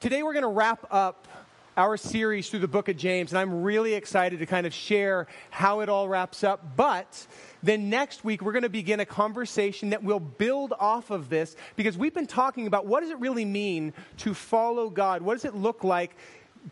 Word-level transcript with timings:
today 0.00 0.22
we're 0.22 0.32
going 0.32 0.44
to 0.44 0.48
wrap 0.48 0.86
up 0.92 1.26
our 1.76 1.96
series 1.96 2.48
through 2.48 2.58
the 2.60 2.68
book 2.68 2.88
of 2.88 2.96
James, 2.96 3.32
and 3.32 3.38
I'm 3.38 3.62
really 3.62 3.94
excited 3.94 4.38
to 4.38 4.46
kind 4.46 4.66
of 4.66 4.72
share 4.72 5.26
how 5.50 5.80
it 5.80 5.88
all 5.88 6.08
wraps 6.08 6.44
up. 6.44 6.76
But 6.76 7.26
then 7.62 7.90
next 7.90 8.24
week, 8.24 8.42
we're 8.42 8.52
going 8.52 8.62
to 8.62 8.68
begin 8.68 9.00
a 9.00 9.06
conversation 9.06 9.90
that 9.90 10.02
will 10.02 10.20
build 10.20 10.72
off 10.78 11.10
of 11.10 11.28
this 11.28 11.56
because 11.74 11.98
we've 11.98 12.14
been 12.14 12.26
talking 12.26 12.66
about 12.68 12.86
what 12.86 13.00
does 13.00 13.10
it 13.10 13.18
really 13.18 13.44
mean 13.44 13.92
to 14.18 14.34
follow 14.34 14.88
God? 14.88 15.22
What 15.22 15.34
does 15.34 15.44
it 15.44 15.54
look 15.54 15.82
like 15.82 16.16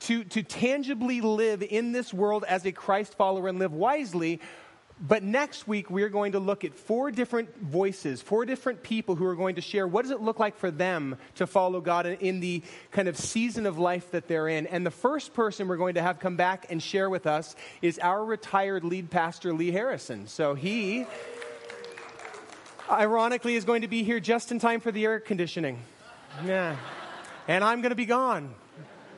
to, 0.00 0.22
to 0.24 0.43
tangibly 0.43 1.20
live 1.20 1.62
in 1.62 1.93
this 1.93 2.14
world 2.14 2.45
as 2.48 2.64
a 2.64 2.72
Christ 2.72 3.14
follower 3.14 3.48
and 3.48 3.58
live 3.58 3.72
wisely? 3.72 4.40
But 4.98 5.22
next 5.22 5.68
week, 5.68 5.90
we're 5.90 6.08
going 6.08 6.32
to 6.32 6.38
look 6.38 6.64
at 6.64 6.74
four 6.74 7.10
different 7.10 7.54
voices, 7.58 8.22
four 8.22 8.46
different 8.46 8.82
people 8.82 9.14
who 9.14 9.26
are 9.26 9.34
going 9.34 9.56
to 9.56 9.60
share 9.60 9.86
what 9.86 10.02
does 10.02 10.10
it 10.10 10.22
look 10.22 10.38
like 10.38 10.56
for 10.56 10.70
them 10.70 11.18
to 11.34 11.46
follow 11.46 11.82
God 11.82 12.06
in 12.06 12.40
the 12.40 12.62
kind 12.92 13.06
of 13.06 13.18
season 13.18 13.66
of 13.66 13.78
life 13.78 14.10
that 14.12 14.27
they're 14.27 14.48
in. 14.48 14.66
And 14.66 14.86
the 14.86 14.90
first 14.90 15.34
person 15.34 15.69
we're 15.69 15.77
going 15.77 15.96
to 15.96 16.02
have 16.02 16.19
come 16.19 16.36
back 16.36 16.66
and 16.70 16.82
share 16.82 17.10
with 17.10 17.27
us 17.27 17.55
is 17.82 17.98
our 17.98 18.24
retired 18.24 18.84
lead 18.84 19.10
pastor, 19.10 19.52
Lee 19.52 19.70
Harrison. 19.70 20.28
So 20.28 20.55
he, 20.55 21.05
ironically, 22.91 23.55
is 23.55 23.66
going 23.66 23.83
to 23.83 23.88
be 23.88 24.02
here 24.02 24.19
just 24.19 24.50
in 24.50 24.58
time 24.58 24.80
for 24.80 24.92
the 24.92 25.05
air 25.05 25.20
conditioning. 25.20 25.78
Yeah. 26.47 26.77
And 27.48 27.62
I'm 27.62 27.83
going 27.83 27.91
to 27.91 27.97
be 27.97 28.06
gone. 28.06 28.55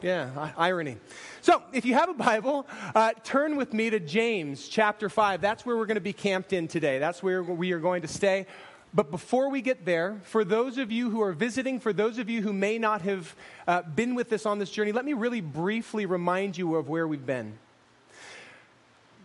Yeah, 0.03 0.53
irony. 0.57 0.97
So, 1.41 1.63
if 1.73 1.85
you 1.85 1.95
have 1.95 2.09
a 2.09 2.15
Bible, 2.15 2.67
uh, 2.95 3.13
turn 3.23 3.57
with 3.57 3.73
me 3.73 3.91
to 3.91 4.01
James 4.01 4.67
chapter 4.67 5.09
5. 5.09 5.41
That's 5.41 5.65
where 5.65 5.77
we're 5.77 5.87
going 5.87 5.95
to 5.95 6.01
be 6.01 6.13
camped 6.13 6.53
in 6.53 6.67
today. 6.67 6.99
That's 6.99 7.23
where 7.23 7.43
we 7.43 7.71
are 7.73 7.79
going 7.79 8.03
to 8.03 8.09
stay. 8.09 8.47
But 8.93 9.13
before 9.13 9.49
we 9.49 9.61
get 9.61 9.85
there, 9.85 10.21
for 10.25 10.45
those 10.45 10.79
of 10.79 10.91
you 10.91 11.11
who 11.11 11.21
are 11.23 11.33
visiting, 11.33 11.79
for 11.79 11.93
those 11.93 12.19
of 12.19 12.29
you 12.29 12.43
who 12.43 12.53
may 12.53 12.79
not 12.79 13.03
have 13.03 13.37
uh, 13.69 13.83
been 13.83 14.17
with 14.17 14.33
us 14.33 14.47
on 14.47 14.59
this 14.59 14.71
journey, 14.71 14.91
let 14.91 15.05
me 15.05 15.13
really 15.13 15.41
briefly 15.41 16.07
remind 16.07 16.59
you 16.59 16.75
of 16.75 16.89
where 16.89 17.07
we've 17.07 17.27
been. 17.27 17.57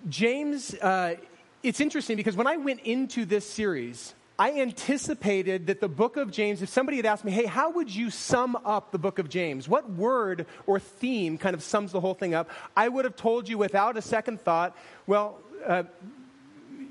James, 0.08 0.76
uh, 0.76 1.16
it's 1.64 1.80
interesting 1.80 2.18
because 2.18 2.36
when 2.36 2.48
I 2.48 2.58
went 2.58 2.82
into 2.82 3.26
this 3.26 3.50
series, 3.50 4.14
I 4.38 4.60
anticipated 4.62 5.68
that 5.68 5.80
the 5.80 5.88
book 5.88 6.18
of 6.18 6.32
James, 6.32 6.62
if 6.64 6.70
somebody 6.70 6.98
had 6.98 7.06
asked 7.06 7.24
me, 7.24 7.32
hey, 7.32 7.46
how 7.46 7.70
would 7.72 7.94
you 7.94 8.10
sum 8.10 8.58
up 8.66 8.92
the 8.92 8.98
book 8.98 9.20
of 9.20 9.30
James? 9.30 9.70
What 9.70 9.92
word 9.92 10.48
or 10.66 10.80
theme 10.80 11.38
kind 11.38 11.54
of 11.54 11.62
sums 11.62 11.92
the 11.92 12.00
whole 12.00 12.16
thing 12.16 12.34
up? 12.34 12.50
I 12.76 12.90
would 12.90 13.06
have 13.06 13.16
told 13.16 13.48
you 13.48 13.60
without 13.60 13.96
a 13.96 14.02
second 14.02 14.42
thought, 14.42 14.76
well, 15.06 15.40
uh, 15.66 15.84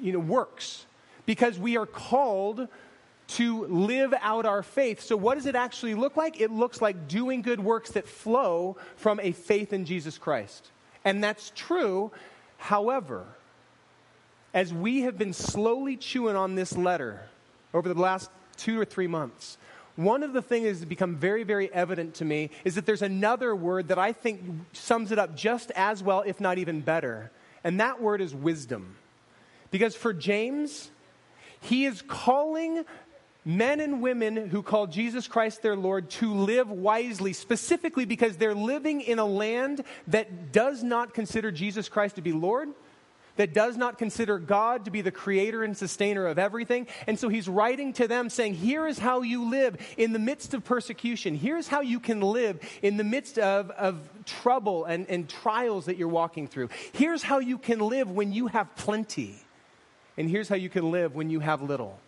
you 0.00 0.12
know, 0.12 0.20
works. 0.20 0.86
Because 1.26 1.58
we 1.58 1.76
are 1.76 1.86
called 1.86 2.68
to 3.28 3.64
live 3.66 4.14
out 4.20 4.46
our 4.46 4.62
faith. 4.62 5.00
So, 5.00 5.16
what 5.16 5.36
does 5.36 5.46
it 5.46 5.54
actually 5.54 5.94
look 5.94 6.16
like? 6.16 6.40
It 6.40 6.50
looks 6.50 6.82
like 6.82 7.08
doing 7.08 7.42
good 7.42 7.60
works 7.60 7.92
that 7.92 8.06
flow 8.06 8.76
from 8.96 9.20
a 9.20 9.32
faith 9.32 9.72
in 9.72 9.84
Jesus 9.84 10.18
Christ. 10.18 10.70
And 11.04 11.22
that's 11.22 11.52
true. 11.54 12.10
However, 12.58 13.26
as 14.52 14.72
we 14.72 15.02
have 15.02 15.16
been 15.16 15.32
slowly 15.32 15.96
chewing 15.96 16.36
on 16.36 16.54
this 16.54 16.76
letter, 16.76 17.22
over 17.74 17.88
the 17.88 18.00
last 18.00 18.30
two 18.56 18.80
or 18.80 18.84
three 18.84 19.06
months. 19.06 19.58
One 19.96 20.22
of 20.22 20.32
the 20.32 20.40
things 20.40 20.64
that 20.64 20.70
has 20.70 20.84
become 20.84 21.16
very, 21.16 21.42
very 21.42 21.72
evident 21.72 22.14
to 22.14 22.24
me 22.24 22.50
is 22.64 22.76
that 22.76 22.86
there's 22.86 23.02
another 23.02 23.54
word 23.54 23.88
that 23.88 23.98
I 23.98 24.12
think 24.12 24.40
sums 24.72 25.12
it 25.12 25.18
up 25.18 25.36
just 25.36 25.70
as 25.72 26.02
well, 26.02 26.22
if 26.24 26.40
not 26.40 26.58
even 26.58 26.80
better. 26.80 27.30
And 27.62 27.78
that 27.80 28.00
word 28.00 28.20
is 28.20 28.34
wisdom. 28.34 28.96
Because 29.70 29.94
for 29.94 30.12
James, 30.12 30.90
he 31.60 31.84
is 31.84 32.02
calling 32.02 32.84
men 33.44 33.80
and 33.80 34.00
women 34.00 34.48
who 34.48 34.62
call 34.62 34.86
Jesus 34.86 35.26
Christ 35.26 35.62
their 35.62 35.76
Lord 35.76 36.08
to 36.10 36.32
live 36.32 36.70
wisely, 36.70 37.32
specifically 37.32 38.04
because 38.04 38.36
they're 38.36 38.54
living 38.54 39.00
in 39.00 39.18
a 39.18 39.24
land 39.24 39.84
that 40.08 40.52
does 40.52 40.82
not 40.82 41.12
consider 41.12 41.50
Jesus 41.50 41.88
Christ 41.88 42.16
to 42.16 42.22
be 42.22 42.32
Lord, 42.32 42.68
that 43.36 43.54
does 43.54 43.76
not 43.76 43.98
consider 43.98 44.38
God 44.38 44.84
to 44.84 44.90
be 44.90 45.00
the 45.00 45.10
creator 45.10 45.64
and 45.64 45.76
sustainer 45.76 46.26
of 46.26 46.38
everything. 46.38 46.86
And 47.06 47.18
so 47.18 47.28
he's 47.28 47.48
writing 47.48 47.92
to 47.94 48.06
them 48.06 48.28
saying, 48.28 48.54
Here 48.54 48.86
is 48.86 48.98
how 48.98 49.22
you 49.22 49.48
live 49.50 49.76
in 49.96 50.12
the 50.12 50.18
midst 50.18 50.54
of 50.54 50.64
persecution. 50.64 51.36
Here's 51.36 51.68
how 51.68 51.80
you 51.80 52.00
can 52.00 52.20
live 52.20 52.60
in 52.82 52.96
the 52.96 53.04
midst 53.04 53.38
of, 53.38 53.70
of 53.70 53.98
trouble 54.24 54.84
and, 54.84 55.08
and 55.08 55.28
trials 55.28 55.86
that 55.86 55.96
you're 55.96 56.08
walking 56.08 56.46
through. 56.46 56.68
Here's 56.92 57.22
how 57.22 57.38
you 57.38 57.58
can 57.58 57.80
live 57.80 58.10
when 58.10 58.32
you 58.32 58.48
have 58.48 58.74
plenty. 58.76 59.36
And 60.16 60.28
here's 60.28 60.48
how 60.48 60.56
you 60.56 60.68
can 60.68 60.90
live 60.90 61.14
when 61.14 61.30
you 61.30 61.40
have 61.40 61.62
little. 61.62 61.98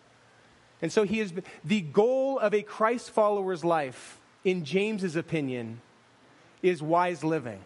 And 0.81 0.91
so 0.91 1.03
he 1.03 1.19
is 1.19 1.33
the 1.63 1.81
goal 1.81 2.37
of 2.37 2.53
a 2.53 2.61
Christ 2.61 3.09
follower's 3.09 3.63
life, 3.63 4.19
in 4.43 4.63
James's 4.63 5.15
opinion, 5.15 5.81
is 6.61 6.83
wise 6.83 7.23
living 7.23 7.61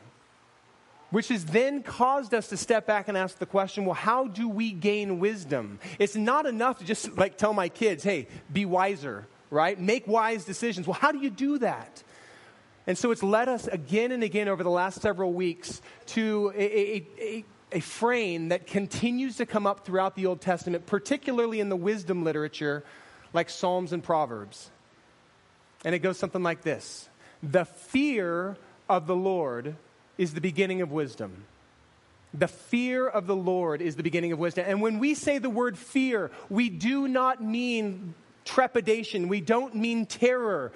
which 1.11 1.29
has 1.29 1.45
then 1.45 1.81
caused 1.81 2.33
us 2.33 2.49
to 2.49 2.57
step 2.57 2.85
back 2.85 3.07
and 3.07 3.17
ask 3.17 3.37
the 3.39 3.45
question 3.45 3.85
well 3.85 3.95
how 3.95 4.27
do 4.27 4.47
we 4.47 4.71
gain 4.71 5.19
wisdom? 5.19 5.79
It's 5.97 6.15
not 6.15 6.45
enough 6.45 6.79
to 6.79 6.85
just 6.85 7.17
like 7.17 7.37
tell 7.37 7.53
my 7.53 7.69
kids 7.69 8.03
hey 8.03 8.27
be 8.51 8.65
wiser 8.65 9.27
right? 9.51 9.79
Make 9.79 10.07
wise 10.07 10.45
decisions. 10.45 10.87
Well 10.87 10.97
how 10.99 11.11
do 11.11 11.19
you 11.19 11.29
do 11.29 11.59
that? 11.59 12.03
And 12.87 12.97
so 12.97 13.11
it's 13.11 13.23
led 13.23 13.49
us 13.49 13.67
again 13.67 14.11
and 14.11 14.23
again 14.23 14.47
over 14.47 14.63
the 14.63 14.69
last 14.69 15.01
several 15.01 15.33
weeks 15.33 15.81
to 16.07 16.51
a, 16.55 16.63
a, 16.63 17.07
a, 17.19 17.45
a 17.73 17.79
frame 17.81 18.49
that 18.49 18.65
continues 18.67 19.37
to 19.37 19.45
come 19.45 19.67
up 19.67 19.85
throughout 19.85 20.15
the 20.15 20.25
old 20.25 20.41
testament 20.41 20.85
particularly 20.85 21.59
in 21.59 21.69
the 21.69 21.75
wisdom 21.75 22.23
literature 22.23 22.83
like 23.33 23.49
psalms 23.49 23.93
and 23.93 24.03
proverbs. 24.03 24.69
And 25.85 25.95
it 25.95 25.99
goes 25.99 26.17
something 26.17 26.43
like 26.43 26.61
this. 26.61 27.07
The 27.41 27.65
fear 27.65 28.57
of 28.89 29.07
the 29.07 29.15
lord 29.15 29.75
is 30.19 30.33
the 30.33 30.41
beginning 30.41 30.81
of 30.81 30.91
wisdom. 30.91 31.45
The 32.33 32.49
fear 32.49 33.07
of 33.07 33.25
the 33.25 33.35
Lord 33.35 33.81
is 33.81 33.95
the 33.95 34.03
beginning 34.03 34.33
of 34.33 34.37
wisdom. 34.37 34.65
And 34.67 34.81
when 34.81 34.99
we 34.99 35.15
say 35.15 35.37
the 35.39 35.49
word 35.49 35.77
fear, 35.77 36.29
we 36.49 36.69
do 36.69 37.07
not 37.07 37.41
mean 37.41 38.13
trepidation, 38.43 39.29
we 39.29 39.41
don't 39.41 39.75
mean 39.75 40.05
terror. 40.05 40.71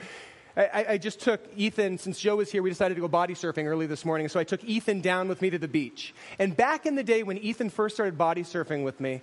I, 0.55 0.85
I, 0.89 0.97
just 0.99 1.19
took 1.19 1.41
Ethan, 1.57 1.97
since 1.97 2.19
Joe 2.19 2.35
was 2.35 2.51
here, 2.51 2.61
we 2.61 2.69
decided 2.69 2.93
to 2.93 3.01
go 3.01 3.07
body 3.07 3.33
surfing 3.33 3.65
early 3.65 3.87
this 3.87 4.05
morning. 4.05 4.29
So 4.29 4.39
I 4.39 4.43
took 4.43 4.63
Ethan 4.63 5.01
down 5.01 5.27
with 5.27 5.41
me 5.41 5.49
to 5.49 5.57
the 5.57 5.67
beach. 5.67 6.13
And 6.37 6.55
back 6.55 6.85
in 6.85 6.93
the 6.93 7.03
day 7.03 7.23
when 7.23 7.39
Ethan 7.39 7.71
first 7.71 7.95
started 7.95 8.19
body 8.19 8.43
surfing 8.43 8.83
with 8.83 8.99
me, 8.99 9.21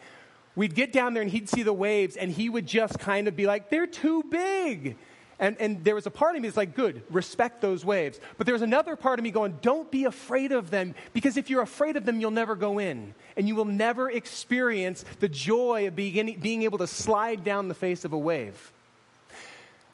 we'd 0.57 0.75
get 0.75 0.93
down 0.93 1.15
there 1.15 1.23
and 1.23 1.31
he'd 1.31 1.49
see 1.49 1.63
the 1.63 1.73
waves 1.73 2.17
and 2.17 2.33
he 2.33 2.49
would 2.49 2.67
just 2.67 2.99
kind 2.99 3.29
of 3.29 3.37
be 3.37 3.47
like, 3.47 3.71
they're 3.71 3.87
too 3.87 4.25
big. 4.25 4.97
And, 5.41 5.57
and 5.59 5.83
there 5.83 5.95
was 5.95 6.07
a 6.07 6.11
part 6.11 6.37
of 6.37 6.43
me 6.43 6.49
that's 6.49 6.59
like, 6.59 6.77
good, 6.77 7.03
respect 7.09 7.63
those 7.63 7.83
waves. 7.83 8.21
But 8.37 8.47
there 8.47 8.53
was 8.53 8.61
another 8.61 8.95
part 8.95 9.19
of 9.19 9.23
me 9.23 9.31
going, 9.31 9.59
don't 9.63 9.91
be 9.91 10.05
afraid 10.05 10.53
of 10.53 10.71
them, 10.71 10.95
because 11.15 11.39
if 11.39 11.49
you're 11.49 11.63
afraid 11.63 11.97
of 11.97 12.05
them, 12.05 12.21
you'll 12.21 12.31
never 12.31 12.55
go 12.55 12.79
in. 12.79 13.15
And 13.39 13.49
you 13.49 13.57
will 13.57 13.65
never 13.65 14.11
experience 14.11 15.03
the 15.19 15.31
joy 15.31 15.87
of 15.87 15.97
being, 15.97 16.39
being 16.41 16.63
able 16.65 16.77
to 16.79 16.87
slide 16.87 17.43
down 17.43 17.69
the 17.69 17.75
face 17.75 18.05
of 18.05 18.13
a 18.13 18.19
wave. 18.19 18.71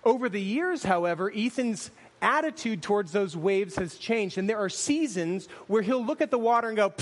Over 0.04 0.28
the 0.28 0.42
years, 0.42 0.82
however, 0.82 1.32
Ethan's 1.34 1.92
attitude 2.20 2.82
towards 2.82 3.12
those 3.12 3.36
waves 3.36 3.76
has 3.76 3.96
changed. 3.96 4.38
And 4.38 4.50
there 4.50 4.58
are 4.58 4.68
seasons 4.68 5.46
where 5.68 5.82
he'll 5.82 6.04
look 6.04 6.20
at 6.20 6.32
the 6.32 6.38
water 6.38 6.66
and 6.66 6.76
go, 6.76 6.92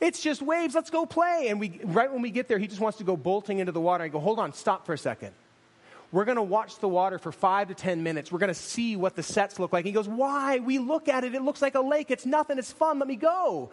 it's 0.00 0.20
just 0.20 0.42
waves, 0.42 0.74
let's 0.74 0.90
go 0.90 1.06
play. 1.06 1.46
And 1.48 1.60
we, 1.60 1.80
right 1.84 2.12
when 2.12 2.22
we 2.22 2.32
get 2.32 2.48
there, 2.48 2.58
he 2.58 2.66
just 2.66 2.80
wants 2.80 2.98
to 2.98 3.04
go 3.04 3.16
bolting 3.16 3.60
into 3.60 3.70
the 3.70 3.80
water. 3.80 4.02
I 4.02 4.08
go, 4.08 4.18
hold 4.18 4.40
on, 4.40 4.52
stop 4.52 4.84
for 4.84 4.94
a 4.94 4.98
second. 4.98 5.32
We're 6.10 6.24
going 6.24 6.36
to 6.36 6.42
watch 6.42 6.78
the 6.78 6.88
water 6.88 7.18
for 7.18 7.32
five 7.32 7.68
to 7.68 7.74
10 7.74 8.02
minutes. 8.02 8.32
We're 8.32 8.38
going 8.38 8.48
to 8.48 8.54
see 8.54 8.96
what 8.96 9.14
the 9.14 9.22
sets 9.22 9.58
look 9.58 9.72
like. 9.72 9.84
he 9.84 9.92
goes, 9.92 10.08
Why? 10.08 10.58
We 10.58 10.78
look 10.78 11.08
at 11.08 11.24
it. 11.24 11.34
It 11.34 11.42
looks 11.42 11.60
like 11.60 11.74
a 11.74 11.80
lake. 11.80 12.10
It's 12.10 12.24
nothing. 12.24 12.58
It's 12.58 12.72
fun. 12.72 12.98
Let 12.98 13.08
me 13.08 13.16
go. 13.16 13.70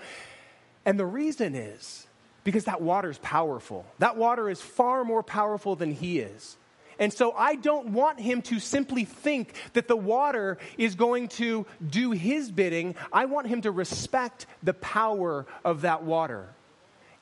And 0.86 1.00
the 1.00 1.06
reason 1.06 1.56
is 1.56 2.08
because 2.44 2.66
that 2.66 2.82
water 2.82 3.10
is 3.10 3.18
powerful. 3.20 3.86
That 4.00 4.18
water 4.18 4.50
is 4.50 4.62
far 4.62 5.04
more 5.04 5.24
powerful 5.24 5.76
than 5.76 5.94
he 5.94 6.20
is. 6.20 6.58
And 7.00 7.12
so 7.12 7.34
I 7.34 7.56
don't 7.56 7.90
want 7.90 8.20
him 8.20 8.42
to 8.44 8.60
simply 8.60 9.06
think 9.06 9.54
that 9.74 9.88
the 9.88 9.98
water 9.98 10.58
is 10.78 10.96
going 10.96 11.28
to 11.30 11.66
do 11.86 12.12
his 12.12 12.52
bidding. 12.52 12.96
I 13.12 13.26
want 13.26 13.48
him 13.48 13.62
to 13.62 13.72
respect 13.72 14.46
the 14.64 14.74
power 14.74 15.46
of 15.64 15.82
that 15.82 16.04
water. 16.04 16.50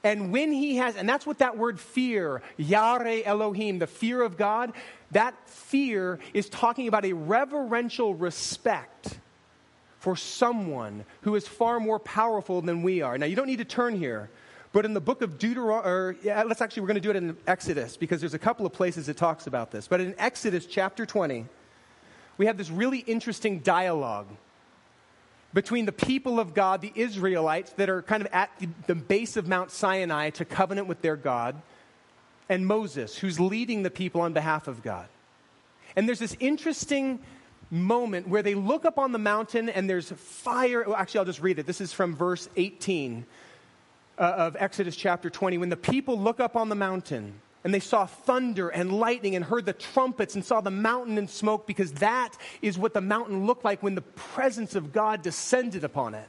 And 0.04 0.34
when 0.34 0.52
he 0.52 0.78
has, 0.78 0.98
and 0.98 1.08
that's 1.08 1.26
what 1.26 1.40
that 1.40 1.58
word 1.58 1.80
fear, 1.80 2.42
Yare 2.58 3.26
Elohim, 3.26 3.80
the 3.80 3.88
fear 3.88 4.22
of 4.22 4.38
God, 4.38 4.74
that 5.12 5.34
fear 5.50 6.20
is 6.34 6.50
talking 6.50 6.88
about 6.88 7.06
a 7.06 7.14
reverential 7.14 8.14
respect 8.14 9.18
for 10.00 10.18
someone 10.18 11.06
who 11.22 11.36
is 11.36 11.48
far 11.48 11.80
more 11.80 12.00
powerful 12.00 12.62
than 12.62 12.84
we 12.84 13.02
are. 13.02 13.18
Now, 13.18 13.26
you 13.26 13.38
don't 13.38 13.48
need 13.48 13.60
to 13.60 13.66
turn 13.66 13.96
here, 13.96 14.30
but 14.74 14.84
in 14.84 14.94
the 14.94 15.00
book 15.00 15.22
of 15.22 15.40
Deuteronomy, 15.40 16.18
yeah, 16.22 16.44
let's 16.44 16.60
actually, 16.60 16.82
we're 16.82 16.88
going 16.88 16.96
to 16.96 17.02
do 17.02 17.12
it 17.12 17.16
in 17.16 17.38
Exodus 17.48 17.96
because 17.96 18.20
there's 18.20 18.34
a 18.34 18.40
couple 18.40 18.66
of 18.66 18.74
places 18.74 19.08
it 19.08 19.16
talks 19.16 19.48
about 19.48 19.72
this. 19.72 19.88
But 19.88 20.02
in 20.02 20.14
Exodus 20.18 20.66
chapter 20.66 21.06
20, 21.06 21.46
we 22.38 22.48
have 22.48 22.58
this 22.58 22.70
really 22.70 23.00
interesting 23.00 23.60
dialogue 23.60 24.28
between 25.54 25.86
the 25.86 25.92
people 25.92 26.40
of 26.40 26.54
God, 26.54 26.82
the 26.82 26.92
Israelites, 26.96 27.72
that 27.74 27.90
are 27.90 28.02
kind 28.02 28.22
of 28.22 28.30
at 28.32 28.50
the, 28.60 28.70
the 28.88 28.96
base 28.96 29.38
of 29.38 29.48
Mount 29.48 29.72
Sinai 29.72 30.32
to 30.32 30.46
covenant 30.46 30.88
with 30.88 31.02
their 31.02 31.16
God, 31.16 31.62
and 32.50 32.66
Moses, 32.66 33.18
who's 33.18 33.40
leading 33.40 33.84
the 33.84 33.92
people 33.92 34.22
on 34.22 34.34
behalf 34.34 34.68
of 34.68 34.82
God. 34.82 35.08
And 35.96 36.08
there's 36.08 36.20
this 36.20 36.36
interesting 36.40 37.20
moment 37.70 38.28
where 38.28 38.42
they 38.42 38.56
look 38.56 38.86
up 38.86 38.98
on 38.98 39.12
the 39.12 39.20
mountain 39.20 39.70
and 39.70 39.90
there's 39.90 40.12
fire. 40.12 40.84
Well, 40.86 40.96
actually, 40.96 41.20
I'll 41.20 41.26
just 41.26 41.42
read 41.42 41.60
it. 41.60 41.66
This 41.66 41.82
is 41.82 41.94
from 41.94 42.16
verse 42.16 42.50
18 42.56 43.26
uh, 44.18 44.22
of 44.22 44.56
Exodus 44.60 44.96
chapter 44.96 45.30
20. 45.30 45.58
When 45.58 45.70
the 45.70 45.78
people 45.78 46.20
look 46.20 46.40
up 46.40 46.56
on 46.56 46.70
the 46.70 46.76
mountain 46.76 47.40
and 47.64 47.74
they 47.74 47.80
saw 47.80 48.06
thunder 48.06 48.70
and 48.70 48.92
lightning 48.92 49.36
and 49.36 49.46
heard 49.46 49.66
the 49.66 49.74
trumpets 49.74 50.36
and 50.36 50.44
saw 50.44 50.62
the 50.62 50.72
mountain 50.72 51.18
in 51.18 51.28
smoke, 51.28 51.66
because 51.66 51.94
that 51.94 52.38
is 52.62 52.78
what 52.78 52.94
the 52.94 53.02
mountain 53.02 53.46
looked 53.46 53.64
like 53.64 53.82
when 53.82 53.96
the 53.96 54.02
presence 54.02 54.76
of 54.76 54.92
God 54.92 55.22
descended 55.22 55.84
upon 55.84 56.14
it. 56.14 56.28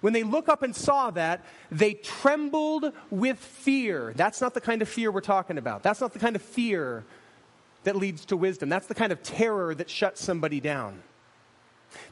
When 0.00 0.12
they 0.12 0.22
look 0.22 0.48
up 0.48 0.62
and 0.62 0.74
saw 0.74 1.10
that, 1.10 1.44
they 1.70 1.94
trembled 1.94 2.92
with 3.10 3.38
fear. 3.38 4.12
That's 4.16 4.40
not 4.40 4.54
the 4.54 4.60
kind 4.60 4.80
of 4.80 4.88
fear 4.88 5.10
we're 5.10 5.20
talking 5.20 5.58
about. 5.58 5.82
That's 5.82 6.00
not 6.00 6.12
the 6.12 6.18
kind 6.18 6.36
of 6.36 6.42
fear 6.42 7.04
that 7.84 7.96
leads 7.96 8.24
to 8.26 8.36
wisdom. 8.36 8.68
That's 8.68 8.86
the 8.86 8.94
kind 8.94 9.12
of 9.12 9.22
terror 9.22 9.74
that 9.74 9.90
shuts 9.90 10.22
somebody 10.22 10.60
down. 10.60 11.02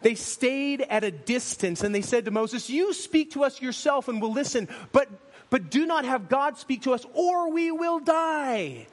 They 0.01 0.15
stayed 0.15 0.83
at 0.83 1.05
a 1.05 1.11
distance 1.11 1.83
and 1.83 1.95
they 1.95 2.03
said 2.03 2.25
to 2.25 2.31
Moses, 2.31 2.69
You 2.69 2.93
speak 2.93 3.33
to 3.33 3.45
us 3.45 3.63
yourself 3.63 4.09
and 4.09 4.21
we'll 4.21 4.33
listen, 4.33 4.69
but, 4.93 5.09
but 5.51 5.71
do 5.71 5.87
not 5.87 6.05
have 6.05 6.29
God 6.29 6.59
speak 6.59 6.83
to 6.83 6.93
us 6.93 7.05
or 7.15 7.51
we 7.51 7.71
will 7.71 8.01
die. 8.01 8.87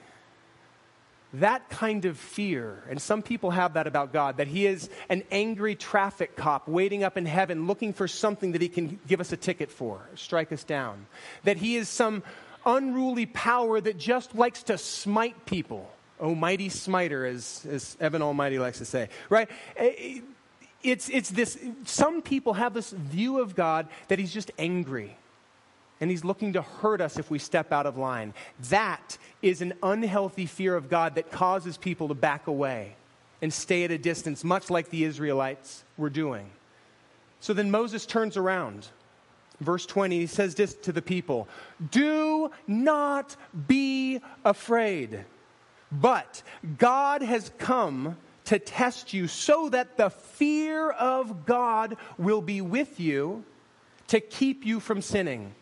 That 1.34 1.69
kind 1.69 2.06
of 2.06 2.18
fear, 2.18 2.81
and 2.90 3.02
some 3.02 3.22
people 3.22 3.52
have 3.52 3.74
that 3.74 3.88
about 3.88 4.13
God, 4.13 4.38
that 4.38 4.48
He 4.48 4.66
is 4.66 4.90
an 5.10 5.24
angry 5.31 5.75
traffic 5.75 6.38
cop 6.38 6.68
waiting 6.68 7.04
up 7.04 7.18
in 7.18 7.25
heaven 7.25 7.68
looking 7.68 7.92
for 7.92 8.07
something 8.07 8.54
that 8.54 8.62
He 8.62 8.69
can 8.69 9.00
give 9.06 9.19
us 9.19 9.34
a 9.34 9.38
ticket 9.38 9.69
for, 9.69 10.00
strike 10.16 10.54
us 10.54 10.63
down. 10.63 11.07
That 11.44 11.57
He 11.57 11.75
is 11.75 11.90
some 11.90 12.24
unruly 12.66 13.25
power 13.25 13.81
that 13.81 13.98
just 13.98 14.34
likes 14.34 14.63
to 14.63 14.78
smite 14.78 15.46
people. 15.46 15.92
Oh, 16.22 16.36
mighty 16.36 16.69
smiter, 16.69 17.25
as, 17.25 17.68
as 17.69 17.98
Evan 18.00 18.22
Almighty 18.22 18.58
likes 18.58 18.78
to 18.78 18.86
say, 18.86 19.10
right? 19.30 19.50
Eh, 19.75 20.22
it's, 20.84 21.10
it's 21.10 21.30
this, 21.31 21.58
some 21.84 22.22
people 22.22 22.54
have 22.54 22.74
this 22.74 22.92
view 22.92 23.40
of 23.40 23.56
God 23.56 23.88
that 24.08 24.19
He's 24.19 24.34
just 24.34 24.51
angry 24.58 25.18
and 26.02 26.10
he's 26.10 26.26
looking 26.26 26.54
to 26.54 26.62
hurt 26.62 27.02
us 27.02 27.18
if 27.18 27.32
we 27.32 27.40
step 27.40 27.72
out 27.72 27.86
of 27.86 27.98
line. 27.98 28.34
That 28.70 29.18
is 29.42 29.62
an 29.62 29.74
unhealthy 29.82 30.46
fear 30.46 30.76
of 30.76 30.90
God 30.90 31.16
that 31.16 31.32
causes 31.32 31.78
people 31.78 32.10
to 32.10 32.14
back 32.14 32.48
away 32.48 32.96
and 33.42 33.54
stay 33.54 33.84
at 33.84 33.92
a 33.92 33.98
distance, 33.98 34.44
much 34.44 34.70
like 34.70 34.90
the 34.90 35.04
Israelites 35.04 35.84
were 35.98 36.10
doing. 36.10 36.50
So 37.40 37.54
then 37.54 37.72
Moses 37.72 38.06
turns 38.06 38.38
around. 38.38 38.88
Verse 39.62 39.86
20, 39.86 40.20
he 40.20 40.28
says 40.28 40.56
this 40.56 40.74
to 40.74 40.92
the 40.92 41.02
people 41.02 41.48
Do 41.92 42.52
not 42.68 43.36
be 43.68 44.20
afraid, 44.44 45.24
but 45.92 46.44
God 46.78 47.22
has 47.22 47.52
come 47.58 48.18
to 48.46 48.60
test 48.60 49.14
you 49.14 49.28
so 49.28 49.70
that 49.70 49.98
the 49.98 50.10
fear 50.10 50.90
of 50.90 51.46
God 51.46 51.98
will 52.18 52.42
be 52.42 52.62
with 52.62 53.00
you 53.00 53.44
to 54.08 54.20
keep 54.20 54.66
you 54.66 54.80
from 54.80 55.02
sinning. 55.02 55.54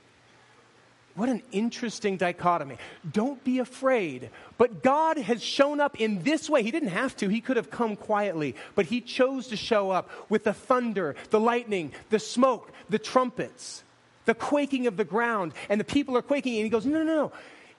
What 1.16 1.30
an 1.30 1.44
interesting 1.52 2.18
dichotomy. 2.18 2.78
Don't 3.12 3.44
be 3.44 3.60
afraid. 3.60 4.32
But 4.58 4.82
God 4.82 5.18
has 5.18 5.44
shown 5.44 5.80
up 5.80 6.00
in 6.02 6.24
this 6.24 6.50
way. 6.50 6.64
He 6.64 6.72
didn't 6.72 6.90
have 6.90 7.16
to, 7.18 7.30
He 7.30 7.40
could 7.40 7.58
have 7.58 7.70
come 7.70 7.96
quietly, 7.96 8.56
but 8.74 8.88
He 8.88 9.00
chose 9.00 9.48
to 9.48 9.56
show 9.56 9.92
up 9.92 10.10
with 10.30 10.44
the 10.44 10.54
thunder, 10.54 11.16
the 11.30 11.40
lightning, 11.40 11.92
the 12.10 12.20
smoke, 12.20 12.72
the 12.90 13.00
trumpets, 13.00 13.84
the 14.26 14.34
quaking 14.34 14.88
of 14.88 14.98
the 14.98 15.06
ground, 15.06 15.54
and 15.70 15.80
the 15.80 15.86
people 15.86 16.18
are 16.18 16.24
quaking. 16.24 16.56
And 16.56 16.64
He 16.64 16.70
goes, 16.70 16.86
No, 16.86 17.04
no, 17.04 17.16
no. 17.16 17.32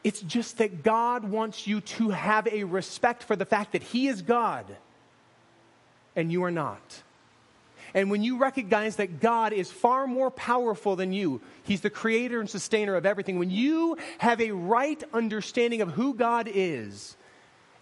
It's 0.05 0.21
just 0.21 0.59
that 0.59 0.83
God 0.83 1.25
wants 1.25 1.67
you 1.67 1.81
to 1.81 2.11
have 2.11 2.47
a 2.47 2.65
respect 2.65 3.25
for 3.25 3.37
the 3.37 3.47
fact 3.47 3.73
that 3.73 3.83
He 3.83 4.07
is 4.07 4.23
God 4.23 4.77
and 6.17 6.31
you 6.31 6.45
are 6.45 6.51
not. 6.51 7.03
And 7.95 8.11
when 8.11 8.25
you 8.25 8.39
recognize 8.39 8.97
that 8.97 9.21
God 9.21 9.53
is 9.53 9.71
far 9.71 10.09
more 10.09 10.31
powerful 10.31 10.97
than 10.97 11.13
you, 11.13 11.41
He's 11.63 11.81
the 11.81 11.91
creator 11.91 12.41
and 12.41 12.51
sustainer 12.51 12.97
of 12.97 13.07
everything. 13.07 13.39
When 13.39 13.51
you 13.51 13.97
have 14.19 14.41
a 14.41 14.51
right 14.51 15.03
understanding 15.13 15.81
of 15.81 15.93
who 15.93 16.13
God 16.13 16.51
is 16.53 17.17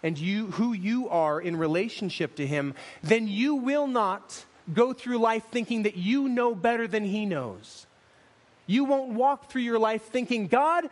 and 0.03 0.17
you, 0.17 0.51
who 0.51 0.73
you 0.73 1.09
are 1.09 1.41
in 1.41 1.55
relationship 1.55 2.35
to 2.35 2.45
Him, 2.45 2.75
then 3.01 3.27
you 3.27 3.55
will 3.55 3.87
not 3.87 4.45
go 4.71 4.93
through 4.93 5.17
life 5.17 5.45
thinking 5.49 5.83
that 5.83 5.97
you 5.97 6.29
know 6.29 6.53
better 6.53 6.87
than 6.87 7.03
He 7.03 7.25
knows. 7.25 7.87
You 8.67 8.85
won't 8.85 9.13
walk 9.13 9.49
through 9.49 9.63
your 9.63 9.79
life 9.79 10.03
thinking, 10.03 10.47
God, 10.47 10.89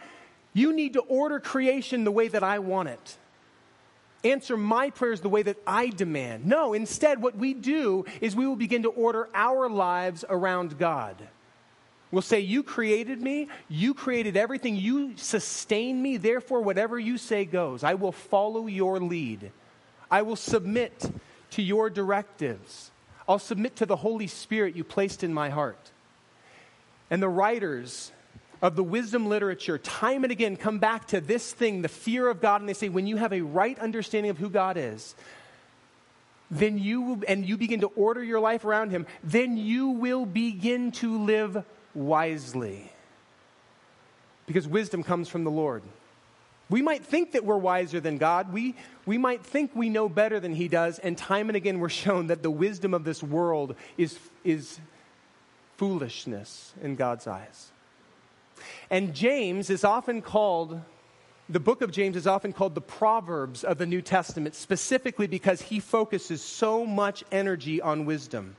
you 0.53 0.73
need 0.73 0.94
to 0.94 1.01
order 1.01 1.39
creation 1.39 2.03
the 2.03 2.12
way 2.12 2.27
that 2.27 2.44
I 2.44 2.59
want 2.59 2.89
it 2.89 3.18
answer 4.23 4.57
my 4.57 4.89
prayers 4.89 5.21
the 5.21 5.29
way 5.29 5.44
that 5.44 5.57
I 5.65 5.89
demand. 5.89 6.45
No, 6.45 6.73
instead, 6.73 7.21
what 7.21 7.35
we 7.35 7.53
do 7.53 8.06
is 8.19 8.35
we 8.35 8.47
will 8.47 8.56
begin 8.56 8.83
to 8.83 8.89
order 8.89 9.29
our 9.33 9.69
lives 9.69 10.23
around 10.29 10.77
God. 10.77 11.15
We'll 12.12 12.21
say, 12.21 12.41
You 12.41 12.63
created 12.63 13.21
me, 13.21 13.47
you 13.69 13.94
created 13.94 14.35
everything, 14.38 14.75
you 14.75 15.13
sustain 15.15 16.01
me, 16.01 16.18
therefore, 16.18 16.62
whatever 16.62 17.00
you 17.00 17.18
say 17.18 17.45
goes. 17.45 17.83
I 17.83 17.94
will 17.94 18.12
follow 18.12 18.68
your 18.68 19.00
lead. 19.00 19.51
I 20.09 20.21
will 20.23 20.35
submit 20.35 21.09
to 21.51 21.62
your 21.62 21.89
directives. 21.89 22.91
I'll 23.27 23.39
submit 23.39 23.77
to 23.77 23.85
the 23.85 23.95
Holy 23.95 24.27
Spirit 24.27 24.75
you 24.75 24.83
placed 24.83 25.23
in 25.23 25.33
my 25.33 25.50
heart. 25.50 25.91
And 27.09 27.21
the 27.21 27.29
writers 27.29 28.12
of 28.61 28.75
the 28.75 28.83
wisdom 28.83 29.27
literature, 29.27 29.77
time 29.77 30.23
and 30.23 30.31
again, 30.31 30.55
come 30.55 30.77
back 30.77 31.07
to 31.07 31.19
this 31.19 31.51
thing, 31.51 31.81
the 31.81 31.89
fear 31.89 32.27
of 32.27 32.41
God, 32.41 32.61
and 32.61 32.69
they 32.69 32.73
say, 32.73 32.89
when 32.89 33.07
you 33.07 33.17
have 33.17 33.33
a 33.33 33.41
right 33.41 33.77
understanding 33.79 34.29
of 34.29 34.37
who 34.37 34.49
God 34.49 34.77
is, 34.77 35.15
then 36.51 36.77
you 36.77 37.01
will, 37.01 37.23
and 37.27 37.45
you 37.45 37.57
begin 37.57 37.79
to 37.81 37.87
order 37.87 38.23
your 38.23 38.39
life 38.39 38.65
around 38.65 38.91
Him, 38.91 39.07
then 39.23 39.57
you 39.57 39.89
will 39.89 40.25
begin 40.25 40.91
to 40.91 41.23
live 41.23 41.63
wisely. 41.95 42.91
Because 44.45 44.67
wisdom 44.67 45.01
comes 45.01 45.29
from 45.29 45.43
the 45.43 45.51
Lord. 45.51 45.81
We 46.69 46.81
might 46.81 47.05
think 47.05 47.31
that 47.31 47.45
we're 47.45 47.57
wiser 47.57 47.99
than 47.99 48.17
God. 48.17 48.53
We, 48.53 48.75
we 49.05 49.17
might 49.17 49.43
think 49.45 49.71
we 49.73 49.89
know 49.89 50.07
better 50.07 50.39
than 50.39 50.53
He 50.53 50.67
does, 50.67 50.99
and 50.99 51.17
time 51.17 51.49
and 51.49 51.55
again 51.55 51.79
we're 51.79 51.89
shown 51.89 52.27
that 52.27 52.43
the 52.43 52.51
wisdom 52.51 52.93
of 52.93 53.05
this 53.05 53.23
world 53.23 53.75
is, 53.97 54.19
is 54.43 54.79
foolishness 55.77 56.73
in 56.81 56.95
God's 56.95 57.27
eyes. 57.27 57.71
And 58.89 59.13
James 59.13 59.69
is 59.69 59.83
often 59.83 60.21
called, 60.21 60.81
the 61.49 61.59
book 61.59 61.81
of 61.81 61.91
James 61.91 62.15
is 62.15 62.27
often 62.27 62.53
called 62.53 62.75
the 62.75 62.81
Proverbs 62.81 63.63
of 63.63 63.77
the 63.77 63.85
New 63.85 64.01
Testament, 64.01 64.55
specifically 64.55 65.27
because 65.27 65.61
he 65.61 65.79
focuses 65.79 66.41
so 66.41 66.85
much 66.85 67.23
energy 67.31 67.81
on 67.81 68.05
wisdom. 68.05 68.55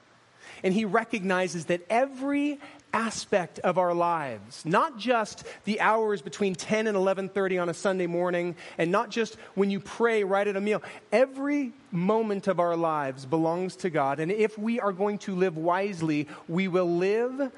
And 0.63 0.73
he 0.73 0.85
recognizes 0.85 1.67
that 1.67 1.81
every 1.91 2.61
aspect 2.93 3.59
of 3.61 3.79
our 3.79 3.95
lives 3.95 4.65
not 4.67 4.99
just 4.99 5.45
the 5.65 5.81
hours 5.81 6.21
between 6.21 6.55
10 6.55 6.87
and 6.87 6.97
11:30 6.97 7.59
on 7.59 7.69
a 7.69 7.75
Sunday 7.75 8.07
morning 8.07 8.55
and 8.77 8.91
not 8.91 9.09
just 9.09 9.37
when 9.55 9.71
you 9.71 9.81
pray 9.81 10.25
right 10.25 10.47
at 10.47 10.57
a 10.57 10.61
meal 10.61 10.83
every 11.11 11.73
moment 11.91 12.49
of 12.49 12.61
our 12.61 12.77
lives 12.77 13.25
belongs 13.25 13.77
to 13.77 13.89
God 13.89 14.21
and 14.21 14.31
if 14.31 14.59
we 14.59 14.79
are 14.79 14.93
going 14.93 15.19
to 15.19 15.35
live 15.35 15.57
wisely 15.57 16.29
we 16.49 16.69
will 16.69 16.91
live 16.91 17.51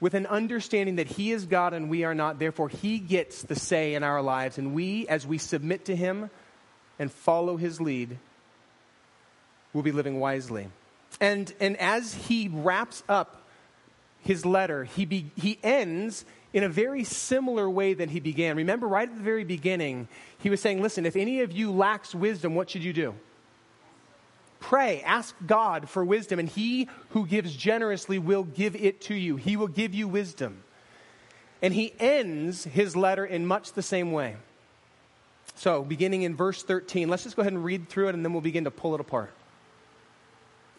with 0.00 0.14
an 0.14 0.26
understanding 0.26 0.96
that 0.96 1.06
He 1.06 1.30
is 1.30 1.46
God 1.46 1.74
and 1.74 1.90
we 1.90 2.04
are 2.04 2.14
not. 2.14 2.38
Therefore, 2.38 2.68
He 2.68 2.98
gets 2.98 3.42
the 3.42 3.54
say 3.54 3.94
in 3.94 4.02
our 4.02 4.22
lives. 4.22 4.58
And 4.58 4.74
we, 4.74 5.06
as 5.08 5.26
we 5.26 5.38
submit 5.38 5.84
to 5.86 5.96
Him 5.96 6.30
and 6.98 7.12
follow 7.12 7.56
His 7.56 7.80
lead, 7.80 8.18
will 9.72 9.82
be 9.82 9.92
living 9.92 10.18
wisely. 10.18 10.68
And, 11.20 11.52
and 11.60 11.76
as 11.76 12.14
He 12.14 12.48
wraps 12.48 13.02
up 13.08 13.42
His 14.22 14.46
letter, 14.46 14.84
he, 14.84 15.04
be, 15.04 15.30
he 15.36 15.58
ends 15.62 16.24
in 16.52 16.64
a 16.64 16.68
very 16.68 17.04
similar 17.04 17.68
way 17.68 17.94
than 17.94 18.08
He 18.08 18.20
began. 18.20 18.56
Remember, 18.56 18.88
right 18.88 19.08
at 19.08 19.16
the 19.16 19.22
very 19.22 19.44
beginning, 19.44 20.08
He 20.38 20.50
was 20.50 20.60
saying, 20.60 20.80
Listen, 20.80 21.04
if 21.04 21.16
any 21.16 21.42
of 21.42 21.52
you 21.52 21.70
lacks 21.70 22.14
wisdom, 22.14 22.54
what 22.54 22.70
should 22.70 22.82
you 22.82 22.92
do? 22.92 23.14
Pray, 24.60 25.02
ask 25.02 25.34
God 25.46 25.88
for 25.88 26.04
wisdom, 26.04 26.38
and 26.38 26.48
He 26.48 26.88
who 27.10 27.26
gives 27.26 27.56
generously 27.56 28.18
will 28.18 28.44
give 28.44 28.76
it 28.76 29.00
to 29.02 29.14
you. 29.14 29.36
He 29.36 29.56
will 29.56 29.68
give 29.68 29.94
you 29.94 30.06
wisdom. 30.06 30.62
And 31.62 31.74
he 31.74 31.92
ends 31.98 32.64
his 32.64 32.96
letter 32.96 33.24
in 33.24 33.46
much 33.46 33.72
the 33.72 33.82
same 33.82 34.12
way. 34.12 34.36
So, 35.56 35.82
beginning 35.82 36.22
in 36.22 36.34
verse 36.34 36.62
13, 36.62 37.08
let's 37.08 37.24
just 37.24 37.36
go 37.36 37.42
ahead 37.42 37.52
and 37.52 37.62
read 37.62 37.88
through 37.88 38.08
it 38.08 38.14
and 38.14 38.24
then 38.24 38.32
we'll 38.32 38.40
begin 38.40 38.64
to 38.64 38.70
pull 38.70 38.94
it 38.94 39.00
apart. 39.00 39.32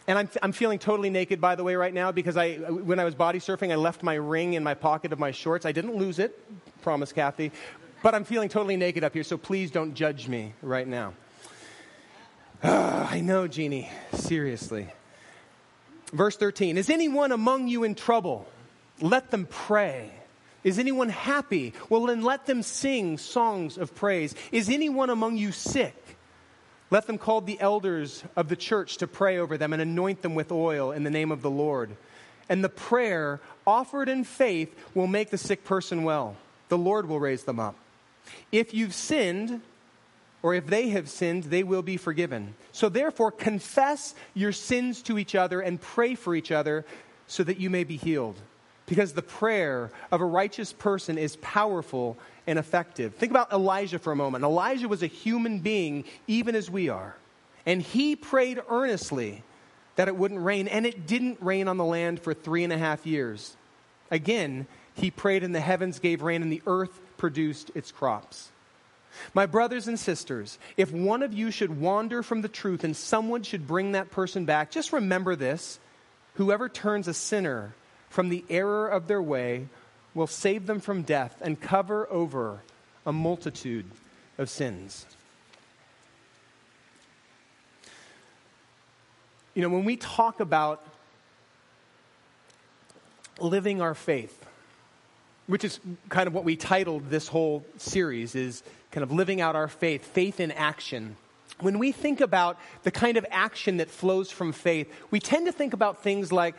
And 0.08 0.18
I'm, 0.18 0.28
I'm 0.42 0.50
feeling 0.50 0.80
totally 0.80 1.10
naked, 1.10 1.40
by 1.40 1.54
the 1.54 1.62
way, 1.62 1.76
right 1.76 1.94
now 1.94 2.10
because 2.10 2.36
I, 2.36 2.56
when 2.56 2.98
I 2.98 3.04
was 3.04 3.14
body 3.14 3.38
surfing, 3.38 3.70
I 3.70 3.76
left 3.76 4.02
my 4.02 4.14
ring 4.14 4.54
in 4.54 4.64
my 4.64 4.74
pocket 4.74 5.12
of 5.12 5.20
my 5.20 5.30
shorts. 5.30 5.64
I 5.64 5.70
didn't 5.70 5.94
lose 5.94 6.18
it, 6.18 6.36
promise, 6.82 7.12
Kathy. 7.12 7.52
But 8.02 8.16
I'm 8.16 8.24
feeling 8.24 8.48
totally 8.48 8.76
naked 8.76 9.04
up 9.04 9.14
here, 9.14 9.22
so 9.22 9.38
please 9.38 9.70
don't 9.70 9.94
judge 9.94 10.26
me 10.26 10.54
right 10.60 10.88
now. 10.88 11.14
Uh, 12.62 13.08
I 13.10 13.20
know, 13.20 13.48
Jeannie. 13.48 13.90
Seriously. 14.12 14.88
Verse 16.12 16.36
13 16.36 16.76
Is 16.76 16.90
anyone 16.90 17.32
among 17.32 17.68
you 17.68 17.84
in 17.84 17.94
trouble? 17.94 18.46
Let 19.00 19.30
them 19.30 19.46
pray. 19.50 20.12
Is 20.62 20.78
anyone 20.78 21.08
happy? 21.08 21.72
Well, 21.88 22.06
then 22.06 22.22
let 22.22 22.46
them 22.46 22.62
sing 22.62 23.18
songs 23.18 23.78
of 23.78 23.96
praise. 23.96 24.34
Is 24.52 24.68
anyone 24.68 25.10
among 25.10 25.36
you 25.36 25.50
sick? 25.50 25.96
Let 26.88 27.08
them 27.08 27.18
call 27.18 27.40
the 27.40 27.58
elders 27.60 28.22
of 28.36 28.48
the 28.48 28.54
church 28.54 28.98
to 28.98 29.08
pray 29.08 29.38
over 29.38 29.58
them 29.58 29.72
and 29.72 29.82
anoint 29.82 30.22
them 30.22 30.36
with 30.36 30.52
oil 30.52 30.92
in 30.92 31.02
the 31.02 31.10
name 31.10 31.32
of 31.32 31.42
the 31.42 31.50
Lord. 31.50 31.96
And 32.48 32.62
the 32.62 32.68
prayer 32.68 33.40
offered 33.66 34.08
in 34.08 34.22
faith 34.22 34.72
will 34.94 35.06
make 35.08 35.30
the 35.30 35.38
sick 35.38 35.64
person 35.64 36.04
well. 36.04 36.36
The 36.68 36.78
Lord 36.78 37.08
will 37.08 37.18
raise 37.18 37.42
them 37.42 37.58
up. 37.58 37.74
If 38.52 38.72
you've 38.72 38.94
sinned, 38.94 39.62
or 40.42 40.54
if 40.54 40.66
they 40.66 40.88
have 40.88 41.08
sinned, 41.08 41.44
they 41.44 41.62
will 41.62 41.82
be 41.82 41.96
forgiven. 41.96 42.54
So 42.72 42.88
therefore, 42.88 43.30
confess 43.30 44.14
your 44.34 44.52
sins 44.52 45.02
to 45.02 45.18
each 45.18 45.34
other 45.34 45.60
and 45.60 45.80
pray 45.80 46.14
for 46.14 46.34
each 46.34 46.50
other 46.50 46.84
so 47.26 47.44
that 47.44 47.58
you 47.58 47.70
may 47.70 47.84
be 47.84 47.96
healed. 47.96 48.36
Because 48.86 49.12
the 49.12 49.22
prayer 49.22 49.90
of 50.10 50.20
a 50.20 50.24
righteous 50.24 50.72
person 50.72 51.16
is 51.16 51.36
powerful 51.36 52.18
and 52.46 52.58
effective. 52.58 53.14
Think 53.14 53.30
about 53.30 53.52
Elijah 53.52 53.98
for 53.98 54.12
a 54.12 54.16
moment. 54.16 54.44
Elijah 54.44 54.88
was 54.88 55.02
a 55.02 55.06
human 55.06 55.60
being, 55.60 56.04
even 56.26 56.54
as 56.56 56.68
we 56.68 56.88
are. 56.88 57.14
And 57.64 57.80
he 57.80 58.16
prayed 58.16 58.60
earnestly 58.68 59.44
that 59.96 60.08
it 60.08 60.16
wouldn't 60.16 60.40
rain, 60.40 60.68
and 60.68 60.84
it 60.84 61.06
didn't 61.06 61.38
rain 61.40 61.68
on 61.68 61.76
the 61.76 61.84
land 61.84 62.20
for 62.20 62.34
three 62.34 62.64
and 62.64 62.72
a 62.72 62.78
half 62.78 63.06
years. 63.06 63.56
Again, 64.10 64.66
he 64.94 65.10
prayed, 65.10 65.44
and 65.44 65.54
the 65.54 65.60
heavens 65.60 65.98
gave 65.98 66.22
rain, 66.22 66.42
and 66.42 66.52
the 66.52 66.62
earth 66.66 67.00
produced 67.16 67.70
its 67.74 67.92
crops. 67.92 68.51
My 69.34 69.46
brothers 69.46 69.88
and 69.88 69.98
sisters, 69.98 70.58
if 70.76 70.92
one 70.92 71.22
of 71.22 71.32
you 71.32 71.50
should 71.50 71.80
wander 71.80 72.22
from 72.22 72.42
the 72.42 72.48
truth 72.48 72.84
and 72.84 72.96
someone 72.96 73.42
should 73.42 73.66
bring 73.66 73.92
that 73.92 74.10
person 74.10 74.44
back, 74.44 74.70
just 74.70 74.92
remember 74.92 75.36
this 75.36 75.78
whoever 76.34 76.68
turns 76.68 77.08
a 77.08 77.14
sinner 77.14 77.74
from 78.08 78.28
the 78.28 78.44
error 78.48 78.88
of 78.88 79.06
their 79.06 79.22
way 79.22 79.68
will 80.14 80.26
save 80.26 80.66
them 80.66 80.80
from 80.80 81.02
death 81.02 81.36
and 81.40 81.60
cover 81.60 82.10
over 82.10 82.60
a 83.06 83.12
multitude 83.12 83.86
of 84.38 84.48
sins. 84.48 85.06
You 89.54 89.62
know, 89.62 89.68
when 89.68 89.84
we 89.84 89.96
talk 89.96 90.40
about 90.40 90.82
living 93.40 93.82
our 93.82 93.94
faith, 93.94 94.46
which 95.46 95.64
is 95.64 95.80
kind 96.08 96.26
of 96.26 96.34
what 96.34 96.44
we 96.44 96.56
titled 96.56 97.10
this 97.10 97.28
whole 97.28 97.64
series 97.76 98.34
is 98.34 98.62
kind 98.90 99.02
of 99.02 99.12
living 99.12 99.40
out 99.40 99.56
our 99.56 99.68
faith, 99.68 100.04
faith 100.04 100.40
in 100.40 100.52
action. 100.52 101.16
When 101.60 101.78
we 101.78 101.92
think 101.92 102.20
about 102.20 102.58
the 102.82 102.90
kind 102.90 103.16
of 103.16 103.26
action 103.30 103.78
that 103.78 103.90
flows 103.90 104.30
from 104.30 104.52
faith, 104.52 104.92
we 105.10 105.20
tend 105.20 105.46
to 105.46 105.52
think 105.52 105.72
about 105.72 106.02
things 106.02 106.32
like 106.32 106.54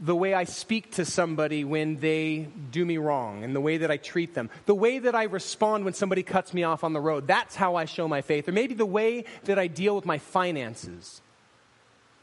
the 0.00 0.14
way 0.14 0.32
I 0.32 0.44
speak 0.44 0.92
to 0.92 1.04
somebody 1.04 1.64
when 1.64 1.96
they 1.96 2.48
do 2.70 2.84
me 2.84 2.98
wrong 2.98 3.42
and 3.42 3.54
the 3.54 3.60
way 3.60 3.78
that 3.78 3.90
I 3.90 3.96
treat 3.96 4.34
them, 4.34 4.48
the 4.66 4.74
way 4.74 5.00
that 5.00 5.14
I 5.14 5.24
respond 5.24 5.84
when 5.84 5.94
somebody 5.94 6.22
cuts 6.22 6.54
me 6.54 6.62
off 6.62 6.84
on 6.84 6.92
the 6.92 7.00
road. 7.00 7.26
That's 7.26 7.56
how 7.56 7.74
I 7.74 7.84
show 7.84 8.06
my 8.06 8.20
faith. 8.20 8.48
Or 8.48 8.52
maybe 8.52 8.74
the 8.74 8.86
way 8.86 9.24
that 9.44 9.58
I 9.58 9.66
deal 9.66 9.96
with 9.96 10.06
my 10.06 10.18
finances. 10.18 11.20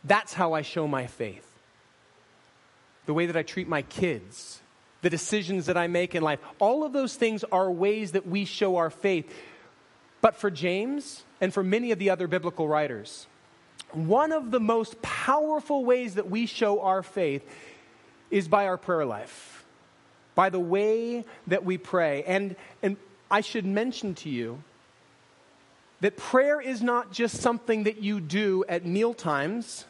That's 0.03 0.33
how 0.33 0.53
I 0.53 0.61
show 0.61 0.87
my 0.87 1.07
faith. 1.07 1.51
The 3.07 3.13
way 3.13 3.25
that 3.25 3.35
I 3.35 3.43
treat 3.43 3.67
my 3.67 3.81
kids, 3.81 4.61
the 5.05 5.09
decisions 5.11 5.67
that 5.67 5.77
I 5.77 5.85
make 5.85 6.15
in 6.15 6.23
life. 6.23 6.39
All 6.57 6.83
of 6.83 6.91
those 6.91 7.13
things 7.13 7.43
are 7.51 7.69
ways 7.69 8.13
that 8.13 8.25
we 8.25 8.43
show 8.43 8.77
our 8.77 8.89
faith. 8.89 9.31
But 10.19 10.35
for 10.35 10.49
James 10.49 11.23
and 11.39 11.53
for 11.53 11.63
many 11.63 11.91
of 11.91 11.99
the 11.99 12.09
other 12.09 12.27
biblical 12.27 12.67
writers, 12.67 13.27
one 13.91 14.31
of 14.31 14.49
the 14.49 14.59
most 14.59 14.99
powerful 15.03 15.85
ways 15.85 16.15
that 16.15 16.31
we 16.31 16.47
show 16.47 16.81
our 16.81 17.03
faith 17.03 17.47
is 18.31 18.47
by 18.47 18.65
our 18.65 18.77
prayer 18.77 19.05
life, 19.05 19.63
by 20.33 20.49
the 20.49 20.59
way 20.59 21.23
that 21.45 21.63
we 21.63 21.77
pray. 21.77 22.23
And, 22.23 22.55
and 22.81 22.97
I 23.29 23.41
should 23.41 23.67
mention 23.67 24.15
to 24.15 24.29
you 24.31 24.63
that 26.01 26.17
prayer 26.17 26.59
is 26.59 26.81
not 26.81 27.11
just 27.11 27.41
something 27.41 27.83
that 27.83 28.01
you 28.01 28.19
do 28.19 28.65
at 28.67 28.87
meal 28.87 29.13
times, 29.13 29.85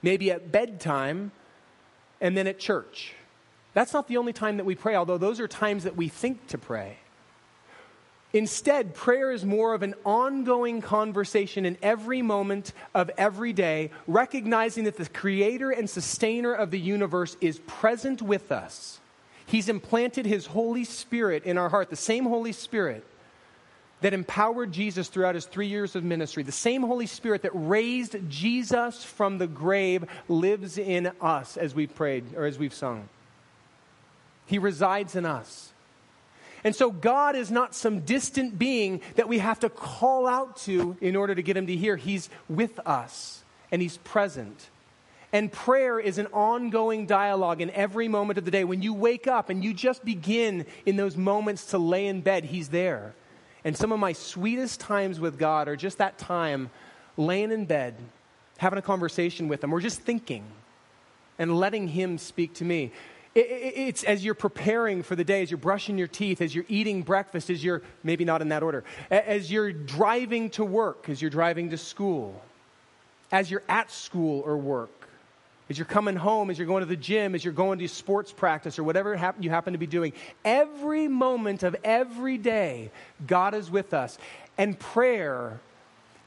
maybe 0.00 0.30
at 0.30 0.50
bedtime, 0.50 1.32
and 2.18 2.34
then 2.34 2.46
at 2.46 2.58
church. 2.58 3.12
That's 3.74 3.92
not 3.92 4.08
the 4.08 4.16
only 4.16 4.32
time 4.32 4.56
that 4.56 4.64
we 4.64 4.74
pray, 4.74 4.94
although 4.94 5.18
those 5.18 5.40
are 5.40 5.48
times 5.48 5.84
that 5.84 5.96
we 5.96 6.08
think 6.08 6.46
to 6.48 6.58
pray. 6.58 6.98
Instead, 8.32 8.94
prayer 8.94 9.30
is 9.30 9.44
more 9.44 9.74
of 9.74 9.82
an 9.82 9.94
ongoing 10.04 10.80
conversation 10.80 11.64
in 11.64 11.78
every 11.82 12.20
moment 12.20 12.72
of 12.92 13.10
every 13.16 13.52
day, 13.52 13.90
recognizing 14.08 14.84
that 14.84 14.96
the 14.96 15.08
creator 15.08 15.70
and 15.70 15.88
sustainer 15.88 16.52
of 16.52 16.72
the 16.72 16.80
universe 16.80 17.36
is 17.40 17.60
present 17.60 18.20
with 18.20 18.50
us. 18.50 18.98
He's 19.46 19.68
implanted 19.68 20.26
his 20.26 20.46
Holy 20.46 20.82
Spirit 20.82 21.44
in 21.44 21.58
our 21.58 21.68
heart, 21.68 21.90
the 21.90 21.96
same 21.96 22.24
Holy 22.24 22.52
Spirit 22.52 23.04
that 24.00 24.12
empowered 24.12 24.72
Jesus 24.72 25.08
throughout 25.08 25.36
his 25.36 25.46
three 25.46 25.68
years 25.68 25.94
of 25.94 26.02
ministry, 26.02 26.42
the 26.42 26.52
same 26.52 26.82
Holy 26.82 27.06
Spirit 27.06 27.42
that 27.42 27.52
raised 27.54 28.16
Jesus 28.28 29.04
from 29.04 29.38
the 29.38 29.46
grave 29.46 30.04
lives 30.28 30.76
in 30.76 31.12
us 31.20 31.56
as 31.56 31.74
we've 31.74 31.94
prayed 31.94 32.24
or 32.34 32.46
as 32.46 32.58
we've 32.58 32.74
sung. 32.74 33.08
He 34.46 34.58
resides 34.58 35.16
in 35.16 35.24
us. 35.24 35.72
And 36.64 36.74
so 36.74 36.90
God 36.90 37.36
is 37.36 37.50
not 37.50 37.74
some 37.74 38.00
distant 38.00 38.58
being 38.58 39.02
that 39.16 39.28
we 39.28 39.38
have 39.38 39.60
to 39.60 39.68
call 39.68 40.26
out 40.26 40.56
to 40.58 40.96
in 41.00 41.14
order 41.14 41.34
to 41.34 41.42
get 41.42 41.56
him 41.56 41.66
to 41.66 41.76
hear. 41.76 41.96
He's 41.96 42.30
with 42.48 42.80
us 42.86 43.42
and 43.70 43.82
he's 43.82 43.98
present. 43.98 44.70
And 45.30 45.52
prayer 45.52 45.98
is 45.98 46.16
an 46.18 46.28
ongoing 46.28 47.06
dialogue 47.06 47.60
in 47.60 47.68
every 47.70 48.08
moment 48.08 48.38
of 48.38 48.44
the 48.44 48.50
day. 48.50 48.64
When 48.64 48.80
you 48.80 48.94
wake 48.94 49.26
up 49.26 49.50
and 49.50 49.62
you 49.62 49.74
just 49.74 50.04
begin 50.04 50.64
in 50.86 50.96
those 50.96 51.16
moments 51.16 51.66
to 51.66 51.78
lay 51.78 52.06
in 52.06 52.22
bed, 52.22 52.44
he's 52.44 52.68
there. 52.68 53.14
And 53.64 53.76
some 53.76 53.92
of 53.92 53.98
my 53.98 54.12
sweetest 54.12 54.80
times 54.80 55.20
with 55.20 55.38
God 55.38 55.68
are 55.68 55.76
just 55.76 55.98
that 55.98 56.18
time 56.18 56.70
laying 57.16 57.50
in 57.50 57.66
bed, 57.66 57.94
having 58.58 58.78
a 58.78 58.82
conversation 58.82 59.48
with 59.48 59.62
him, 59.62 59.72
or 59.72 59.80
just 59.80 60.00
thinking 60.00 60.44
and 61.38 61.58
letting 61.58 61.88
him 61.88 62.16
speak 62.16 62.54
to 62.54 62.64
me. 62.64 62.92
It's 63.34 64.04
as 64.04 64.24
you're 64.24 64.34
preparing 64.34 65.02
for 65.02 65.16
the 65.16 65.24
day, 65.24 65.42
as 65.42 65.50
you're 65.50 65.58
brushing 65.58 65.98
your 65.98 66.06
teeth, 66.06 66.40
as 66.40 66.54
you're 66.54 66.66
eating 66.68 67.02
breakfast, 67.02 67.50
as 67.50 67.64
you're, 67.64 67.82
maybe 68.04 68.24
not 68.24 68.42
in 68.42 68.50
that 68.50 68.62
order, 68.62 68.84
as 69.10 69.50
you're 69.50 69.72
driving 69.72 70.50
to 70.50 70.64
work, 70.64 71.08
as 71.08 71.20
you're 71.20 71.32
driving 71.32 71.70
to 71.70 71.76
school, 71.76 72.40
as 73.32 73.50
you're 73.50 73.64
at 73.68 73.90
school 73.90 74.42
or 74.46 74.56
work, 74.56 75.08
as 75.68 75.78
you're 75.78 75.84
coming 75.84 76.14
home, 76.14 76.50
as 76.50 76.58
you're 76.58 76.66
going 76.68 76.82
to 76.82 76.86
the 76.86 76.94
gym, 76.94 77.34
as 77.34 77.44
you're 77.44 77.54
going 77.54 77.80
to 77.80 77.88
sports 77.88 78.30
practice 78.30 78.78
or 78.78 78.84
whatever 78.84 79.18
you 79.40 79.50
happen 79.50 79.72
to 79.72 79.78
be 79.78 79.86
doing. 79.86 80.12
Every 80.44 81.08
moment 81.08 81.64
of 81.64 81.74
every 81.82 82.38
day, 82.38 82.90
God 83.26 83.54
is 83.54 83.70
with 83.70 83.94
us. 83.94 84.16
And 84.58 84.78
prayer 84.78 85.58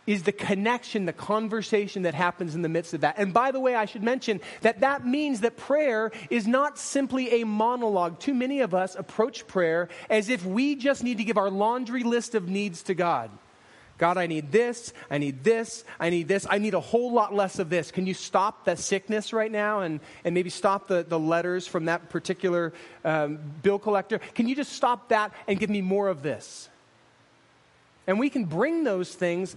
is 0.07 0.23
the 0.23 0.31
connection, 0.31 1.05
the 1.05 1.13
conversation 1.13 2.03
that 2.03 2.15
happens 2.15 2.55
in 2.55 2.63
the 2.63 2.69
midst 2.69 2.93
of 2.93 3.01
that. 3.01 3.15
And 3.19 3.33
by 3.33 3.51
the 3.51 3.59
way, 3.59 3.75
I 3.75 3.85
should 3.85 4.03
mention 4.03 4.41
that 4.61 4.79
that 4.79 5.05
means 5.05 5.41
that 5.41 5.57
prayer 5.57 6.11
is 6.29 6.47
not 6.47 6.79
simply 6.79 7.41
a 7.41 7.45
monologue. 7.45 8.19
Too 8.19 8.33
many 8.33 8.61
of 8.61 8.73
us 8.73 8.95
approach 8.95 9.45
prayer 9.45 9.89
as 10.09 10.29
if 10.29 10.45
we 10.45 10.75
just 10.75 11.03
need 11.03 11.17
to 11.17 11.23
give 11.23 11.37
our 11.37 11.51
laundry 11.51 12.03
list 12.03 12.33
of 12.33 12.47
needs 12.47 12.81
to 12.83 12.95
God. 12.95 13.29
God, 13.97 14.17
I 14.17 14.27
need 14.27 14.51
this, 14.51 14.93
I 15.09 15.17
need 15.17 15.43
this, 15.43 15.83
I 15.99 16.11
need 16.11 16.27
this, 16.27 16.45
I 16.47 16.59
need 16.59 16.75
a 16.75 16.79
whole 16.79 17.11
lot 17.11 17.33
less 17.33 17.57
of 17.57 17.69
this. 17.69 17.89
Can 17.89 18.05
you 18.05 18.13
stop 18.13 18.65
that 18.65 18.77
sickness 18.77 19.33
right 19.33 19.51
now 19.51 19.81
and, 19.81 19.99
and 20.23 20.35
maybe 20.35 20.51
stop 20.51 20.87
the, 20.87 21.03
the 21.07 21.17
letters 21.17 21.67
from 21.67 21.85
that 21.85 22.09
particular 22.09 22.73
um, 23.03 23.39
bill 23.63 23.79
collector? 23.79 24.19
Can 24.35 24.47
you 24.47 24.55
just 24.55 24.73
stop 24.73 25.09
that 25.09 25.33
and 25.47 25.59
give 25.59 25.71
me 25.71 25.81
more 25.81 26.09
of 26.09 26.21
this? 26.21 26.69
And 28.05 28.19
we 28.19 28.29
can 28.29 28.45
bring 28.45 28.83
those 28.83 29.13
things, 29.13 29.55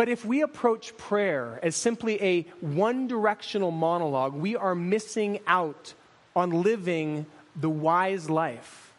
but 0.00 0.08
if 0.08 0.24
we 0.24 0.40
approach 0.40 0.96
prayer 0.96 1.60
as 1.62 1.76
simply 1.76 2.22
a 2.22 2.40
one 2.62 3.06
directional 3.06 3.70
monologue, 3.70 4.32
we 4.32 4.56
are 4.56 4.74
missing 4.74 5.40
out 5.46 5.92
on 6.34 6.62
living 6.62 7.26
the 7.54 7.68
wise 7.68 8.30
life. 8.30 8.94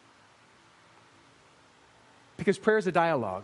Because 2.36 2.56
prayer 2.56 2.78
is 2.78 2.86
a 2.86 2.92
dialogue. 2.92 3.42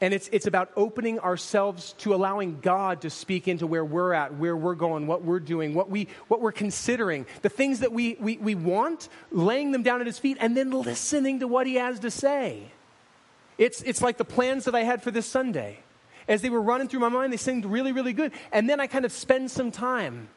And 0.00 0.14
it's, 0.14 0.28
it's 0.30 0.46
about 0.46 0.70
opening 0.76 1.18
ourselves 1.18 1.94
to 1.98 2.14
allowing 2.14 2.60
God 2.60 3.00
to 3.00 3.10
speak 3.10 3.48
into 3.48 3.66
where 3.66 3.84
we're 3.84 4.12
at, 4.12 4.36
where 4.36 4.56
we're 4.56 4.76
going, 4.76 5.08
what 5.08 5.24
we're 5.24 5.40
doing, 5.40 5.74
what, 5.74 5.90
we, 5.90 6.06
what 6.28 6.40
we're 6.40 6.52
considering, 6.52 7.26
the 7.42 7.48
things 7.48 7.80
that 7.80 7.90
we, 7.90 8.16
we, 8.20 8.36
we 8.36 8.54
want, 8.54 9.08
laying 9.32 9.72
them 9.72 9.82
down 9.82 10.00
at 10.00 10.06
His 10.06 10.20
feet, 10.20 10.36
and 10.38 10.56
then 10.56 10.70
listening 10.70 11.40
to 11.40 11.48
what 11.48 11.66
He 11.66 11.74
has 11.74 11.98
to 11.98 12.10
say. 12.12 12.70
It's, 13.58 13.82
it's 13.82 14.00
like 14.00 14.16
the 14.16 14.24
plans 14.24 14.66
that 14.66 14.76
I 14.76 14.84
had 14.84 15.02
for 15.02 15.10
this 15.10 15.26
Sunday 15.26 15.80
as 16.28 16.42
they 16.42 16.50
were 16.50 16.60
running 16.60 16.88
through 16.88 17.00
my 17.00 17.08
mind, 17.08 17.32
they 17.32 17.38
seemed 17.38 17.64
really, 17.64 17.92
really 17.92 18.12
good. 18.12 18.32
And 18.52 18.68
then 18.68 18.80
I 18.80 18.86
kind 18.86 19.04
of 19.04 19.12
spend 19.12 19.50
some 19.50 19.70
time 19.70 20.28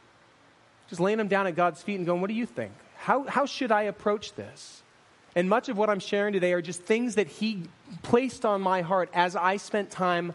just 0.90 1.02
laying 1.02 1.18
them 1.18 1.28
down 1.28 1.48
at 1.48 1.56
God's 1.56 1.82
feet 1.82 1.96
and 1.96 2.06
going, 2.06 2.22
What 2.22 2.28
do 2.28 2.34
you 2.34 2.46
think? 2.46 2.72
How, 2.96 3.24
how 3.24 3.46
should 3.46 3.72
I 3.72 3.84
approach 3.84 4.34
this? 4.34 4.84
And 5.36 5.50
much 5.50 5.70
of 5.70 5.78
what 5.78 5.90
I'm 5.90 6.00
sharing 6.00 6.34
today 6.34 6.54
are 6.54 6.62
just 6.62 6.82
things 6.84 7.16
that 7.16 7.28
He 7.28 7.64
placed 8.04 8.46
on 8.46 8.62
my 8.62 8.82
heart 8.82 9.10
as 9.14 9.36
I 9.36 9.58
spent 9.58 9.90
time 9.90 10.34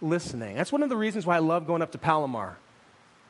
listening. 0.00 0.56
That's 0.56 0.72
one 0.72 0.82
of 0.82 0.88
the 0.88 0.96
reasons 0.96 1.26
why 1.26 1.36
I 1.36 1.40
love 1.40 1.66
going 1.66 1.82
up 1.82 1.92
to 1.92 1.98
Palomar. 1.98 2.58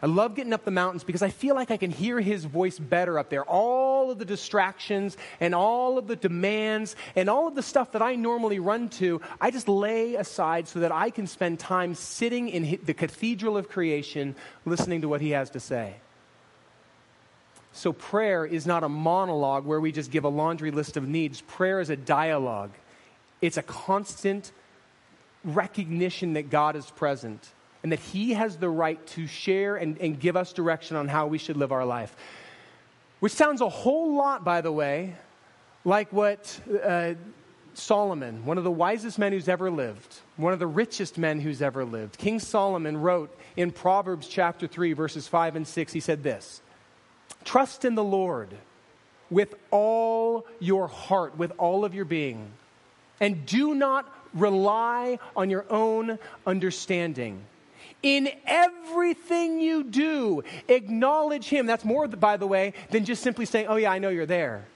I 0.03 0.07
love 0.07 0.35
getting 0.35 0.53
up 0.53 0.65
the 0.65 0.73
mountains 0.73 1.05
because 1.05 1.23
I 1.23 1.31
feel 1.31 1.55
like 1.55 1.71
I 1.71 1.77
can 1.77 1.93
hear 1.93 2.19
his 2.19 2.45
voice 2.45 2.77
better 2.77 3.21
up 3.21 3.31
there. 3.31 3.45
All 3.45 4.11
of 4.11 4.19
the 4.19 4.25
distractions 4.25 5.17
and 5.39 5.55
all 5.55 5.97
of 5.97 6.09
the 6.09 6.17
demands 6.17 6.97
and 7.15 7.31
all 7.31 7.47
of 7.47 7.55
the 7.55 7.63
stuff 7.63 7.93
that 7.93 8.03
I 8.03 8.17
normally 8.17 8.59
run 8.59 8.89
to, 8.91 9.21
I 9.41 9.53
just 9.53 9.69
lay 9.69 10.17
aside 10.17 10.67
so 10.67 10.81
that 10.81 10.91
I 10.91 11.11
can 11.11 11.29
spend 11.29 11.61
time 11.61 11.95
sitting 11.95 12.49
in 12.49 12.81
the 12.85 12.95
cathedral 12.95 13.57
of 13.57 13.69
creation 13.69 14.35
listening 14.65 15.03
to 15.03 15.09
what 15.09 15.21
he 15.21 15.31
has 15.31 15.51
to 15.51 15.61
say. 15.61 15.95
So, 17.75 17.93
prayer 17.93 18.45
is 18.45 18.67
not 18.67 18.83
a 18.83 18.89
monologue 18.89 19.65
where 19.65 19.81
we 19.81 19.93
just 19.93 20.11
give 20.11 20.25
a 20.25 20.29
laundry 20.29 20.71
list 20.73 20.99
of 20.99 21.09
needs. 21.09 21.41
Prayer 21.41 21.81
is 21.81 21.89
a 21.89 21.97
dialogue, 21.97 22.73
it's 23.41 23.57
a 23.57 23.63
constant 23.63 24.51
recognition 25.45 26.35
that 26.35 26.51
God 26.51 26.75
is 26.75 26.91
present 26.91 27.53
and 27.83 27.93
that 27.93 28.01
He 28.01 28.35
has 28.35 28.57
the 28.57 28.69
right 28.69 29.05
to 29.09 29.27
share 29.27 29.77
and, 29.77 29.99
and 29.99 30.19
give 30.19 30.37
us 30.37 30.53
direction 30.53 30.97
on 30.97 31.09
how 31.09 31.27
we 31.27 31.39
should 31.39 31.57
live 31.57 31.73
our 31.73 31.85
life. 31.85 32.15
Which 33.21 33.33
sounds 33.33 33.61
a 33.61 33.69
whole 33.69 34.15
lot, 34.15 34.45
by 34.45 34.61
the 34.61 34.73
way, 34.73 35.15
like 35.85 36.13
what 36.13 36.61
uh, 36.85 37.15
Solomon, 37.75 38.45
one 38.45 38.59
of 38.59 38.65
the 38.65 38.71
wisest 38.71 39.19
men 39.19 39.33
who's 39.33 39.49
ever 39.49 39.71
lived, 39.71 40.21
one 40.37 40.53
of 40.53 40.59
the 40.59 40.67
richest 40.67 41.19
men 41.19 41.41
who's 41.41 41.63
ever 41.63 41.85
lived, 41.85 42.19
King 42.19 42.39
Solomon 42.39 42.97
wrote 42.97 43.37
in 43.57 43.71
Proverbs 43.71 44.29
chapter 44.29 44.67
3, 44.67 44.93
verses 44.93 45.27
5 45.29 45.57
and 45.57 45.67
6, 45.67 45.93
he 45.93 46.01
said 46.01 46.23
this 46.23 46.61
Trust 47.45 47.85
in 47.85 47.95
the 47.95 48.05
Lord 48.05 48.55
with 49.31 49.55
all 49.71 50.47
your 50.61 50.89
heart, 50.89 51.37
with 51.37 51.53
all 51.59 51.85
of 51.85 51.95
your 51.95 52.05
being, 52.05 52.51
and 53.21 53.47
do 53.47 53.75
not 53.75 54.13
rely 54.35 55.19
on 55.35 55.51
your 55.51 55.65
own 55.71 56.19
understanding. 56.47 57.43
In 58.03 58.29
everything 58.47 59.61
you 59.61 59.85
do, 59.85 60.43
acknowledge 60.69 61.49
Him. 61.49 61.67
That's 61.67 61.85
more, 61.85 62.09
by 62.09 62.37
the 62.37 62.47
way, 62.47 62.75
than 62.91 63.05
just 63.05 63.23
simply 63.23 63.47
saying, 63.47 63.67
Oh, 63.69 63.77
yeah, 63.77 63.93
I 63.93 63.99
know 63.99 64.09
you're 64.09 64.27
there. 64.27 64.67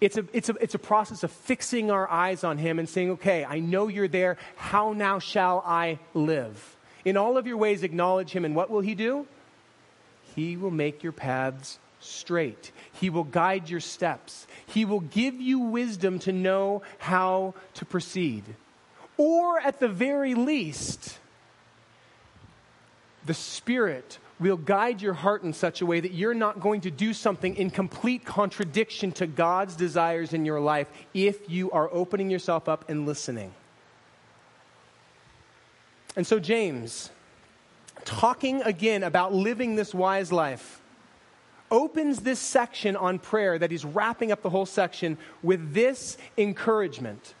It's 0.00 0.16
a, 0.16 0.24
it's, 0.32 0.48
a, 0.48 0.54
it's 0.60 0.74
a 0.74 0.78
process 0.78 1.22
of 1.22 1.30
fixing 1.30 1.90
our 1.90 2.10
eyes 2.10 2.42
on 2.42 2.58
Him 2.58 2.78
and 2.78 2.88
saying, 2.88 3.10
Okay, 3.12 3.44
I 3.44 3.60
know 3.60 3.88
you're 3.88 4.08
there. 4.08 4.36
How 4.56 4.92
now 4.92 5.20
shall 5.20 5.62
I 5.64 6.00
live? 6.12 6.76
In 7.04 7.16
all 7.16 7.38
of 7.38 7.46
your 7.46 7.56
ways, 7.56 7.82
acknowledge 7.82 8.30
Him. 8.30 8.44
And 8.44 8.56
what 8.56 8.68
will 8.68 8.80
He 8.80 8.94
do? 8.94 9.26
He 10.34 10.56
will 10.56 10.72
make 10.72 11.02
your 11.04 11.12
paths 11.12 11.78
straight. 12.00 12.72
He 12.92 13.10
will 13.10 13.24
guide 13.24 13.70
your 13.70 13.80
steps. 13.80 14.46
He 14.66 14.84
will 14.84 15.00
give 15.00 15.40
you 15.40 15.60
wisdom 15.60 16.18
to 16.20 16.32
know 16.32 16.82
how 16.98 17.54
to 17.74 17.84
proceed. 17.84 18.44
Or 19.16 19.60
at 19.60 19.78
the 19.78 19.88
very 19.88 20.34
least, 20.34 21.18
the 23.24 23.34
Spirit 23.34 24.18
will 24.40 24.56
guide 24.56 25.00
your 25.00 25.14
heart 25.14 25.42
in 25.42 25.52
such 25.52 25.80
a 25.80 25.86
way 25.86 26.00
that 26.00 26.12
you're 26.12 26.34
not 26.34 26.60
going 26.60 26.80
to 26.82 26.90
do 26.90 27.12
something 27.12 27.56
in 27.56 27.70
complete 27.70 28.24
contradiction 28.24 29.12
to 29.12 29.26
God's 29.26 29.76
desires 29.76 30.32
in 30.32 30.44
your 30.44 30.60
life 30.60 30.88
if 31.14 31.48
you 31.48 31.70
are 31.70 31.88
opening 31.92 32.30
yourself 32.30 32.68
up 32.68 32.88
and 32.90 33.06
listening. 33.06 33.54
And 36.16 36.26
so, 36.26 36.38
James, 36.38 37.10
talking 38.04 38.62
again 38.62 39.02
about 39.02 39.32
living 39.32 39.76
this 39.76 39.94
wise 39.94 40.32
life, 40.32 40.80
opens 41.70 42.20
this 42.20 42.38
section 42.38 42.96
on 42.96 43.18
prayer 43.18 43.58
that 43.58 43.70
he's 43.70 43.84
wrapping 43.84 44.30
up 44.30 44.42
the 44.42 44.50
whole 44.50 44.66
section 44.66 45.18
with 45.42 45.74
this 45.74 46.16
encouragement. 46.36 47.34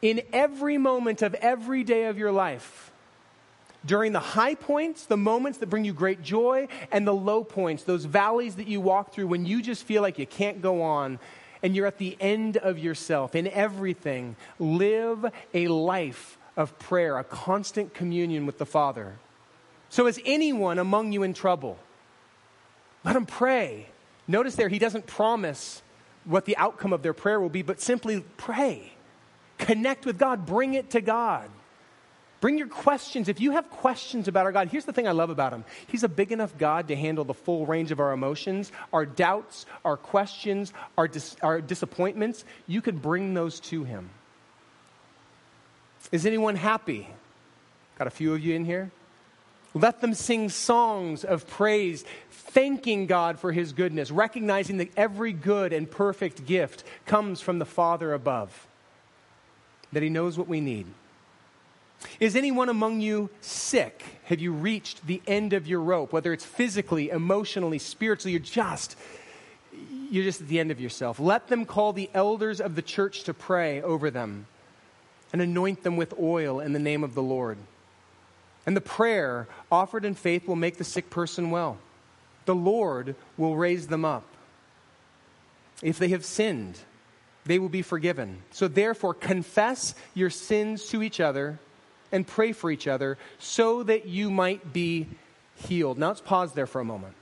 In 0.00 0.22
every 0.32 0.78
moment 0.78 1.22
of 1.22 1.34
every 1.34 1.82
day 1.82 2.04
of 2.04 2.18
your 2.18 2.30
life, 2.30 2.92
during 3.84 4.12
the 4.12 4.20
high 4.20 4.54
points, 4.54 5.04
the 5.04 5.16
moments 5.16 5.58
that 5.58 5.66
bring 5.66 5.84
you 5.84 5.92
great 5.92 6.22
joy, 6.22 6.68
and 6.90 7.06
the 7.06 7.14
low 7.14 7.44
points, 7.44 7.84
those 7.84 8.04
valleys 8.04 8.56
that 8.56 8.66
you 8.66 8.80
walk 8.80 9.12
through 9.12 9.26
when 9.26 9.46
you 9.46 9.62
just 9.62 9.84
feel 9.84 10.02
like 10.02 10.18
you 10.18 10.26
can't 10.26 10.60
go 10.60 10.82
on 10.82 11.18
and 11.62 11.74
you're 11.74 11.86
at 11.86 11.98
the 11.98 12.16
end 12.20 12.56
of 12.56 12.78
yourself, 12.78 13.34
in 13.34 13.48
everything, 13.48 14.36
live 14.58 15.26
a 15.54 15.68
life 15.68 16.38
of 16.56 16.78
prayer, 16.78 17.18
a 17.18 17.24
constant 17.24 17.94
communion 17.94 18.46
with 18.46 18.58
the 18.58 18.66
Father. 18.66 19.16
So, 19.88 20.06
is 20.06 20.20
anyone 20.24 20.78
among 20.78 21.12
you 21.12 21.22
in 21.22 21.34
trouble? 21.34 21.78
Let 23.04 23.14
them 23.14 23.26
pray. 23.26 23.88
Notice 24.26 24.54
there, 24.54 24.68
he 24.68 24.78
doesn't 24.78 25.06
promise 25.06 25.82
what 26.24 26.44
the 26.44 26.56
outcome 26.58 26.92
of 26.92 27.02
their 27.02 27.14
prayer 27.14 27.40
will 27.40 27.48
be, 27.48 27.62
but 27.62 27.80
simply 27.80 28.22
pray. 28.36 28.92
Connect 29.56 30.04
with 30.04 30.18
God, 30.18 30.46
bring 30.46 30.74
it 30.74 30.90
to 30.90 31.00
God. 31.00 31.48
Bring 32.40 32.56
your 32.56 32.68
questions. 32.68 33.28
If 33.28 33.40
you 33.40 33.52
have 33.52 33.68
questions 33.68 34.28
about 34.28 34.46
our 34.46 34.52
God, 34.52 34.68
here's 34.68 34.84
the 34.84 34.92
thing 34.92 35.08
I 35.08 35.12
love 35.12 35.30
about 35.30 35.52
him 35.52 35.64
He's 35.88 36.04
a 36.04 36.08
big 36.08 36.30
enough 36.30 36.56
God 36.56 36.88
to 36.88 36.96
handle 36.96 37.24
the 37.24 37.34
full 37.34 37.66
range 37.66 37.90
of 37.90 38.00
our 38.00 38.12
emotions, 38.12 38.70
our 38.92 39.04
doubts, 39.04 39.66
our 39.84 39.96
questions, 39.96 40.72
our, 40.96 41.08
dis- 41.08 41.36
our 41.42 41.60
disappointments. 41.60 42.44
You 42.66 42.80
can 42.80 42.98
bring 42.98 43.34
those 43.34 43.60
to 43.60 43.84
him. 43.84 44.10
Is 46.12 46.26
anyone 46.26 46.56
happy? 46.56 47.08
Got 47.98 48.06
a 48.06 48.10
few 48.10 48.32
of 48.34 48.40
you 48.40 48.54
in 48.54 48.64
here? 48.64 48.90
Let 49.74 50.00
them 50.00 50.14
sing 50.14 50.48
songs 50.48 51.24
of 51.24 51.46
praise, 51.46 52.04
thanking 52.30 53.06
God 53.06 53.38
for 53.38 53.52
his 53.52 53.72
goodness, 53.72 54.10
recognizing 54.10 54.78
that 54.78 54.96
every 54.96 55.32
good 55.32 55.72
and 55.72 55.90
perfect 55.90 56.46
gift 56.46 56.84
comes 57.04 57.40
from 57.40 57.58
the 57.58 57.66
Father 57.66 58.14
above, 58.14 58.66
that 59.92 60.02
he 60.02 60.08
knows 60.08 60.38
what 60.38 60.48
we 60.48 60.60
need. 60.60 60.86
Is 62.20 62.36
anyone 62.36 62.68
among 62.68 63.00
you 63.00 63.30
sick? 63.40 64.02
Have 64.24 64.40
you 64.40 64.52
reached 64.52 65.06
the 65.06 65.22
end 65.26 65.52
of 65.52 65.66
your 65.66 65.80
rope, 65.80 66.12
whether 66.12 66.32
it's 66.32 66.44
physically, 66.44 67.10
emotionally, 67.10 67.78
spiritually, 67.78 68.32
you're 68.32 68.40
just 68.40 68.96
you're 70.10 70.24
just 70.24 70.40
at 70.40 70.48
the 70.48 70.58
end 70.58 70.70
of 70.70 70.80
yourself. 70.80 71.20
Let 71.20 71.48
them 71.48 71.66
call 71.66 71.92
the 71.92 72.10
elders 72.14 72.60
of 72.60 72.74
the 72.74 72.82
church 72.82 73.24
to 73.24 73.34
pray 73.34 73.82
over 73.82 74.10
them 74.10 74.46
and 75.32 75.42
anoint 75.42 75.82
them 75.82 75.96
with 75.96 76.14
oil 76.18 76.60
in 76.60 76.72
the 76.72 76.78
name 76.78 77.04
of 77.04 77.14
the 77.14 77.22
Lord. 77.22 77.58
And 78.66 78.76
the 78.76 78.80
prayer 78.80 79.46
offered 79.70 80.04
in 80.04 80.14
faith 80.14 80.46
will 80.46 80.56
make 80.56 80.78
the 80.78 80.84
sick 80.84 81.10
person 81.10 81.50
well. 81.50 81.78
The 82.46 82.54
Lord 82.54 83.14
will 83.36 83.56
raise 83.56 83.88
them 83.88 84.04
up. 84.04 84.24
If 85.82 85.98
they 85.98 86.08
have 86.08 86.24
sinned, 86.24 86.78
they 87.44 87.58
will 87.58 87.68
be 87.68 87.82
forgiven. 87.82 88.42
So 88.50 88.68
therefore, 88.68 89.14
confess 89.14 89.94
your 90.14 90.30
sins 90.30 90.86
to 90.88 91.02
each 91.02 91.20
other 91.20 91.58
and 92.12 92.26
pray 92.26 92.52
for 92.52 92.70
each 92.70 92.86
other 92.86 93.18
so 93.38 93.82
that 93.82 94.06
you 94.06 94.30
might 94.30 94.72
be 94.72 95.06
healed. 95.54 95.98
Now 95.98 96.08
let's 96.08 96.20
pause 96.20 96.52
there 96.52 96.66
for 96.66 96.80
a 96.80 96.84
moment. 96.84 97.14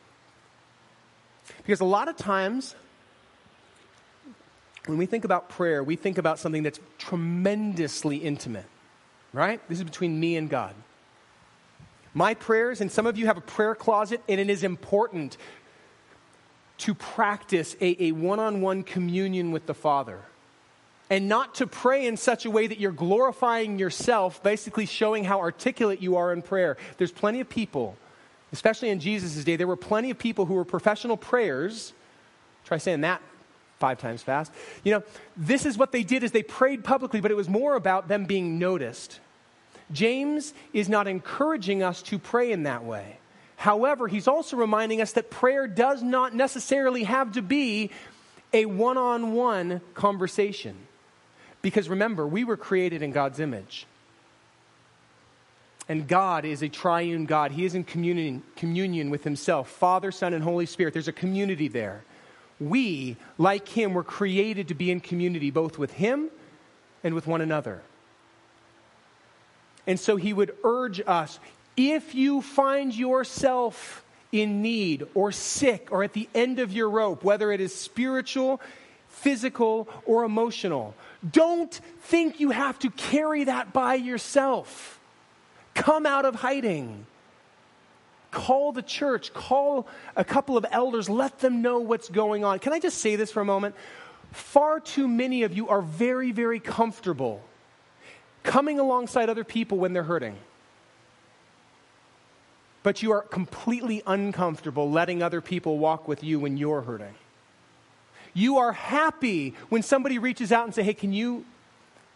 Because 1.59 1.81
a 1.81 1.85
lot 1.85 2.09
of 2.09 2.17
times, 2.17 2.75
when 4.87 4.99
we 4.99 5.07
think 5.07 5.25
about 5.25 5.49
prayer, 5.49 5.83
we 5.83 5.97
think 5.97 6.19
about 6.19 6.39
something 6.39 6.63
that's 6.63 6.81
tremendously 6.99 8.19
intimate, 8.19 8.67
right? 9.33 9.61
This 9.69 9.79
is 9.79 9.85
between 9.85 10.19
me 10.19 10.37
and 10.37 10.49
God. 10.49 10.75
My 12.15 12.35
prayers, 12.35 12.81
and 12.81 12.91
some 12.91 13.07
of 13.07 13.19
you 13.19 13.27
have 13.27 13.37
a 13.37 13.43
prayer 13.43 13.75
closet, 13.75 14.23
and 14.29 14.41
it 14.41 14.49
is 14.49 14.65
important 14.65 15.37
to 16.79 16.95
practice 16.95 17.77
a 17.81 18.13
one 18.13 18.39
on 18.39 18.61
one 18.61 18.83
communion 18.83 19.51
with 19.51 19.67
the 19.67 19.75
Father 19.75 20.21
and 21.09 21.29
not 21.29 21.57
to 21.57 21.67
pray 21.67 22.07
in 22.07 22.17
such 22.17 22.45
a 22.45 22.51
way 22.51 22.67
that 22.67 22.79
you're 22.79 22.93
glorifying 22.93 23.79
yourself, 23.79 24.43
basically 24.43 24.87
showing 24.87 25.25
how 25.25 25.41
articulate 25.41 26.01
you 26.01 26.17
are 26.17 26.33
in 26.33 26.43
prayer. 26.43 26.77
There's 26.99 27.13
plenty 27.13 27.41
of 27.41 27.49
people, 27.49 27.97
especially 28.53 28.91
in 28.91 29.01
Jesus' 29.01 29.45
day, 29.45 29.57
there 29.57 29.67
were 29.67 29.77
plenty 29.77 30.11
of 30.11 30.19
people 30.19 30.47
who 30.47 30.55
were 30.55 30.65
professional 30.65 31.17
prayers. 31.17 31.93
Try 32.65 32.79
saying 32.79 33.03
that 33.03 33.23
five 33.79 33.99
times 33.99 34.23
fast. 34.23 34.53
You 34.85 34.93
know, 34.93 35.03
this 35.37 35.67
is 35.67 35.77
what 35.77 35.93
they 35.93 36.03
did 36.03 36.23
is 36.23 36.33
they 36.33 36.43
prayed 36.43 36.85
publicly, 36.85 37.21
but 37.21 37.31
it 37.31 37.37
was 37.37 37.49
more 37.49 37.75
about 37.75 38.09
them 38.09 38.25
being 38.25 38.59
noticed. 38.59 39.21
James 39.93 40.55
is 40.73 40.89
not 40.89 41.07
encouraging 41.07 41.83
us 41.83 42.03
to 42.03 42.19
pray 42.19 42.53
in 42.53 42.65
that 42.65 42.85
way. 42.85 43.19
However, 43.57 44.09
he's 44.09 44.29
also 44.29 44.57
reminding 44.57 45.01
us 45.01 45.13
that 45.13 45.31
prayer 45.31 45.67
does 45.67 46.03
not 46.03 46.35
necessarily 46.35 47.05
have 47.05 47.33
to 47.33 47.43
be 47.43 47.91
a 48.53 48.67
one 48.67 48.97
on 48.97 49.33
one 49.33 49.81
conversation. 49.95 50.77
Because 51.67 51.89
remember, 51.89 52.25
we 52.25 52.45
were 52.45 52.57
created 52.57 53.03
in 53.03 53.11
God's 53.11 53.41
image. 53.41 53.87
And 55.89 56.07
God 56.07 56.45
is 56.45 56.63
a 56.63 56.69
triune 56.69 57.27
God. 57.27 57.51
He 57.51 57.65
is 57.65 57.75
in 57.75 57.83
communion, 57.83 58.45
communion 58.55 59.11
with 59.11 59.25
Himself 59.25 59.69
Father, 59.69 60.13
Son, 60.13 60.33
and 60.33 60.45
Holy 60.45 60.67
Spirit. 60.67 60.93
There's 60.95 61.09
a 61.09 61.13
community 61.13 61.67
there. 61.67 62.05
We, 62.61 63.17
like 63.37 63.67
Him, 63.67 63.95
were 63.95 64.05
created 64.05 64.69
to 64.69 64.75
be 64.75 64.93
in 64.93 65.01
community 65.01 65.51
both 65.51 65.77
with 65.77 65.91
Him 65.95 66.31
and 67.03 67.17
with 67.17 67.27
one 67.27 67.41
another. 67.41 67.83
And 69.89 69.99
so 69.99 70.15
He 70.15 70.33
would 70.33 70.57
urge 70.63 71.03
us 71.05 71.41
if 71.77 72.15
you 72.15 72.43
find 72.43 72.95
yourself 72.95 74.05
in 74.31 74.63
need 74.63 75.05
or 75.15 75.33
sick 75.33 75.89
or 75.91 76.05
at 76.05 76.13
the 76.13 76.29
end 76.33 76.61
of 76.61 76.71
your 76.71 76.89
rope, 76.89 77.25
whether 77.25 77.51
it 77.51 77.61
is 77.61 77.75
spiritual, 77.75 78.61
physical, 79.09 79.89
or 80.05 80.23
emotional, 80.23 80.95
don't 81.31 81.73
think 82.03 82.41
you 82.41 82.51
have 82.51 82.79
to 82.81 82.91
carry 82.91 83.45
that 83.45 83.73
by 83.73 83.95
yourself. 83.95 85.01
Come 85.75 86.07
out 86.07 86.25
of 86.25 86.37
hiding. 86.37 87.07
call 88.31 88.73
the 88.73 88.83
church, 88.83 89.33
call 89.33 89.87
a 90.15 90.25
couple 90.25 90.57
of 90.57 90.67
elders, 90.71 91.09
let 91.09 91.39
them 91.39 91.63
know 91.63 91.79
what's 91.79 92.09
going 92.09 92.45
on. 92.45 92.59
Can 92.59 92.73
I 92.73 92.79
just 92.79 92.99
say 92.99 93.17
this 93.17 93.33
for 93.33 93.41
a 93.41 93.45
moment? 93.45 93.75
Far 94.33 94.81
too 94.81 95.09
many 95.09 95.43
of 95.45 95.57
you 95.57 95.69
are 95.69 95.81
very, 95.81 96.33
very 96.33 96.61
comfortable 96.61 97.43
coming 98.43 98.79
alongside 98.79 99.29
other 99.29 99.45
people 99.45 99.79
when 99.79 99.93
they're 99.93 100.03
hurting. 100.03 100.37
But 102.83 103.03
you 103.03 103.13
are 103.13 103.23
completely 103.23 104.03
uncomfortable 104.07 104.91
letting 104.91 105.23
other 105.23 105.41
people 105.41 105.79
walk 105.79 106.07
with 106.07 106.23
you 106.23 106.39
when 106.39 106.57
you're 106.57 106.83
hurting. 106.83 107.15
You 108.37 108.59
are 108.59 108.73
happy 108.73 109.55
when 109.71 109.83
somebody 109.83 110.19
reaches 110.19 110.53
out 110.53 110.67
and 110.67 110.75
say, 110.75 110.83
"Hey, 110.83 110.93
can 110.93 111.11
you 111.11 111.47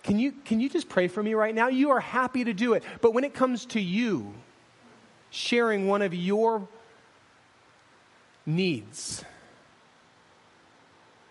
can 0.03 0.19
you 0.19 0.33
can 0.45 0.61
you 0.61 0.69
just 0.69 0.91
pray 0.91 1.09
for 1.09 1.23
me 1.23 1.33
right 1.33 1.55
now?" 1.55 1.69
You 1.69 1.93
are 1.93 2.01
happy 2.01 2.45
to 2.45 2.53
do 2.53 2.75
it. 2.75 2.85
But 3.01 3.15
when 3.15 3.25
it 3.25 3.33
comes 3.33 3.65
to 3.67 3.81
you 3.81 4.35
sharing 5.31 5.89
one 5.89 6.03
of 6.03 6.13
your 6.13 6.69
needs, 8.45 9.25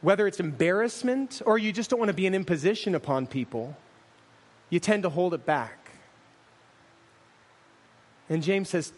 whether 0.02 0.26
it's 0.26 0.40
embarrassment 0.40 1.40
or 1.46 1.60
you 1.60 1.72
just 1.72 1.92
don't 1.92 2.00
want 2.00 2.10
to 2.10 2.16
be 2.16 2.26
an 2.26 2.34
imposition 2.34 2.96
upon 2.96 3.28
people, 3.28 3.78
you 4.72 4.80
tend 4.80 5.04
to 5.04 5.10
hold 5.10 5.36
it 5.36 5.46
back. 5.46 5.92
And 8.28 8.42
James 8.42 8.70
says, 8.70 8.92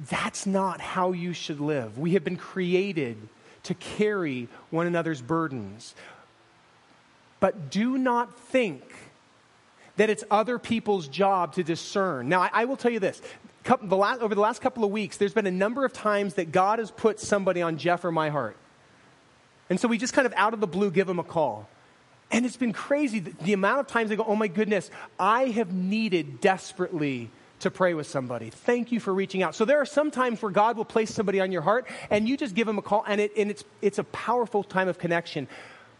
that's 0.00 0.46
not 0.46 0.80
how 0.80 1.12
you 1.12 1.34
should 1.34 1.60
live. 1.60 1.98
We 1.98 2.12
have 2.12 2.24
been 2.24 2.38
created 2.38 3.28
to 3.64 3.74
carry 3.74 4.48
one 4.70 4.86
another's 4.86 5.22
burdens. 5.22 5.94
But 7.40 7.70
do 7.70 7.98
not 7.98 8.38
think 8.38 8.82
that 9.96 10.10
it's 10.10 10.24
other 10.30 10.58
people's 10.58 11.08
job 11.08 11.54
to 11.54 11.62
discern. 11.62 12.28
Now, 12.28 12.40
I, 12.40 12.50
I 12.52 12.64
will 12.64 12.76
tell 12.76 12.90
you 12.90 13.00
this. 13.00 13.20
The 13.64 13.96
last, 13.96 14.20
over 14.20 14.34
the 14.34 14.40
last 14.40 14.60
couple 14.60 14.84
of 14.84 14.90
weeks, 14.90 15.16
there's 15.16 15.34
been 15.34 15.46
a 15.46 15.50
number 15.52 15.84
of 15.84 15.92
times 15.92 16.34
that 16.34 16.50
God 16.50 16.78
has 16.78 16.90
put 16.90 17.20
somebody 17.20 17.62
on 17.62 17.78
Jeff 17.78 18.04
or 18.04 18.10
my 18.10 18.30
heart. 18.30 18.56
And 19.70 19.78
so 19.78 19.88
we 19.88 19.98
just 19.98 20.12
kind 20.12 20.26
of 20.26 20.34
out 20.36 20.54
of 20.54 20.60
the 20.60 20.66
blue 20.66 20.90
give 20.90 21.06
them 21.06 21.18
a 21.18 21.24
call. 21.24 21.68
And 22.30 22.46
it's 22.46 22.56
been 22.56 22.72
crazy 22.72 23.20
the, 23.20 23.32
the 23.42 23.52
amount 23.52 23.80
of 23.80 23.86
times 23.86 24.10
they 24.10 24.16
go, 24.16 24.24
oh 24.26 24.34
my 24.34 24.48
goodness, 24.48 24.90
I 25.18 25.46
have 25.46 25.72
needed 25.72 26.40
desperately 26.40 27.30
to 27.62 27.70
pray 27.70 27.94
with 27.94 28.06
somebody. 28.06 28.50
Thank 28.50 28.92
you 28.92 29.00
for 29.00 29.12
reaching 29.12 29.42
out. 29.42 29.54
So 29.54 29.64
there 29.64 29.80
are 29.80 29.86
some 29.86 30.10
times 30.10 30.42
where 30.42 30.52
God 30.52 30.76
will 30.76 30.84
place 30.84 31.12
somebody 31.12 31.40
on 31.40 31.50
your 31.50 31.62
heart 31.62 31.86
and 32.10 32.28
you 32.28 32.36
just 32.36 32.54
give 32.54 32.66
them 32.66 32.78
a 32.78 32.82
call 32.82 33.04
and, 33.06 33.20
it, 33.20 33.32
and 33.36 33.50
it's, 33.50 33.64
it's 33.80 33.98
a 33.98 34.04
powerful 34.04 34.62
time 34.62 34.88
of 34.88 34.98
connection. 34.98 35.48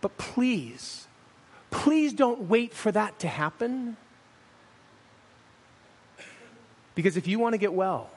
But 0.01 0.17
please, 0.17 1.07
please 1.71 2.13
don't 2.13 2.49
wait 2.49 2.75
for 2.75 2.93
that 2.93 3.19
to 3.21 3.29
happen. 3.29 3.97
Because 6.95 7.17
if 7.17 7.27
you 7.27 7.39
want 7.39 7.55
to 7.55 7.59
get 7.59 7.73
well, 7.73 8.11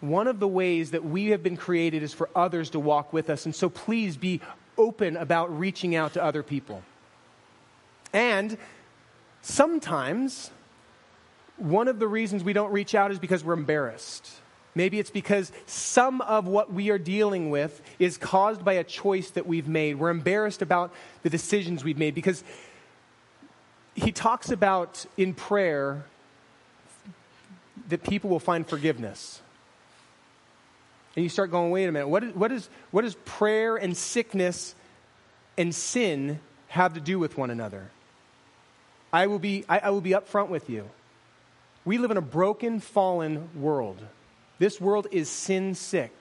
one 0.00 0.26
of 0.26 0.40
the 0.40 0.48
ways 0.48 0.90
that 0.90 1.04
we 1.04 1.26
have 1.26 1.42
been 1.42 1.56
created 1.56 2.02
is 2.02 2.12
for 2.12 2.28
others 2.34 2.70
to 2.70 2.80
walk 2.80 3.12
with 3.12 3.30
us. 3.30 3.46
And 3.46 3.54
so 3.54 3.70
please 3.70 4.16
be 4.16 4.40
open 4.76 5.16
about 5.16 5.56
reaching 5.56 5.94
out 5.94 6.14
to 6.14 6.22
other 6.22 6.42
people. 6.42 6.82
And 8.12 8.58
sometimes 9.40 10.50
one 11.62 11.86
of 11.88 11.98
the 11.98 12.08
reasons 12.08 12.42
we 12.42 12.52
don't 12.52 12.72
reach 12.72 12.94
out 12.94 13.12
is 13.12 13.18
because 13.18 13.44
we're 13.44 13.52
embarrassed. 13.54 14.28
Maybe 14.74 14.98
it's 14.98 15.10
because 15.10 15.52
some 15.66 16.20
of 16.22 16.46
what 16.46 16.72
we 16.72 16.90
are 16.90 16.98
dealing 16.98 17.50
with 17.50 17.80
is 17.98 18.16
caused 18.16 18.64
by 18.64 18.74
a 18.74 18.84
choice 18.84 19.30
that 19.30 19.46
we've 19.46 19.68
made. 19.68 19.98
We're 19.98 20.10
embarrassed 20.10 20.62
about 20.62 20.92
the 21.22 21.30
decisions 21.30 21.84
we've 21.84 21.98
made 21.98 22.14
because 22.14 22.42
he 23.94 24.12
talks 24.12 24.50
about 24.50 25.04
in 25.16 25.34
prayer 25.34 26.04
that 27.90 28.02
people 28.02 28.30
will 28.30 28.40
find 28.40 28.66
forgiveness. 28.66 29.40
And 31.14 31.22
you 31.22 31.28
start 31.28 31.50
going, 31.50 31.70
wait 31.70 31.84
a 31.84 31.92
minute, 31.92 32.08
what, 32.08 32.24
is, 32.24 32.34
what, 32.34 32.50
is, 32.50 32.68
what 32.90 33.02
does 33.02 33.14
prayer 33.26 33.76
and 33.76 33.94
sickness 33.94 34.74
and 35.58 35.74
sin 35.74 36.40
have 36.68 36.94
to 36.94 37.00
do 37.00 37.18
with 37.18 37.36
one 37.36 37.50
another? 37.50 37.90
I 39.12 39.26
will 39.26 39.38
be, 39.38 39.66
I, 39.68 39.80
I 39.80 39.90
will 39.90 40.00
be 40.00 40.12
upfront 40.12 40.48
with 40.48 40.70
you. 40.70 40.88
We 41.84 41.98
live 41.98 42.10
in 42.10 42.16
a 42.16 42.22
broken, 42.22 42.80
fallen 42.80 43.48
world. 43.54 43.98
This 44.58 44.80
world 44.80 45.08
is 45.10 45.28
sin 45.28 45.74
sick. 45.74 46.12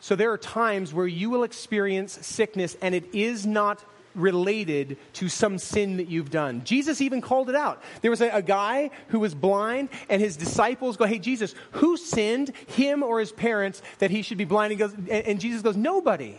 So 0.00 0.16
there 0.16 0.32
are 0.32 0.38
times 0.38 0.92
where 0.92 1.06
you 1.06 1.30
will 1.30 1.44
experience 1.44 2.26
sickness 2.26 2.76
and 2.82 2.94
it 2.94 3.14
is 3.14 3.46
not 3.46 3.82
related 4.14 4.96
to 5.14 5.28
some 5.28 5.58
sin 5.58 5.96
that 5.96 6.08
you've 6.08 6.30
done. 6.30 6.62
Jesus 6.64 7.00
even 7.00 7.20
called 7.20 7.48
it 7.48 7.56
out. 7.56 7.82
There 8.00 8.10
was 8.10 8.20
a, 8.20 8.28
a, 8.30 8.42
guy 8.42 8.90
who 9.08 9.20
was 9.20 9.34
blind, 9.34 9.88
and 10.08 10.22
his 10.22 10.36
disciples 10.36 10.96
go, 10.96 11.04
Hey, 11.04 11.18
Jesus, 11.18 11.54
who 11.72 11.96
sinned, 11.96 12.52
him 12.68 13.02
or 13.02 13.20
his 13.20 13.32
parents, 13.32 13.82
that 13.98 14.10
he 14.10 14.22
should 14.22 14.38
be 14.38 14.44
blind? 14.44 14.76
Goes, 14.78 14.92
and, 14.92 15.08
and 15.10 15.40
Jesus 15.40 15.62
goes, 15.62 15.76
Nobody. 15.76 16.36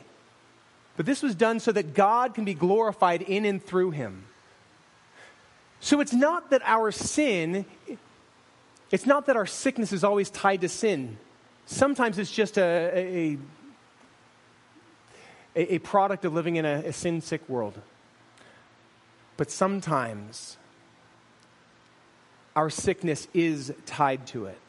But 0.98 1.06
this 1.06 1.22
was 1.22 1.36
done 1.36 1.60
so 1.60 1.72
that 1.74 1.94
God 1.94 2.34
can 2.34 2.46
be 2.46 2.54
glorified 2.54 3.22
in 3.22 3.44
and 3.44 3.62
through 3.62 3.92
him. 3.92 4.24
So 5.82 6.00
it's 6.00 6.14
not 6.14 6.52
that 6.52 6.62
our 6.66 6.92
sin 6.92 7.66
it's 8.96 9.06
not 9.06 9.26
that 9.26 9.36
our 9.36 9.46
sickness 9.46 9.92
is 9.92 10.06
always 10.06 10.30
tied 10.30 10.62
to 10.62 10.70
sin. 10.70 11.18
Sometimes 11.66 12.18
it's 12.18 12.32
just 12.32 12.58
a, 12.58 13.38
a, 15.54 15.76
a 15.76 15.80
product 15.80 16.24
of 16.24 16.34
living 16.34 16.56
in 16.56 16.64
a, 16.64 16.76
a 16.76 16.94
sin 16.94 17.20
sick 17.20 17.42
world. 17.50 17.78
But 19.36 19.52
sometimes 19.52 20.56
our 22.56 22.70
sickness 22.70 23.28
is 23.34 23.74
tied 23.86 24.28
to 24.28 24.46
it. 24.46 24.62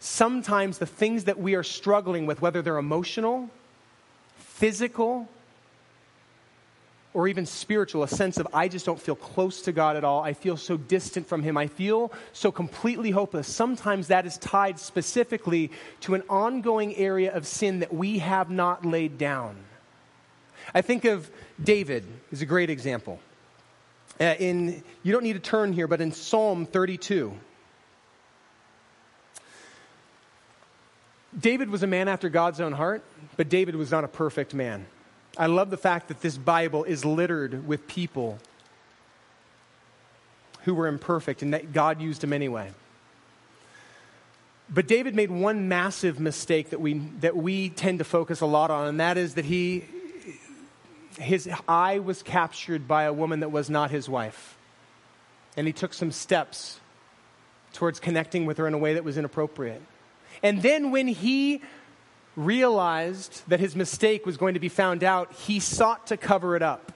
Sometimes 0.00 0.78
the 0.78 0.86
things 0.86 1.22
that 1.22 1.38
we 1.38 1.54
are 1.54 1.62
struggling 1.62 2.26
with, 2.26 2.42
whether 2.42 2.60
they're 2.60 2.76
emotional, 2.76 3.50
physical, 4.36 5.28
or 7.18 7.26
even 7.26 7.44
spiritual, 7.44 8.04
a 8.04 8.08
sense 8.08 8.36
of 8.36 8.46
I 8.54 8.68
just 8.68 8.86
don't 8.86 9.00
feel 9.00 9.16
close 9.16 9.62
to 9.62 9.72
God 9.72 9.96
at 9.96 10.04
all. 10.04 10.22
I 10.22 10.34
feel 10.34 10.56
so 10.56 10.76
distant 10.76 11.26
from 11.26 11.42
Him. 11.42 11.56
I 11.56 11.66
feel 11.66 12.12
so 12.32 12.52
completely 12.52 13.10
hopeless. 13.10 13.52
Sometimes 13.52 14.06
that 14.06 14.24
is 14.24 14.38
tied 14.38 14.78
specifically 14.78 15.72
to 16.02 16.14
an 16.14 16.22
ongoing 16.30 16.94
area 16.94 17.34
of 17.34 17.44
sin 17.44 17.80
that 17.80 17.92
we 17.92 18.20
have 18.20 18.50
not 18.50 18.86
laid 18.86 19.18
down. 19.18 19.56
I 20.72 20.80
think 20.80 21.06
of 21.06 21.28
David 21.60 22.06
is 22.30 22.40
a 22.40 22.46
great 22.46 22.70
example. 22.70 23.18
Uh, 24.20 24.36
in 24.38 24.84
you 25.02 25.12
don't 25.12 25.24
need 25.24 25.32
to 25.32 25.40
turn 25.40 25.72
here, 25.72 25.88
but 25.88 26.00
in 26.00 26.12
Psalm 26.12 26.66
32. 26.66 27.34
David 31.36 31.68
was 31.68 31.82
a 31.82 31.88
man 31.88 32.06
after 32.06 32.28
God's 32.28 32.60
own 32.60 32.74
heart, 32.74 33.02
but 33.36 33.48
David 33.48 33.74
was 33.74 33.90
not 33.90 34.04
a 34.04 34.08
perfect 34.08 34.54
man. 34.54 34.86
I 35.38 35.46
love 35.46 35.70
the 35.70 35.76
fact 35.76 36.08
that 36.08 36.20
this 36.20 36.36
Bible 36.36 36.82
is 36.82 37.04
littered 37.04 37.66
with 37.66 37.86
people 37.86 38.40
who 40.64 40.74
were 40.74 40.88
imperfect 40.88 41.42
and 41.42 41.54
that 41.54 41.72
God 41.72 42.00
used 42.00 42.20
them 42.20 42.32
anyway. 42.32 42.72
But 44.68 44.88
David 44.88 45.14
made 45.14 45.30
one 45.30 45.68
massive 45.68 46.18
mistake 46.18 46.70
that 46.70 46.80
we, 46.80 46.94
that 47.20 47.36
we 47.36 47.70
tend 47.70 48.00
to 48.00 48.04
focus 48.04 48.40
a 48.40 48.46
lot 48.46 48.70
on, 48.70 48.88
and 48.88 49.00
that 49.00 49.16
is 49.16 49.34
that 49.34 49.46
he, 49.46 49.84
his 51.18 51.48
eye 51.66 52.00
was 52.00 52.22
captured 52.22 52.86
by 52.86 53.04
a 53.04 53.12
woman 53.12 53.40
that 53.40 53.50
was 53.50 53.70
not 53.70 53.90
his 53.90 54.08
wife. 54.08 54.58
And 55.56 55.66
he 55.66 55.72
took 55.72 55.94
some 55.94 56.12
steps 56.12 56.80
towards 57.72 58.00
connecting 58.00 58.44
with 58.44 58.58
her 58.58 58.66
in 58.66 58.74
a 58.74 58.78
way 58.78 58.94
that 58.94 59.04
was 59.04 59.16
inappropriate. 59.16 59.82
And 60.42 60.62
then 60.62 60.90
when 60.90 61.06
he 61.08 61.62
realized 62.38 63.42
that 63.48 63.58
his 63.58 63.74
mistake 63.74 64.24
was 64.24 64.36
going 64.36 64.54
to 64.54 64.60
be 64.60 64.68
found 64.68 65.02
out, 65.02 65.32
he 65.32 65.58
sought 65.58 66.06
to 66.06 66.16
cover 66.16 66.54
it 66.54 66.62
up. 66.62 66.92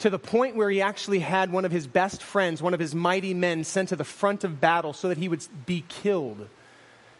To 0.00 0.10
the 0.10 0.18
point 0.18 0.56
where 0.56 0.68
he 0.68 0.82
actually 0.82 1.20
had 1.20 1.52
one 1.52 1.64
of 1.64 1.70
his 1.70 1.86
best 1.86 2.22
friends, 2.22 2.60
one 2.60 2.74
of 2.74 2.80
his 2.80 2.94
mighty 2.94 3.32
men, 3.32 3.62
sent 3.62 3.90
to 3.90 3.96
the 3.96 4.04
front 4.04 4.42
of 4.42 4.60
battle 4.60 4.92
so 4.92 5.08
that 5.08 5.18
he 5.18 5.28
would 5.28 5.46
be 5.66 5.84
killed. 5.88 6.48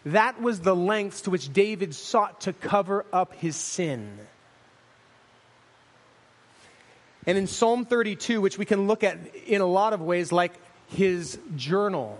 That 0.04 0.42
was 0.42 0.60
the 0.60 0.74
lengths 0.74 1.22
to 1.22 1.30
which 1.30 1.52
David 1.52 1.94
sought 1.94 2.42
to 2.42 2.52
cover 2.52 3.06
up 3.12 3.32
his 3.34 3.56
sin. 3.56 4.18
And 7.26 7.38
in 7.38 7.46
Psalm 7.46 7.86
32, 7.86 8.40
which 8.40 8.58
we 8.58 8.66
can 8.66 8.86
look 8.86 9.02
at 9.04 9.18
in 9.46 9.60
a 9.60 9.66
lot 9.66 9.92
of 9.92 10.02
ways, 10.02 10.32
like 10.32 10.52
his 10.88 11.38
journal, 11.56 12.18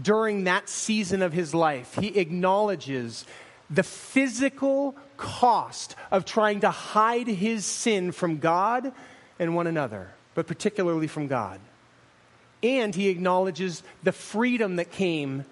during 0.00 0.44
that 0.44 0.68
season 0.68 1.22
of 1.22 1.32
his 1.32 1.54
life, 1.54 1.94
he 1.96 2.18
acknowledges 2.18 3.24
the 3.68 3.82
physical 3.82 4.96
cost 5.16 5.94
of 6.10 6.24
trying 6.24 6.60
to 6.60 6.70
hide 6.70 7.26
his 7.26 7.64
sin 7.64 8.12
from 8.12 8.38
God 8.38 8.92
and 9.38 9.54
one 9.54 9.66
another, 9.66 10.10
but 10.34 10.46
particularly 10.46 11.06
from 11.06 11.26
God. 11.26 11.60
And 12.62 12.94
he 12.94 13.08
acknowledges 13.08 13.82
the 14.02 14.12
freedom 14.12 14.76
that 14.76 14.90
came 14.90 15.44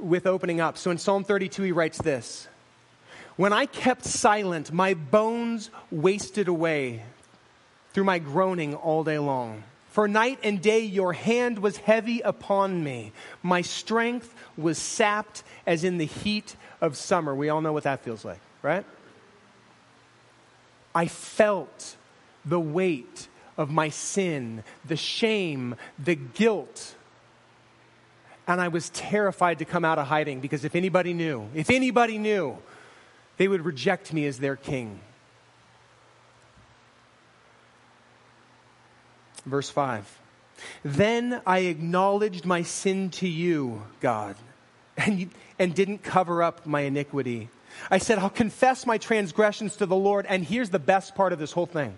with 0.00 0.26
opening 0.26 0.60
up. 0.60 0.78
So 0.78 0.90
in 0.90 0.98
Psalm 0.98 1.24
32, 1.24 1.62
he 1.62 1.72
writes 1.72 1.98
this 1.98 2.48
When 3.36 3.52
I 3.52 3.66
kept 3.66 4.04
silent, 4.04 4.72
my 4.72 4.94
bones 4.94 5.70
wasted 5.90 6.48
away 6.48 7.02
through 7.92 8.04
my 8.04 8.18
groaning 8.18 8.74
all 8.74 9.04
day 9.04 9.18
long. 9.18 9.64
For 9.98 10.06
night 10.06 10.38
and 10.44 10.62
day 10.62 10.78
your 10.78 11.12
hand 11.12 11.58
was 11.58 11.78
heavy 11.78 12.20
upon 12.20 12.84
me. 12.84 13.10
My 13.42 13.62
strength 13.62 14.32
was 14.56 14.78
sapped 14.78 15.42
as 15.66 15.82
in 15.82 15.98
the 15.98 16.04
heat 16.04 16.54
of 16.80 16.96
summer. 16.96 17.34
We 17.34 17.48
all 17.48 17.60
know 17.60 17.72
what 17.72 17.82
that 17.82 18.04
feels 18.04 18.24
like, 18.24 18.38
right? 18.62 18.86
I 20.94 21.08
felt 21.08 21.96
the 22.44 22.60
weight 22.60 23.26
of 23.56 23.72
my 23.72 23.88
sin, 23.88 24.62
the 24.84 24.94
shame, 24.94 25.74
the 25.98 26.14
guilt. 26.14 26.94
And 28.46 28.60
I 28.60 28.68
was 28.68 28.90
terrified 28.90 29.58
to 29.58 29.64
come 29.64 29.84
out 29.84 29.98
of 29.98 30.06
hiding 30.06 30.38
because 30.38 30.64
if 30.64 30.76
anybody 30.76 31.12
knew, 31.12 31.48
if 31.56 31.70
anybody 31.70 32.18
knew, 32.18 32.56
they 33.36 33.48
would 33.48 33.64
reject 33.64 34.12
me 34.12 34.26
as 34.26 34.38
their 34.38 34.54
king. 34.54 35.00
Verse 39.46 39.70
5. 39.70 40.18
Then 40.84 41.40
I 41.46 41.60
acknowledged 41.60 42.44
my 42.44 42.62
sin 42.62 43.10
to 43.10 43.28
you, 43.28 43.82
God, 44.00 44.36
and, 44.96 45.30
and 45.58 45.74
didn't 45.74 46.02
cover 46.02 46.42
up 46.42 46.66
my 46.66 46.80
iniquity. 46.80 47.48
I 47.90 47.98
said, 47.98 48.18
I'll 48.18 48.30
confess 48.30 48.86
my 48.86 48.98
transgressions 48.98 49.76
to 49.76 49.86
the 49.86 49.96
Lord. 49.96 50.26
And 50.26 50.44
here's 50.44 50.70
the 50.70 50.78
best 50.78 51.14
part 51.14 51.32
of 51.32 51.38
this 51.38 51.52
whole 51.52 51.66
thing. 51.66 51.96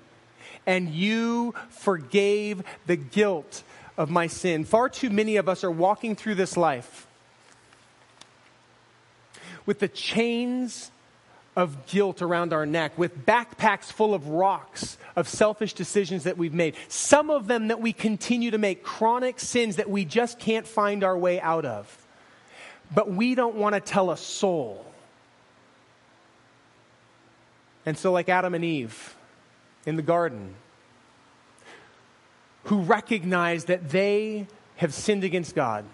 And 0.67 0.91
you 0.91 1.55
forgave 1.71 2.63
the 2.87 2.97
guilt 2.97 3.63
of 3.97 4.11
my 4.11 4.27
sin. 4.27 4.65
Far 4.65 4.89
too 4.89 5.11
many 5.11 5.37
of 5.37 5.49
us 5.49 5.65
are 5.65 5.71
walking 5.71 6.17
through 6.17 6.35
this 6.35 6.57
life 6.57 7.07
with 9.67 9.79
the 9.79 9.89
chains 9.89 10.91
of 11.57 11.87
guilt 11.87 12.23
around 12.23 12.53
our 12.53 12.65
neck, 12.65 12.97
with 12.97 13.27
backpacks 13.27 13.93
full 13.93 14.15
of 14.15 14.29
rocks 14.29 14.97
of 15.17 15.29
selfish 15.29 15.73
decisions 15.73 16.25
that 16.25 16.39
we've 16.39 16.55
made. 16.55 16.75
Some 16.89 17.31
of 17.31 17.47
them 17.47 17.69
that 17.69 17.81
we 17.81 17.93
continue 17.93 18.53
to 18.53 18.59
make, 18.59 18.83
chronic 18.83 19.41
sins 19.41 19.77
that 19.77 19.91
we 19.91 20.05
just 20.05 20.39
can't 20.39 20.67
find 20.67 21.03
our 21.03 21.19
way 21.19 21.41
out 21.41 21.65
of. 21.65 22.07
But 22.95 23.11
we 23.11 23.35
don't 23.35 23.57
want 23.57 23.75
to 23.75 23.81
tell 23.81 24.11
a 24.11 24.17
soul 24.17 24.91
and 27.87 27.97
so, 27.97 28.13
like 28.13 28.29
Adam 28.29 28.55
and 28.55 28.65
Eve 28.65 29.17
in 29.87 29.97
the 29.97 30.03
garden, 30.03 30.55
who 32.65 32.83
recognize 32.83 33.65
that 33.67 33.89
they 33.91 34.47
have 34.77 34.93
sinned 34.93 35.25
against 35.25 35.55
God, 35.55 35.85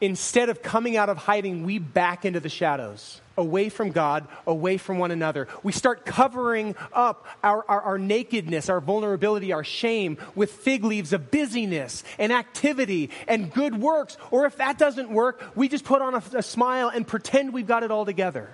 instead 0.00 0.48
of 0.48 0.62
coming 0.62 0.96
out 0.96 1.08
of 1.08 1.16
hiding, 1.16 1.64
we 1.64 1.78
back 1.78 2.24
into 2.24 2.40
the 2.40 2.48
shadows, 2.48 3.20
away 3.38 3.70
from 3.70 3.92
God, 3.92 4.28
away 4.46 4.76
from 4.76 4.98
one 4.98 5.10
another. 5.10 5.48
We 5.62 5.72
start 5.72 6.04
covering 6.04 6.74
up 6.92 7.26
our, 7.42 7.64
our, 7.68 7.80
our, 7.80 7.98
nakedness, 7.98 8.68
our 8.68 8.80
vulnerability, 8.80 9.52
our 9.52 9.64
shame 9.64 10.18
with 10.34 10.50
fig 10.50 10.84
leaves 10.84 11.12
of 11.14 11.30
busyness 11.30 12.04
and 12.18 12.32
activity 12.32 13.10
and 13.26 13.50
good 13.50 13.80
works. 13.80 14.18
Or 14.30 14.44
if 14.44 14.56
that 14.56 14.76
doesn't 14.76 15.08
work, 15.08 15.42
we 15.54 15.68
just 15.68 15.84
put 15.84 16.02
on 16.02 16.14
a, 16.14 16.22
a 16.34 16.42
smile 16.42 16.88
and 16.88 17.06
pretend 17.06 17.54
we've 17.54 17.66
got 17.66 17.84
it 17.84 17.90
all 17.90 18.04
together. 18.04 18.50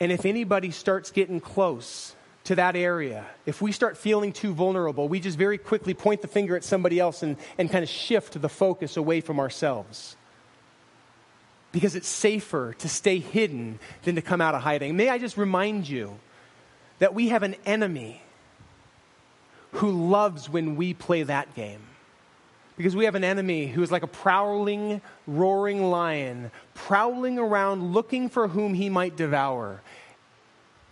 And 0.00 0.10
if 0.10 0.24
anybody 0.24 0.70
starts 0.70 1.10
getting 1.10 1.40
close 1.40 2.14
to 2.44 2.56
that 2.56 2.74
area, 2.74 3.26
if 3.46 3.62
we 3.62 3.70
start 3.70 3.96
feeling 3.96 4.32
too 4.32 4.54
vulnerable, 4.54 5.08
we 5.08 5.20
just 5.20 5.38
very 5.38 5.58
quickly 5.58 5.94
point 5.94 6.22
the 6.22 6.28
finger 6.28 6.56
at 6.56 6.64
somebody 6.64 6.98
else 6.98 7.22
and, 7.22 7.36
and 7.58 7.70
kind 7.70 7.84
of 7.84 7.88
shift 7.88 8.40
the 8.40 8.48
focus 8.48 8.96
away 8.96 9.20
from 9.20 9.38
ourselves. 9.38 10.16
Because 11.72 11.94
it's 11.94 12.08
safer 12.08 12.74
to 12.78 12.88
stay 12.88 13.18
hidden 13.18 13.78
than 14.02 14.16
to 14.16 14.22
come 14.22 14.40
out 14.40 14.54
of 14.54 14.62
hiding. 14.62 14.96
May 14.96 15.08
I 15.08 15.18
just 15.18 15.36
remind 15.36 15.88
you 15.88 16.18
that 16.98 17.14
we 17.14 17.28
have 17.28 17.42
an 17.42 17.56
enemy 17.64 18.22
who 19.72 19.90
loves 19.90 20.48
when 20.48 20.76
we 20.76 20.94
play 20.94 21.22
that 21.22 21.54
game. 21.54 21.80
Because 22.76 22.96
we 22.96 23.04
have 23.04 23.14
an 23.14 23.24
enemy 23.24 23.66
who 23.66 23.82
is 23.82 23.92
like 23.92 24.02
a 24.02 24.08
prowling, 24.08 25.00
roaring 25.26 25.90
lion, 25.90 26.50
prowling 26.74 27.38
around 27.38 27.92
looking 27.92 28.28
for 28.28 28.48
whom 28.48 28.74
he 28.74 28.88
might 28.88 29.16
devour. 29.16 29.80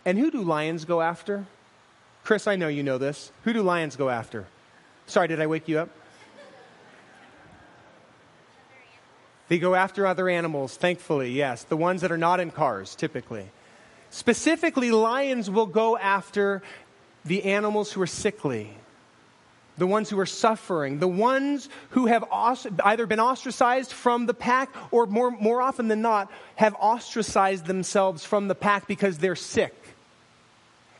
And 0.04 0.18
who 0.18 0.30
do 0.30 0.42
lions 0.42 0.84
go 0.84 1.00
after? 1.00 1.46
Chris, 2.24 2.46
I 2.46 2.56
know 2.56 2.68
you 2.68 2.82
know 2.82 2.98
this. 2.98 3.32
Who 3.44 3.52
do 3.52 3.62
lions 3.62 3.96
go 3.96 4.10
after? 4.10 4.46
Sorry, 5.06 5.28
did 5.28 5.40
I 5.40 5.46
wake 5.46 5.66
you 5.66 5.78
up? 5.78 5.88
They 9.48 9.58
go 9.58 9.74
after 9.74 10.06
other 10.06 10.28
animals, 10.28 10.76
thankfully, 10.76 11.30
yes. 11.32 11.64
The 11.64 11.76
ones 11.76 12.02
that 12.02 12.12
are 12.12 12.18
not 12.18 12.38
in 12.38 12.50
cars, 12.50 12.94
typically. 12.94 13.50
Specifically, 14.10 14.90
lions 14.90 15.50
will 15.50 15.66
go 15.66 15.96
after 15.96 16.62
the 17.24 17.44
animals 17.44 17.92
who 17.92 18.00
are 18.02 18.06
sickly, 18.06 18.74
the 19.76 19.86
ones 19.86 20.10
who 20.10 20.18
are 20.18 20.26
suffering, 20.26 20.98
the 20.98 21.08
ones 21.08 21.68
who 21.90 22.06
have 22.06 22.24
either 22.84 23.06
been 23.06 23.20
ostracized 23.20 23.92
from 23.92 24.26
the 24.26 24.34
pack 24.34 24.74
or 24.90 25.06
more, 25.06 25.30
more 25.30 25.62
often 25.62 25.88
than 25.88 26.02
not 26.02 26.30
have 26.56 26.74
ostracized 26.80 27.66
themselves 27.66 28.24
from 28.24 28.48
the 28.48 28.54
pack 28.54 28.86
because 28.86 29.18
they're 29.18 29.36
sick. 29.36 29.74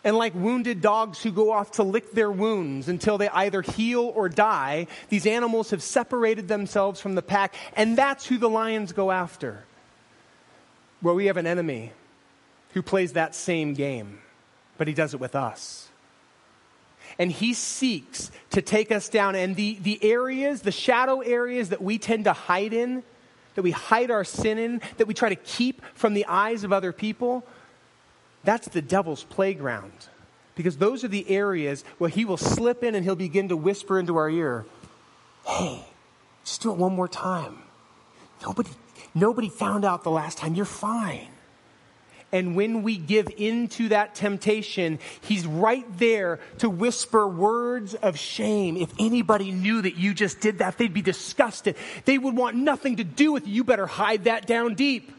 And 0.04 0.16
like 0.16 0.34
wounded 0.34 0.80
dogs 0.80 1.22
who 1.22 1.32
go 1.32 1.50
off 1.50 1.72
to 1.72 1.82
lick 1.82 2.12
their 2.12 2.30
wounds 2.30 2.88
until 2.88 3.18
they 3.18 3.28
either 3.28 3.62
heal 3.62 4.12
or 4.14 4.28
die, 4.28 4.86
these 5.08 5.26
animals 5.26 5.70
have 5.70 5.82
separated 5.82 6.48
themselves 6.48 7.00
from 7.00 7.14
the 7.14 7.22
pack, 7.22 7.54
and 7.74 7.98
that's 7.98 8.26
who 8.26 8.38
the 8.38 8.48
lions 8.48 8.92
go 8.92 9.10
after. 9.10 9.64
Well, 11.02 11.14
we 11.14 11.26
have 11.26 11.36
an 11.36 11.46
enemy 11.46 11.92
who 12.74 12.82
plays 12.82 13.14
that 13.14 13.34
same 13.34 13.74
game, 13.74 14.20
but 14.76 14.88
he 14.88 14.94
does 14.94 15.14
it 15.14 15.20
with 15.20 15.34
us 15.34 15.88
and 17.18 17.30
he 17.30 17.54
seeks 17.54 18.30
to 18.50 18.62
take 18.62 18.90
us 18.92 19.08
down. 19.08 19.34
And 19.34 19.56
the, 19.56 19.78
the 19.80 19.98
areas, 20.02 20.62
the 20.62 20.72
shadow 20.72 21.20
areas 21.20 21.70
that 21.70 21.80
we 21.80 21.98
tend 21.98 22.24
to 22.24 22.32
hide 22.32 22.72
in, 22.72 23.02
that 23.54 23.62
we 23.62 23.70
hide 23.70 24.10
our 24.10 24.24
sin 24.24 24.58
in, 24.58 24.80
that 24.98 25.06
we 25.06 25.14
try 25.14 25.28
to 25.28 25.36
keep 25.36 25.82
from 25.94 26.14
the 26.14 26.26
eyes 26.26 26.64
of 26.64 26.72
other 26.72 26.92
people, 26.92 27.44
that's 28.44 28.68
the 28.68 28.82
devil's 28.82 29.24
playground. 29.24 29.92
Because 30.54 30.76
those 30.76 31.04
are 31.04 31.08
the 31.08 31.28
areas 31.30 31.84
where 31.98 32.10
he 32.10 32.24
will 32.24 32.36
slip 32.36 32.82
in 32.82 32.94
and 32.94 33.04
he'll 33.04 33.14
begin 33.14 33.48
to 33.50 33.56
whisper 33.56 33.98
into 33.98 34.16
our 34.16 34.28
ear, 34.28 34.66
hey, 35.46 35.84
just 36.44 36.62
do 36.62 36.72
it 36.72 36.78
one 36.78 36.94
more 36.94 37.06
time. 37.06 37.58
Nobody, 38.42 38.70
nobody 39.14 39.48
found 39.48 39.84
out 39.84 40.02
the 40.02 40.10
last 40.10 40.38
time. 40.38 40.54
You're 40.54 40.64
fine. 40.64 41.28
And 42.30 42.54
when 42.54 42.82
we 42.82 42.96
give 42.98 43.28
into 43.38 43.88
that 43.88 44.14
temptation, 44.14 44.98
He's 45.22 45.46
right 45.46 45.86
there 45.98 46.40
to 46.58 46.68
whisper 46.68 47.26
words 47.26 47.94
of 47.94 48.18
shame. 48.18 48.76
If 48.76 48.92
anybody 48.98 49.50
knew 49.50 49.82
that 49.82 49.96
you 49.96 50.12
just 50.12 50.40
did 50.40 50.58
that, 50.58 50.76
they'd 50.76 50.92
be 50.92 51.02
disgusted. 51.02 51.76
They 52.04 52.18
would 52.18 52.36
want 52.36 52.56
nothing 52.56 52.96
to 52.96 53.04
do 53.04 53.32
with 53.32 53.46
you. 53.46 53.54
You 53.54 53.64
better 53.64 53.86
hide 53.86 54.24
that 54.24 54.46
down 54.46 54.74
deep. 54.74 55.12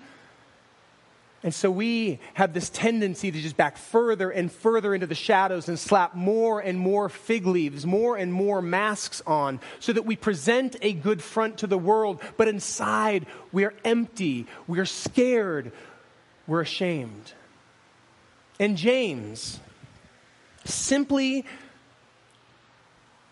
And 1.42 1.54
so 1.54 1.72
we 1.72 2.20
have 2.34 2.54
this 2.54 2.70
tendency 2.70 3.32
to 3.32 3.42
just 3.42 3.56
back 3.56 3.78
further 3.78 4.30
and 4.30 4.52
further 4.52 4.94
into 4.94 5.08
the 5.08 5.16
shadows 5.16 5.70
and 5.70 5.80
slap 5.80 6.14
more 6.14 6.60
and 6.60 6.78
more 6.78 7.08
fig 7.08 7.46
leaves, 7.46 7.86
more 7.86 8.18
and 8.18 8.34
more 8.34 8.62
masks 8.62 9.22
on, 9.26 9.62
so 9.80 9.94
that 9.94 10.06
we 10.06 10.18
present 10.18 10.76
a 10.82 10.92
good 10.92 11.22
front 11.22 11.60
to 11.60 11.68
the 11.68 11.78
world, 11.78 12.22
but 12.36 12.50
inside 12.50 13.26
we 13.54 13.64
are 13.64 13.74
empty, 13.86 14.48
we 14.68 14.80
are 14.80 14.86
scared, 14.86 15.72
we're 16.46 16.62
ashamed. 16.62 17.32
And 18.60 18.76
James 18.76 19.62
simply 20.66 21.46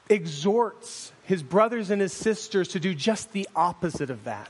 exhorts 0.10 1.12
his 1.24 1.44
brothers 1.44 1.92
and 1.92 2.02
his 2.02 2.14
sisters 2.14 2.70
to 2.70 2.80
do 2.80 2.96
just 2.96 3.34
the 3.34 3.50
opposite 3.54 4.10
of 4.10 4.24
that. 4.24 4.50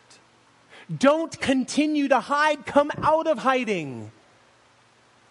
Don't 0.95 1.39
continue 1.39 2.08
to 2.08 2.19
hide, 2.19 2.65
come 2.65 2.91
out 3.02 3.28
of 3.28 3.39
hiding. 3.39 4.12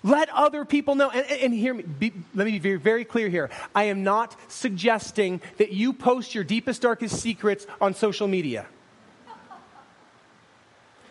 Let 0.03 0.29
other 0.29 0.64
people 0.64 0.95
know. 0.95 1.11
And, 1.11 1.27
and 1.31 1.55
hear 1.55 1.75
me, 1.75 1.83
be, 1.83 2.12
let 2.35 2.45
me 2.45 2.53
be 2.53 2.59
very, 2.59 2.79
very 2.79 3.05
clear 3.05 3.29
here. 3.29 3.51
I 3.75 3.85
am 3.85 4.05
not 4.05 4.37
suggesting 4.49 5.40
that 5.57 5.73
you 5.73 5.92
post 5.92 6.35
your 6.35 6.45
deepest, 6.45 6.83
darkest 6.83 7.21
secrets 7.21 7.66
on 7.81 7.95
social 7.95 8.29
media. 8.29 8.66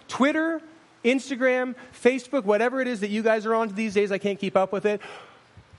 Twitter 0.08 0.62
Instagram, 1.06 1.76
Facebook, 1.94 2.44
whatever 2.44 2.82
it 2.82 2.88
is 2.88 3.00
that 3.02 3.10
you 3.10 3.22
guys 3.22 3.46
are 3.46 3.54
on 3.54 3.70
these 3.70 3.94
days, 3.94 4.12
I 4.12 4.18
can't 4.18 4.40
keep 4.40 4.58
up 4.58 4.74
with 4.74 4.86
it. 4.86 5.02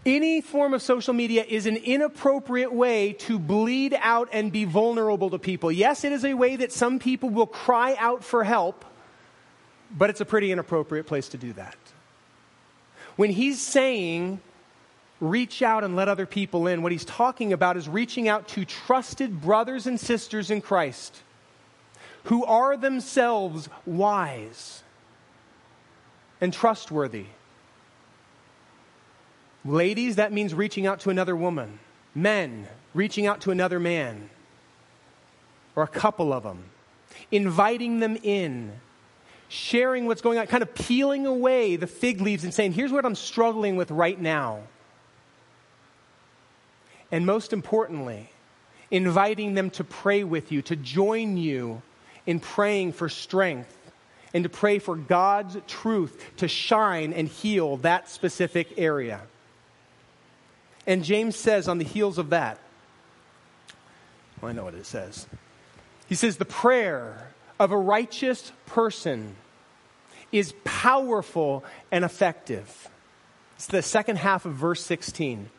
Any 0.07 0.40
form 0.40 0.73
of 0.73 0.83
social 0.83 1.12
media 1.12 1.45
is 1.47 1.66
an 1.66 1.77
inappropriate 1.77 2.73
way 2.73 3.14
to 3.14 3.40
bleed 3.40 3.92
out 4.01 4.29
and 4.33 4.53
be 4.53 4.64
vulnerable 4.64 5.31
to 5.31 5.38
people. 5.40 5.73
Yes, 5.73 6.05
it 6.05 6.12
is 6.12 6.25
a 6.25 6.35
way 6.35 6.55
that 6.55 6.71
some 6.71 7.01
people 7.01 7.29
will 7.29 7.49
cry 7.49 7.97
out 7.99 8.23
for 8.23 8.45
help, 8.45 8.85
but 9.90 10.09
it's 10.09 10.21
a 10.21 10.25
pretty 10.25 10.53
inappropriate 10.53 11.07
place 11.07 11.29
to 11.31 11.38
do 11.38 11.53
that. 11.55 11.77
When 13.16 13.31
he's 13.31 13.61
saying, 13.61 14.40
reach 15.21 15.61
out 15.61 15.83
and 15.83 15.97
let 15.97 16.07
other 16.07 16.25
people 16.25 16.69
in, 16.69 16.83
what 16.83 16.92
he's 16.92 17.05
talking 17.05 17.53
about 17.53 17.77
is 17.77 17.88
reaching 17.88 18.29
out 18.29 18.47
to 18.49 18.64
trusted 18.64 19.40
brothers 19.40 19.88
and 19.88 19.99
sisters 19.99 20.53
in 20.53 20.61
Christ 20.61 21.21
who 22.25 22.45
are 22.45 22.77
themselves 22.77 23.69
wise 23.85 24.85
and 26.40 26.53
trustworthy. 26.53 27.27
Ladies, 29.66 30.16
that 30.16 30.33
means 30.33 30.55
reaching 30.55 30.87
out 30.87 31.00
to 31.00 31.11
another 31.11 31.35
woman. 31.35 31.79
Men, 32.14 32.68
reaching 32.94 33.26
out 33.26 33.40
to 33.42 33.50
another 33.50 33.81
man, 33.81 34.31
or 35.74 35.83
a 35.83 35.88
couple 35.88 36.33
of 36.33 36.44
them, 36.44 36.64
inviting 37.31 38.00
them 38.00 38.16
in, 38.22 38.72
sharing 39.48 40.07
what's 40.07 40.22
going 40.22 40.38
on, 40.38 40.46
kind 40.46 40.62
of 40.62 40.74
peeling 40.74 41.26
away 41.26 41.76
the 41.76 41.87
fig 41.87 42.20
leaves 42.20 42.44
and 42.44 42.55
saying, 42.55 42.72
Here's 42.72 42.92
what 42.92 43.05
I'm 43.05 43.14
struggling 43.14 43.76
with 43.76 43.90
right 43.90 44.18
now. 44.18 44.61
And 47.11 47.26
most 47.26 47.52
importantly, 47.52 48.31
inviting 48.90 49.55
them 49.55 49.70
to 49.70 49.85
pray 49.85 50.24
with 50.24 50.52
you, 50.52 50.62
to 50.62 50.76
join 50.76 51.37
you 51.37 51.83
in 52.24 52.40
praying 52.40 52.92
for 52.92 53.09
strength 53.09 53.76
and 54.33 54.44
to 54.44 54.50
pray 54.50 54.79
for 54.79 54.96
God's 54.96 55.57
truth 55.66 56.24
to 56.38 56.48
shine 56.48 57.12
and 57.12 57.29
heal 57.29 57.76
that 57.79 58.09
specific 58.09 58.74
area. 58.76 59.22
And 60.87 61.05
James 61.05 61.37
says 61.37 61.68
on 61.68 61.79
the 61.79 61.85
heels 61.85 62.18
of 62.18 62.31
that, 62.31 62.59
well, 64.40 64.51
I 64.51 64.53
know 64.53 64.64
what 64.64 64.75
it 64.75 64.87
says. 64.87 65.27
He 66.09 66.14
says, 66.14 66.37
The 66.37 66.44
prayer 66.44 67.33
of 67.59 67.72
a 67.72 67.77
righteous 67.77 68.53
person 68.66 69.37
is 70.31 70.55
powerful 70.64 71.64
and 71.90 72.05
effective. 72.05 72.88
It's 73.57 73.66
the 73.66 73.83
second 73.83 74.16
half 74.16 74.44
of 74.44 74.53
verse 74.53 74.85
16. 74.85 75.51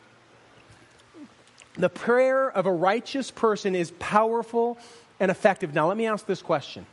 The 1.74 1.90
prayer 1.90 2.50
of 2.50 2.66
a 2.66 2.72
righteous 2.72 3.32
person 3.32 3.76
is 3.76 3.92
powerful 4.00 4.78
and 5.20 5.30
effective. 5.32 5.74
Now, 5.74 5.88
let 5.88 5.98
me 5.98 6.08
ask 6.08 6.26
this 6.26 6.42
question 6.42 6.86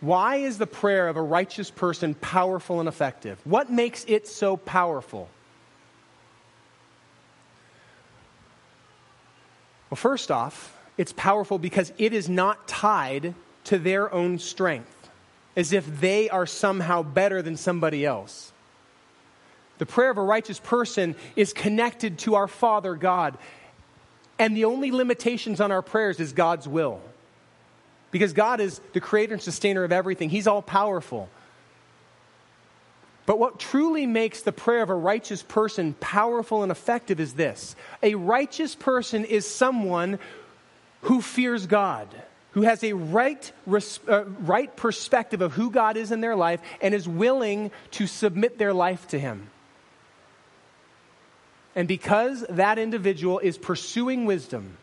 Why 0.00 0.36
is 0.36 0.58
the 0.58 0.66
prayer 0.66 1.08
of 1.08 1.16
a 1.16 1.22
righteous 1.22 1.70
person 1.70 2.14
powerful 2.14 2.80
and 2.80 2.88
effective? 2.88 3.38
What 3.44 3.70
makes 3.70 4.04
it 4.08 4.26
so 4.26 4.56
powerful? 4.56 5.28
Well, 9.90 9.96
first 9.96 10.30
off, 10.30 10.76
it's 10.96 11.12
powerful 11.12 11.58
because 11.58 11.92
it 11.98 12.12
is 12.12 12.28
not 12.28 12.68
tied 12.68 13.34
to 13.64 13.78
their 13.78 14.12
own 14.12 14.38
strength, 14.38 15.10
as 15.56 15.72
if 15.72 16.00
they 16.00 16.28
are 16.28 16.46
somehow 16.46 17.02
better 17.02 17.42
than 17.42 17.56
somebody 17.56 18.04
else. 18.04 18.52
The 19.78 19.86
prayer 19.86 20.10
of 20.10 20.18
a 20.18 20.22
righteous 20.22 20.58
person 20.58 21.14
is 21.36 21.52
connected 21.52 22.18
to 22.20 22.34
our 22.34 22.48
Father 22.48 22.94
God. 22.94 23.38
And 24.38 24.56
the 24.56 24.64
only 24.64 24.90
limitations 24.90 25.60
on 25.60 25.72
our 25.72 25.82
prayers 25.82 26.20
is 26.20 26.32
God's 26.32 26.68
will. 26.68 27.00
Because 28.10 28.32
God 28.32 28.60
is 28.60 28.80
the 28.92 29.00
creator 29.00 29.34
and 29.34 29.42
sustainer 29.42 29.84
of 29.84 29.92
everything, 29.92 30.30
He's 30.30 30.46
all 30.46 30.62
powerful. 30.62 31.28
But 33.28 33.38
what 33.38 33.58
truly 33.58 34.06
makes 34.06 34.40
the 34.40 34.52
prayer 34.52 34.82
of 34.82 34.88
a 34.88 34.94
righteous 34.94 35.42
person 35.42 35.92
powerful 36.00 36.62
and 36.62 36.72
effective 36.72 37.20
is 37.20 37.34
this 37.34 37.76
a 38.02 38.14
righteous 38.14 38.74
person 38.74 39.26
is 39.26 39.46
someone 39.46 40.18
who 41.02 41.20
fears 41.20 41.66
God, 41.66 42.08
who 42.52 42.62
has 42.62 42.82
a 42.82 42.94
right, 42.94 43.52
uh, 44.08 44.24
right 44.24 44.74
perspective 44.74 45.42
of 45.42 45.52
who 45.52 45.70
God 45.70 45.98
is 45.98 46.10
in 46.10 46.22
their 46.22 46.36
life, 46.36 46.62
and 46.80 46.94
is 46.94 47.06
willing 47.06 47.70
to 47.90 48.06
submit 48.06 48.56
their 48.56 48.72
life 48.72 49.06
to 49.08 49.18
Him. 49.18 49.50
And 51.76 51.86
because 51.86 52.46
that 52.48 52.78
individual 52.78 53.40
is 53.40 53.58
pursuing 53.58 54.24
wisdom 54.24 54.78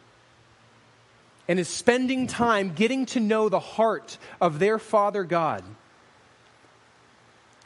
and 1.48 1.60
is 1.60 1.68
spending 1.68 2.28
time 2.28 2.76
getting 2.76 3.08
to 3.08 3.20
know 3.20 3.50
the 3.50 3.60
heart 3.60 4.20
of 4.40 4.60
their 4.60 4.78
Father 4.78 5.24
God, 5.24 5.64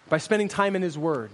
by 0.09 0.17
spending 0.17 0.47
time 0.47 0.75
in 0.75 0.81
His 0.81 0.97
Word. 0.97 1.31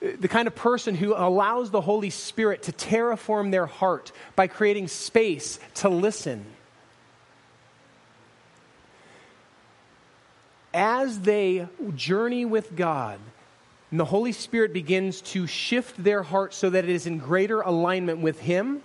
The 0.00 0.28
kind 0.28 0.46
of 0.46 0.54
person 0.54 0.94
who 0.94 1.14
allows 1.14 1.70
the 1.70 1.80
Holy 1.80 2.10
Spirit 2.10 2.62
to 2.64 2.72
terraform 2.72 3.50
their 3.50 3.66
heart 3.66 4.12
by 4.34 4.46
creating 4.46 4.88
space 4.88 5.58
to 5.74 5.88
listen. 5.88 6.44
As 10.72 11.20
they 11.20 11.68
journey 11.96 12.44
with 12.44 12.76
God, 12.76 13.18
and 13.90 13.98
the 13.98 14.04
Holy 14.04 14.32
Spirit 14.32 14.72
begins 14.72 15.20
to 15.22 15.46
shift 15.46 16.02
their 16.02 16.22
heart 16.22 16.54
so 16.54 16.70
that 16.70 16.84
it 16.84 16.90
is 16.90 17.06
in 17.06 17.18
greater 17.18 17.60
alignment 17.60 18.20
with 18.20 18.40
Him, 18.40 18.82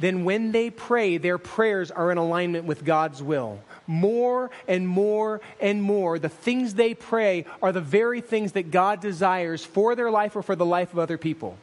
then 0.00 0.24
when 0.24 0.50
they 0.52 0.70
pray, 0.70 1.18
their 1.18 1.38
prayers 1.38 1.90
are 1.90 2.10
in 2.10 2.18
alignment 2.18 2.64
with 2.64 2.84
God's 2.84 3.22
will 3.22 3.60
more 3.86 4.50
and 4.68 4.88
more 4.88 5.40
and 5.60 5.82
more, 5.82 6.18
the 6.18 6.28
things 6.28 6.74
they 6.74 6.94
pray 6.94 7.46
are 7.60 7.72
the 7.72 7.80
very 7.80 8.20
things 8.20 8.52
that 8.52 8.70
God 8.70 9.00
desires 9.00 9.64
for 9.64 9.94
their 9.94 10.10
life 10.10 10.36
or 10.36 10.42
for 10.42 10.56
the 10.56 10.66
life 10.66 10.92
of 10.92 10.98
other 10.98 11.18
people. 11.18 11.56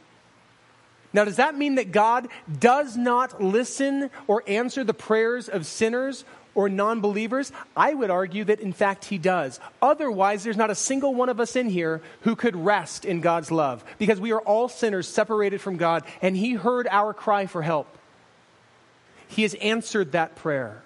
Now, 1.12 1.24
does 1.24 1.36
that 1.36 1.56
mean 1.56 1.74
that 1.74 1.90
God 1.90 2.28
does 2.58 2.96
not 2.96 3.42
listen 3.42 4.10
or 4.28 4.44
answer 4.46 4.84
the 4.84 4.94
prayers 4.94 5.48
of 5.48 5.66
sinners 5.66 6.24
or 6.54 6.68
non 6.68 7.00
believers? 7.00 7.50
I 7.76 7.94
would 7.94 8.10
argue 8.10 8.44
that, 8.44 8.60
in 8.60 8.72
fact, 8.72 9.06
He 9.06 9.18
does. 9.18 9.58
Otherwise, 9.82 10.44
there's 10.44 10.56
not 10.56 10.70
a 10.70 10.74
single 10.76 11.14
one 11.14 11.28
of 11.28 11.40
us 11.40 11.56
in 11.56 11.68
here 11.68 12.00
who 12.20 12.36
could 12.36 12.54
rest 12.54 13.04
in 13.04 13.20
God's 13.20 13.50
love 13.50 13.84
because 13.98 14.20
we 14.20 14.32
are 14.32 14.40
all 14.40 14.68
sinners 14.68 15.08
separated 15.08 15.60
from 15.60 15.76
God, 15.76 16.04
and 16.22 16.36
He 16.36 16.54
heard 16.54 16.86
our 16.88 17.12
cry 17.12 17.46
for 17.46 17.62
help. 17.62 17.88
He 19.26 19.42
has 19.42 19.54
answered 19.54 20.12
that 20.12 20.36
prayer. 20.36 20.82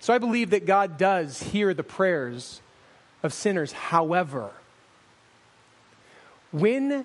So 0.00 0.14
I 0.14 0.18
believe 0.18 0.50
that 0.50 0.66
God 0.66 0.96
does 0.96 1.42
hear 1.42 1.74
the 1.74 1.82
prayers 1.82 2.60
of 3.22 3.32
sinners. 3.32 3.72
However, 3.72 4.50
when 6.50 7.04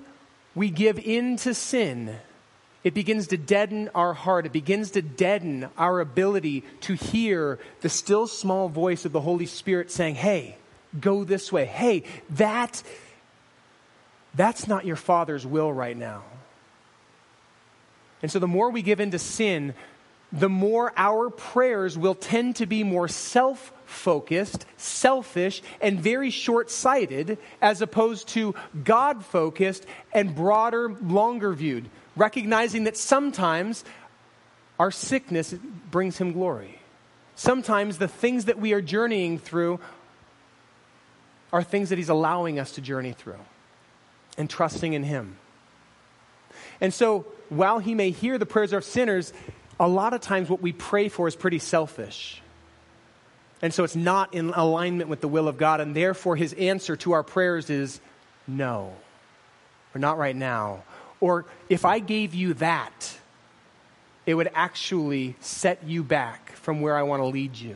we 0.56 0.70
give 0.70 1.00
in 1.00 1.38
to 1.38 1.54
sin, 1.54 2.16
it 2.84 2.94
begins 2.94 3.28
to 3.28 3.38
deaden 3.38 3.90
our 3.96 4.14
heart. 4.14 4.46
It 4.46 4.52
begins 4.52 4.92
to 4.92 5.02
deaden 5.02 5.70
our 5.78 6.00
ability 6.00 6.64
to 6.82 6.94
hear 6.94 7.60
the 7.82 7.90
still 7.90 8.28
small 8.28 8.70
voice 8.70 9.06
of 9.06 9.12
the 9.12 9.22
Holy 9.22 9.46
Spirit 9.46 9.90
saying, 9.90 10.16
Hey, 10.16 10.58
go 11.00 11.24
this 11.24 11.52
way. 11.52 11.66
Hey, 11.66 12.04
that, 12.32 12.84
that's 14.36 14.68
not 14.68 14.86
your 14.86 14.96
Father's 14.96 15.46
will 15.46 15.72
right 15.72 15.98
now. 15.98 16.24
And 18.22 18.32
so 18.32 18.40
the 18.40 18.48
more 18.48 18.70
we 18.70 18.82
give 18.82 19.00
in 19.00 19.12
to 19.12 19.20
sin, 19.20 19.74
the 20.34 20.50
more 20.50 20.92
our 20.98 21.30
prayers 21.30 21.96
will 21.96 22.16
tend 22.16 22.56
to 22.56 22.66
be 22.66 22.84
more 22.84 23.08
self 23.08 23.72
focused, 23.86 24.66
selfish, 24.76 25.62
and 25.80 26.00
very 26.00 26.32
short 26.32 26.72
sighted, 26.72 27.38
as 27.62 27.84
opposed 27.84 28.28
to 28.30 28.56
God 28.84 29.24
focused 29.24 29.86
and 30.12 30.36
broader, 30.36 30.90
longer 30.90 31.54
viewed, 31.54 31.88
recognizing 32.16 32.86
that 32.86 32.98
sometimes 32.98 33.86
our 34.80 34.90
sickness 34.90 35.54
brings 35.92 36.18
Him 36.18 36.34
glory. 36.34 36.80
Sometimes 37.36 38.00
the 38.00 38.08
things 38.08 38.46
that 38.46 38.58
we 38.58 38.74
are 38.74 38.82
journeying 38.82 39.38
through 39.38 39.80
are 41.52 41.62
things 41.62 41.90
that 41.90 42.00
He's 42.00 42.10
allowing 42.10 42.58
us 42.58 42.72
to 42.74 42.82
journey 42.82 43.14
through 43.14 43.40
and 44.36 44.50
trusting 44.50 44.94
in 44.94 45.04
Him. 45.04 45.38
And 46.82 46.92
so, 46.92 47.28
while 47.50 47.78
He 47.78 47.94
may 47.94 48.10
hear 48.10 48.40
the 48.40 48.48
prayers 48.48 48.74
of 48.74 48.84
sinners, 48.84 49.32
a 49.84 49.88
lot 49.88 50.14
of 50.14 50.22
times 50.22 50.50
what 50.50 50.62
we 50.62 50.72
pray 50.72 51.10
for 51.10 51.28
is 51.28 51.36
pretty 51.36 51.60
selfish. 51.60 52.42
And 53.62 53.74
so 53.74 53.84
it's 53.84 53.98
not 53.98 54.34
in 54.34 54.52
alignment 54.52 55.10
with 55.10 55.20
the 55.20 55.28
will 55.28 55.50
of 55.50 55.58
God, 55.58 55.82
and 55.82 55.94
therefore 55.94 56.38
his 56.38 56.54
answer 56.54 56.96
to 56.98 57.12
our 57.12 57.24
prayers 57.24 57.70
is 57.70 58.00
no, 58.48 58.94
or 59.94 60.00
not 60.00 60.18
right 60.18 60.36
now. 60.36 60.84
Or 61.20 61.46
if 61.68 61.84
I 61.84 62.00
gave 62.00 62.34
you 62.34 62.54
that, 62.56 63.18
it 64.26 64.36
would 64.36 64.50
actually 64.54 65.36
set 65.42 65.84
you 65.84 66.02
back 66.02 66.54
from 66.54 66.80
where 66.80 66.96
I 66.96 67.04
want 67.04 67.22
to 67.22 67.26
lead 67.26 67.58
you. 67.58 67.76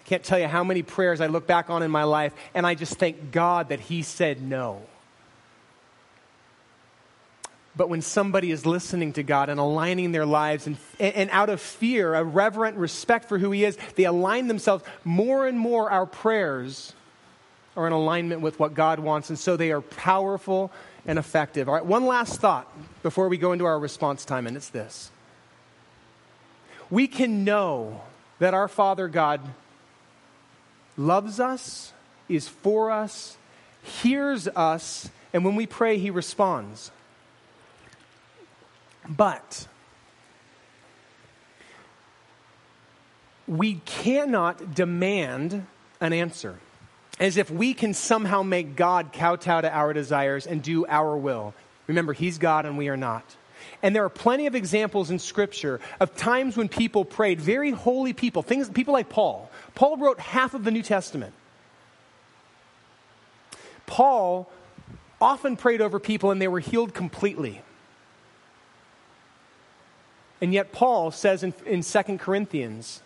I 0.00 0.08
can't 0.08 0.22
tell 0.22 0.38
you 0.38 0.48
how 0.48 0.64
many 0.64 0.82
prayers 0.82 1.22
I 1.22 1.28
look 1.28 1.46
back 1.46 1.70
on 1.70 1.82
in 1.82 1.90
my 1.90 2.04
life, 2.04 2.34
and 2.54 2.66
I 2.66 2.74
just 2.74 2.94
thank 2.94 3.32
God 3.32 3.70
that 3.70 3.80
he 3.80 4.02
said 4.02 4.42
no. 4.42 4.82
But 7.76 7.88
when 7.88 8.02
somebody 8.02 8.50
is 8.50 8.66
listening 8.66 9.12
to 9.12 9.22
God 9.22 9.48
and 9.48 9.60
aligning 9.60 10.12
their 10.12 10.26
lives 10.26 10.66
and, 10.66 10.76
and 10.98 11.30
out 11.30 11.48
of 11.48 11.60
fear, 11.60 12.14
a 12.14 12.24
reverent 12.24 12.76
respect 12.76 13.28
for 13.28 13.38
who 13.38 13.52
He 13.52 13.64
is, 13.64 13.78
they 13.94 14.04
align 14.04 14.48
themselves, 14.48 14.84
more 15.04 15.46
and 15.46 15.58
more 15.58 15.90
our 15.90 16.06
prayers 16.06 16.94
are 17.76 17.86
in 17.86 17.92
alignment 17.92 18.40
with 18.40 18.58
what 18.58 18.74
God 18.74 18.98
wants. 18.98 19.30
And 19.30 19.38
so 19.38 19.56
they 19.56 19.70
are 19.70 19.80
powerful 19.80 20.72
and 21.06 21.18
effective. 21.18 21.68
All 21.68 21.74
right, 21.74 21.86
one 21.86 22.06
last 22.06 22.40
thought 22.40 22.70
before 23.02 23.28
we 23.28 23.38
go 23.38 23.52
into 23.52 23.64
our 23.64 23.78
response 23.78 24.24
time, 24.24 24.46
and 24.46 24.56
it's 24.56 24.68
this. 24.68 25.10
We 26.90 27.06
can 27.06 27.44
know 27.44 28.02
that 28.40 28.52
our 28.52 28.68
Father 28.68 29.06
God 29.06 29.40
loves 30.96 31.38
us, 31.38 31.92
is 32.28 32.48
for 32.48 32.90
us, 32.90 33.36
hears 33.82 34.48
us, 34.48 35.08
and 35.32 35.44
when 35.44 35.54
we 35.54 35.66
pray, 35.66 35.98
He 35.98 36.10
responds. 36.10 36.90
But 39.10 39.66
we 43.46 43.74
cannot 43.84 44.74
demand 44.74 45.66
an 46.00 46.12
answer. 46.12 46.56
as 47.20 47.36
if 47.36 47.50
we 47.50 47.74
can 47.74 47.92
somehow 47.92 48.42
make 48.42 48.74
God 48.74 49.12
kowtow 49.12 49.60
to 49.60 49.70
our 49.70 49.92
desires 49.92 50.46
and 50.46 50.62
do 50.62 50.86
our 50.86 51.16
will. 51.16 51.54
Remember, 51.86 52.14
He's 52.14 52.38
God 52.38 52.64
and 52.64 52.78
we 52.78 52.88
are 52.88 52.96
not. 52.96 53.36
And 53.82 53.94
there 53.94 54.04
are 54.04 54.10
plenty 54.10 54.46
of 54.46 54.54
examples 54.54 55.10
in 55.10 55.18
Scripture 55.18 55.80
of 56.00 56.16
times 56.16 56.56
when 56.56 56.68
people 56.68 57.04
prayed, 57.04 57.40
very 57.40 57.70
holy 57.70 58.14
people, 58.14 58.42
things, 58.42 58.70
people 58.70 58.94
like 58.94 59.10
Paul. 59.10 59.50
Paul 59.74 59.98
wrote 59.98 60.18
half 60.18 60.54
of 60.54 60.64
the 60.64 60.70
New 60.70 60.82
Testament. 60.82 61.34
Paul 63.86 64.50
often 65.20 65.56
prayed 65.56 65.82
over 65.82 65.98
people 65.98 66.30
and 66.30 66.40
they 66.40 66.48
were 66.48 66.60
healed 66.60 66.94
completely. 66.94 67.60
And 70.40 70.52
yet, 70.54 70.72
Paul 70.72 71.10
says 71.10 71.42
in, 71.42 71.52
in 71.66 71.82
2 71.82 72.18
Corinthians 72.18 73.02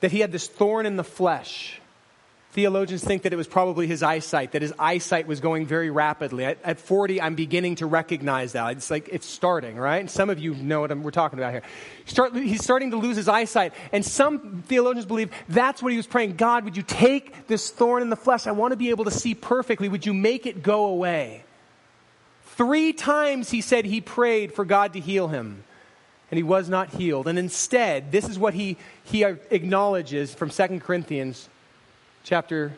that 0.00 0.12
he 0.12 0.20
had 0.20 0.32
this 0.32 0.46
thorn 0.46 0.86
in 0.86 0.96
the 0.96 1.04
flesh 1.04 1.80
Theologians 2.52 3.04
think 3.04 3.22
that 3.22 3.32
it 3.34 3.36
was 3.36 3.46
probably 3.46 3.86
his 3.86 4.02
eyesight, 4.02 4.52
that 4.52 4.62
his 4.62 4.72
eyesight 4.78 5.26
was 5.26 5.38
going 5.38 5.66
very 5.66 5.90
rapidly. 5.90 6.46
At, 6.46 6.58
at 6.64 6.80
40, 6.80 7.20
I'm 7.20 7.34
beginning 7.34 7.76
to 7.76 7.86
recognize 7.86 8.52
that. 8.52 8.76
It's 8.76 8.90
like 8.90 9.10
it's 9.12 9.26
starting, 9.26 9.76
right? 9.76 9.98
And 9.98 10.10
some 10.10 10.30
of 10.30 10.38
you 10.38 10.54
know 10.54 10.80
what 10.80 10.90
I'm, 10.90 11.02
we're 11.02 11.10
talking 11.10 11.38
about 11.38 11.52
here. 11.52 11.62
Start, 12.06 12.34
he's 12.34 12.64
starting 12.64 12.92
to 12.92 12.96
lose 12.96 13.16
his 13.16 13.28
eyesight. 13.28 13.74
And 13.92 14.02
some 14.02 14.64
theologians 14.66 15.04
believe 15.04 15.30
that's 15.50 15.82
what 15.82 15.92
he 15.92 15.98
was 15.98 16.06
praying 16.06 16.36
God, 16.36 16.64
would 16.64 16.76
you 16.76 16.82
take 16.82 17.46
this 17.48 17.70
thorn 17.70 18.00
in 18.00 18.08
the 18.08 18.16
flesh? 18.16 18.46
I 18.46 18.52
want 18.52 18.72
to 18.72 18.76
be 18.76 18.88
able 18.90 19.04
to 19.04 19.10
see 19.10 19.34
perfectly. 19.34 19.90
Would 19.90 20.06
you 20.06 20.14
make 20.14 20.46
it 20.46 20.62
go 20.62 20.86
away? 20.86 21.44
Three 22.44 22.94
times 22.94 23.50
he 23.50 23.60
said 23.60 23.84
he 23.84 24.00
prayed 24.00 24.54
for 24.54 24.64
God 24.64 24.94
to 24.94 25.00
heal 25.00 25.28
him 25.28 25.64
and 26.30 26.36
he 26.36 26.42
was 26.42 26.68
not 26.68 26.90
healed. 26.90 27.26
And 27.26 27.38
instead, 27.38 28.12
this 28.12 28.28
is 28.28 28.38
what 28.38 28.54
he, 28.54 28.76
he 29.04 29.22
acknowledges 29.24 30.34
from 30.34 30.50
2 30.50 30.80
Corinthians 30.80 31.48
chapter, 32.22 32.72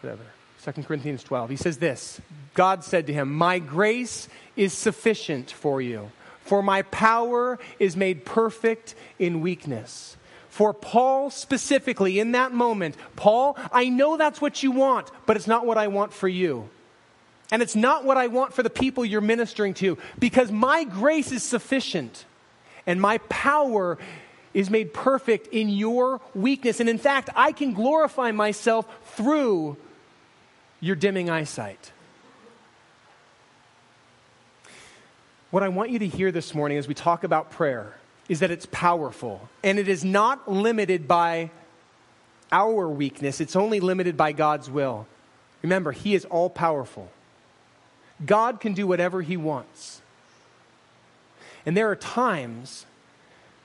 whatever, 0.00 0.22
2 0.64 0.82
Corinthians 0.84 1.22
12. 1.22 1.50
He 1.50 1.56
says 1.56 1.78
this 1.78 2.20
God 2.54 2.82
said 2.84 3.06
to 3.06 3.12
him, 3.12 3.32
My 3.32 3.58
grace 3.58 4.28
is 4.56 4.72
sufficient 4.72 5.50
for 5.50 5.82
you, 5.82 6.10
for 6.40 6.62
my 6.62 6.82
power 6.82 7.58
is 7.78 7.96
made 7.96 8.24
perfect 8.24 8.94
in 9.18 9.40
weakness. 9.40 10.16
For 10.48 10.72
Paul 10.72 11.30
specifically, 11.30 12.18
in 12.18 12.32
that 12.32 12.52
moment, 12.52 12.96
Paul, 13.14 13.56
I 13.70 13.90
know 13.90 14.16
that's 14.16 14.40
what 14.40 14.62
you 14.62 14.72
want, 14.72 15.08
but 15.24 15.36
it's 15.36 15.46
not 15.46 15.66
what 15.66 15.78
I 15.78 15.86
want 15.86 16.12
for 16.12 16.26
you. 16.26 16.68
And 17.50 17.62
it's 17.62 17.76
not 17.76 18.04
what 18.04 18.16
I 18.16 18.26
want 18.26 18.52
for 18.52 18.62
the 18.62 18.70
people 18.70 19.04
you're 19.04 19.20
ministering 19.20 19.74
to, 19.74 19.96
because 20.18 20.52
my 20.52 20.84
grace 20.84 21.32
is 21.32 21.42
sufficient 21.42 22.24
and 22.86 23.00
my 23.00 23.18
power 23.28 23.98
is 24.52 24.70
made 24.70 24.92
perfect 24.92 25.46
in 25.48 25.68
your 25.68 26.20
weakness. 26.34 26.80
And 26.80 26.88
in 26.88 26.98
fact, 26.98 27.30
I 27.34 27.52
can 27.52 27.74
glorify 27.74 28.32
myself 28.32 28.86
through 29.14 29.76
your 30.80 30.96
dimming 30.96 31.30
eyesight. 31.30 31.92
What 35.50 35.62
I 35.62 35.68
want 35.68 35.90
you 35.90 35.98
to 36.00 36.06
hear 36.06 36.30
this 36.30 36.54
morning 36.54 36.76
as 36.76 36.86
we 36.86 36.94
talk 36.94 37.24
about 37.24 37.50
prayer 37.50 37.94
is 38.28 38.40
that 38.40 38.50
it's 38.50 38.66
powerful 38.66 39.48
and 39.64 39.78
it 39.78 39.88
is 39.88 40.04
not 40.04 40.50
limited 40.50 41.08
by 41.08 41.50
our 42.52 42.88
weakness, 42.88 43.40
it's 43.40 43.56
only 43.56 43.80
limited 43.80 44.16
by 44.16 44.32
God's 44.32 44.70
will. 44.70 45.06
Remember, 45.62 45.92
He 45.92 46.14
is 46.14 46.24
all 46.26 46.50
powerful. 46.50 47.10
God 48.24 48.60
can 48.60 48.72
do 48.72 48.86
whatever 48.86 49.22
He 49.22 49.36
wants. 49.36 50.02
And 51.64 51.76
there 51.76 51.90
are 51.90 51.96
times 51.96 52.86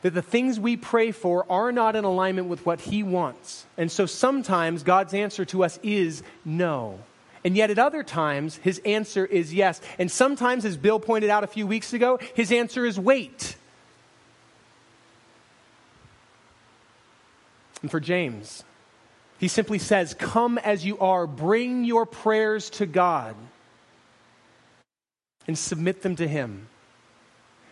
that 0.01 0.13
the 0.13 0.21
things 0.21 0.59
we 0.59 0.75
pray 0.75 1.11
for 1.11 1.45
are 1.49 1.71
not 1.71 1.95
in 1.95 2.03
alignment 2.03 2.47
with 2.49 2.65
what 2.65 2.81
He 2.81 3.03
wants. 3.03 3.65
And 3.77 3.91
so 3.91 4.05
sometimes 4.05 4.83
God's 4.83 5.13
answer 5.13 5.45
to 5.45 5.63
us 5.63 5.79
is 5.81 6.23
no. 6.43 6.99
And 7.45 7.55
yet 7.55 7.69
at 7.69 7.79
other 7.79 8.03
times, 8.03 8.57
His 8.57 8.79
answer 8.85 9.25
is 9.25 9.53
yes. 9.53 9.81
And 9.97 10.11
sometimes, 10.11 10.65
as 10.65 10.77
Bill 10.77 10.99
pointed 10.99 11.29
out 11.29 11.43
a 11.43 11.47
few 11.47 11.65
weeks 11.67 11.93
ago, 11.93 12.19
His 12.33 12.51
answer 12.51 12.85
is 12.85 12.99
wait. 12.99 13.55
And 17.81 17.91
for 17.91 17.99
James, 17.99 18.63
he 19.37 19.49
simply 19.49 19.77
says, 19.77 20.13
Come 20.13 20.57
as 20.57 20.85
you 20.85 20.97
are, 20.99 21.27
bring 21.27 21.83
your 21.83 22.05
prayers 22.05 22.69
to 22.71 22.85
God 22.85 23.35
and 25.47 25.57
submit 25.57 26.01
them 26.01 26.15
to 26.17 26.27
Him. 26.27 26.67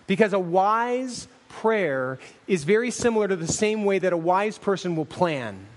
Because 0.08 0.34
a 0.34 0.40
wise 0.40 1.28
prayer 1.50 2.20
is 2.48 2.64
very 2.64 2.92
similar 2.92 3.28
to 3.28 3.36
the 3.36 3.48
same 3.48 3.86
way 3.86 4.00
that 4.00 4.14
a 4.14 4.18
wise 4.18 4.58
person 4.58 4.96
will 4.96 5.06
plan. 5.06 5.68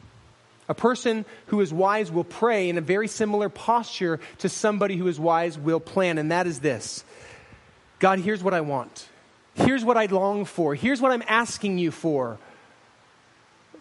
A 0.68 0.74
person 0.74 1.24
who 1.46 1.60
is 1.60 1.72
wise 1.72 2.10
will 2.10 2.24
pray 2.24 2.68
in 2.68 2.78
a 2.78 2.80
very 2.80 3.08
similar 3.08 3.48
posture 3.48 4.18
to 4.38 4.48
somebody 4.48 4.96
who 4.96 5.08
is 5.08 5.20
wise 5.20 5.58
will 5.58 5.80
plan, 5.80 6.18
and 6.18 6.30
that 6.30 6.46
is 6.46 6.60
this 6.60 7.04
God, 7.98 8.18
here's 8.18 8.42
what 8.42 8.54
I 8.54 8.60
want. 8.60 9.08
Here's 9.54 9.84
what 9.84 9.96
I 9.96 10.06
long 10.06 10.44
for. 10.44 10.74
Here's 10.74 11.00
what 11.00 11.12
I'm 11.12 11.22
asking 11.28 11.78
you 11.78 11.90
for. 11.90 12.38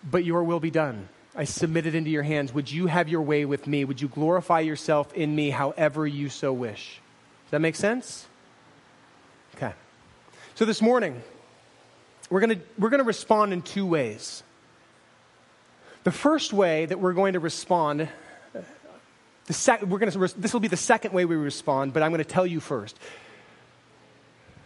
But 0.10 0.24
your 0.24 0.44
will 0.44 0.60
be 0.60 0.70
done. 0.70 1.10
I 1.36 1.46
submit 1.46 1.88
it 1.88 1.96
into 1.96 2.12
your 2.12 2.24
hands. 2.24 2.54
Would 2.54 2.72
you 2.72 2.88
have 2.88 3.10
your 3.10 3.22
way 3.22 3.46
with 3.46 3.66
me? 3.66 3.86
Would 3.86 4.02
you 4.02 4.08
glorify 4.08 4.60
yourself 4.60 5.12
in 5.14 5.36
me 5.36 5.50
however 5.50 6.06
you 6.06 6.30
so 6.30 6.54
wish? 6.54 7.00
Does 7.54 7.58
that 7.58 7.62
make 7.62 7.76
sense? 7.76 8.26
Okay. 9.54 9.74
So 10.56 10.66
this 10.66 10.82
morning, 10.82 11.22
we're 12.32 12.40
going 12.40 12.58
to 12.58 12.66
we're 12.80 12.90
going 12.90 12.98
to 12.98 13.06
respond 13.06 13.54
in 13.54 13.62
two 13.62 13.86
ways. 13.86 14.42
The 16.04 16.12
first 16.12 16.52
way 16.52 16.88
that 16.88 17.00
we're 17.00 17.14
going 17.14 17.34
to 17.34 17.40
respond, 17.40 18.10
the 19.46 19.54
sec- 19.54 19.84
we're 19.84 20.00
going 20.00 20.12
to, 20.12 20.34
this 20.36 20.52
will 20.52 20.62
be 20.62 20.68
the 20.68 20.76
second 20.76 21.14
way 21.14 21.26
we 21.26 21.36
respond, 21.36 21.94
but 21.94 22.02
I'm 22.02 22.10
going 22.10 22.24
to 22.24 22.28
tell 22.28 22.48
you 22.48 22.60
first. 22.60 22.98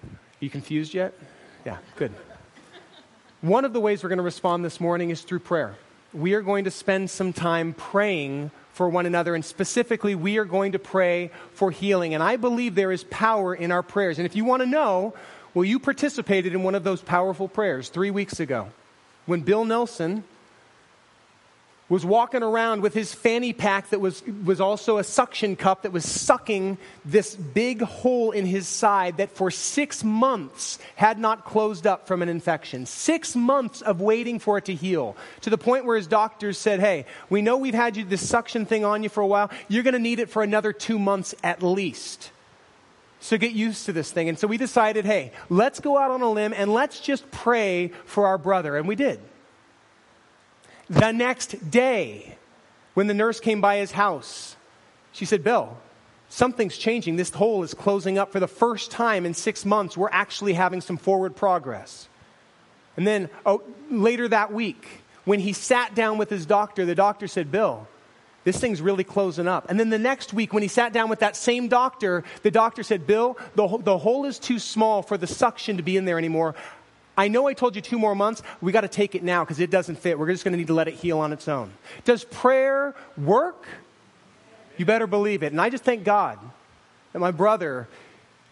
Are 0.06 0.18
you 0.40 0.50
confused 0.50 0.94
yet? 0.94 1.14
Yeah, 1.66 1.80
good. 1.98 2.14
One 3.42 3.66
of 3.66 3.74
the 3.74 3.82
ways 3.82 4.02
we're 4.02 4.08
going 4.08 4.16
to 4.20 4.24
respond 4.24 4.64
this 4.64 4.80
morning 4.80 5.10
is 5.10 5.24
through 5.24 5.40
prayer. 5.40 5.76
We 6.14 6.36
are 6.36 6.42
going 6.42 6.64
to 6.64 6.72
spend 6.72 7.10
some 7.10 7.34
time 7.34 7.74
praying 7.74 8.52
for 8.78 8.88
one 8.88 9.06
another, 9.06 9.36
and 9.36 9.44
specifically, 9.44 10.16
we 10.16 10.38
are 10.38 10.46
going 10.46 10.72
to 10.72 10.80
pray 10.80 11.32
for 11.54 11.72
healing. 11.72 12.14
And 12.14 12.24
I 12.24 12.38
believe 12.38 12.76
there 12.76 12.92
is 12.92 13.04
power 13.06 13.54
in 13.54 13.72
our 13.72 13.84
prayers. 13.84 14.20
And 14.20 14.26
if 14.26 14.36
you 14.36 14.46
want 14.46 14.62
to 14.62 14.68
know 14.68 15.14
well, 15.58 15.66
you 15.66 15.80
participated 15.80 16.54
in 16.54 16.62
one 16.62 16.76
of 16.76 16.84
those 16.84 17.02
powerful 17.02 17.48
prayers 17.48 17.90
three 17.90 18.12
weeks 18.12 18.40
ago 18.40 18.70
when 19.26 19.42
Bill 19.42 19.66
Nelson 19.66 20.24
was 21.90 22.06
walking 22.06 22.44
around 22.44 22.82
with 22.82 22.94
his 22.94 23.14
fanny 23.14 23.54
pack 23.54 23.90
that 23.92 24.02
was, 24.02 24.22
was 24.44 24.60
also 24.60 24.98
a 24.98 25.04
suction 25.04 25.56
cup 25.56 25.84
that 25.84 25.94
was 25.94 26.04
sucking 26.04 26.78
this 27.06 27.34
big 27.36 27.82
hole 27.82 28.32
in 28.32 28.46
his 28.46 28.68
side 28.68 29.18
that 29.18 29.30
for 29.32 29.50
six 29.50 30.04
months 30.04 30.80
had 30.96 31.18
not 31.18 31.46
closed 31.46 31.88
up 31.88 32.06
from 32.06 32.22
an 32.22 32.28
infection. 32.28 32.86
Six 32.86 33.36
months 33.36 33.82
of 33.82 34.02
waiting 34.02 34.38
for 34.40 34.58
it 34.58 34.66
to 34.66 34.76
heal 34.76 35.16
to 35.42 35.50
the 35.50 35.58
point 35.58 35.86
where 35.86 35.96
his 35.96 36.08
doctors 36.08 36.58
said, 36.58 36.82
Hey, 36.82 37.06
we 37.30 37.42
know 37.42 37.56
we've 37.56 37.74
had 37.74 37.96
you 37.96 38.04
this 38.04 38.28
suction 38.28 38.66
thing 38.66 38.84
on 38.84 39.02
you 39.02 39.10
for 39.10 39.22
a 39.22 39.28
while. 39.28 39.50
You're 39.70 39.84
going 39.84 39.94
to 39.94 40.00
need 40.00 40.20
it 40.20 40.30
for 40.30 40.44
another 40.44 40.74
two 40.74 41.00
months 41.00 41.34
at 41.42 41.64
least. 41.64 42.32
So 43.22 43.38
get 43.38 43.54
used 43.54 43.86
to 43.86 43.94
this 43.94 44.12
thing. 44.12 44.30
And 44.30 44.38
so 44.38 44.46
we 44.48 44.58
decided, 44.58 45.06
hey, 45.06 45.32
let's 45.50 45.80
go 45.80 45.98
out 45.98 46.12
on 46.12 46.22
a 46.22 46.30
limb 46.30 46.54
and 46.54 46.74
let's 46.74 47.00
just 47.00 47.30
pray 47.32 47.92
for 48.06 48.28
our 48.28 48.38
brother. 48.38 48.78
And 48.78 48.88
we 48.88 48.96
did. 48.96 49.20
The 50.90 51.12
next 51.12 51.70
day, 51.70 52.38
when 52.94 53.08
the 53.08 53.14
nurse 53.14 53.40
came 53.40 53.62
by 53.62 53.78
his 53.78 53.92
house, 53.92 54.56
she 55.12 55.26
said, 55.26 55.44
Bill, 55.44 55.78
something's 56.30 56.78
changing. 56.78 57.16
This 57.16 57.30
hole 57.32 57.64
is 57.64 57.74
closing 57.74 58.18
up 58.18 58.32
for 58.32 58.40
the 58.40 58.48
first 58.48 58.92
time 58.92 59.26
in 59.26 59.34
six 59.34 59.66
months. 59.66 59.98
We're 59.98 60.10
actually 60.12 60.54
having 60.54 60.82
some 60.82 60.98
forward 60.98 61.36
progress. 61.36 62.08
And 62.96 63.06
then 63.06 63.30
oh, 63.46 63.62
later 63.92 64.28
that 64.30 64.54
week, 64.54 64.88
when 65.26 65.40
he 65.40 65.54
sat 65.54 65.94
down 65.94 66.18
with 66.18 66.30
his 66.30 66.46
doctor, 66.46 66.86
the 66.86 66.96
doctor 66.96 67.28
said, 67.28 67.52
Bill, 67.52 67.88
this 68.46 68.60
thing's 68.62 68.82
really 68.82 69.04
closing 69.04 69.46
up. 69.46 69.70
And 69.70 69.78
then 69.78 69.90
the 69.90 70.00
next 70.00 70.34
week, 70.34 70.54
when 70.54 70.64
he 70.64 70.70
sat 70.70 70.94
down 70.94 71.10
with 71.10 71.20
that 71.20 71.36
same 71.36 71.68
doctor, 71.68 72.24
the 72.44 72.52
doctor 72.52 72.82
said, 72.82 73.06
Bill, 73.06 73.38
the, 73.56 73.68
the 73.80 73.98
hole 73.98 74.24
is 74.24 74.40
too 74.40 74.58
small 74.58 75.02
for 75.02 75.18
the 75.18 75.28
suction 75.28 75.76
to 75.76 75.84
be 75.84 75.98
in 75.98 76.06
there 76.06 76.18
anymore. 76.18 76.56
I 77.18 77.28
know 77.28 77.48
I 77.48 77.54
told 77.54 77.76
you 77.76 77.82
two 77.82 77.98
more 77.98 78.14
months. 78.14 78.44
We 78.62 78.72
got 78.72 78.82
to 78.82 78.88
take 78.88 79.16
it 79.16 79.24
now 79.24 79.44
because 79.44 79.60
it 79.60 79.72
doesn't 79.72 79.96
fit. 79.96 80.20
We're 80.20 80.28
just 80.28 80.44
going 80.44 80.52
to 80.52 80.58
need 80.58 80.68
to 80.68 80.76
let 80.76 80.88
it 80.88 80.94
heal 80.94 81.18
on 81.18 81.34
its 81.34 81.48
own. 81.48 81.74
Does 82.06 82.24
prayer 82.24 82.94
work? 83.18 83.66
You 84.78 84.86
better 84.86 85.08
believe 85.08 85.42
it. 85.42 85.52
And 85.52 85.60
I 85.60 85.72
just 85.72 85.84
thank 85.84 86.04
God 86.04 86.38
that 87.14 87.20
my 87.20 87.32
brother 87.32 87.88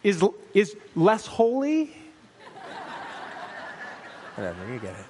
is, 0.01 0.23
is 0.55 0.75
less 0.95 1.27
holy. 1.27 1.95
Whatever, 4.35 4.73
you 4.73 4.79
get 4.79 4.95
it. 4.95 5.05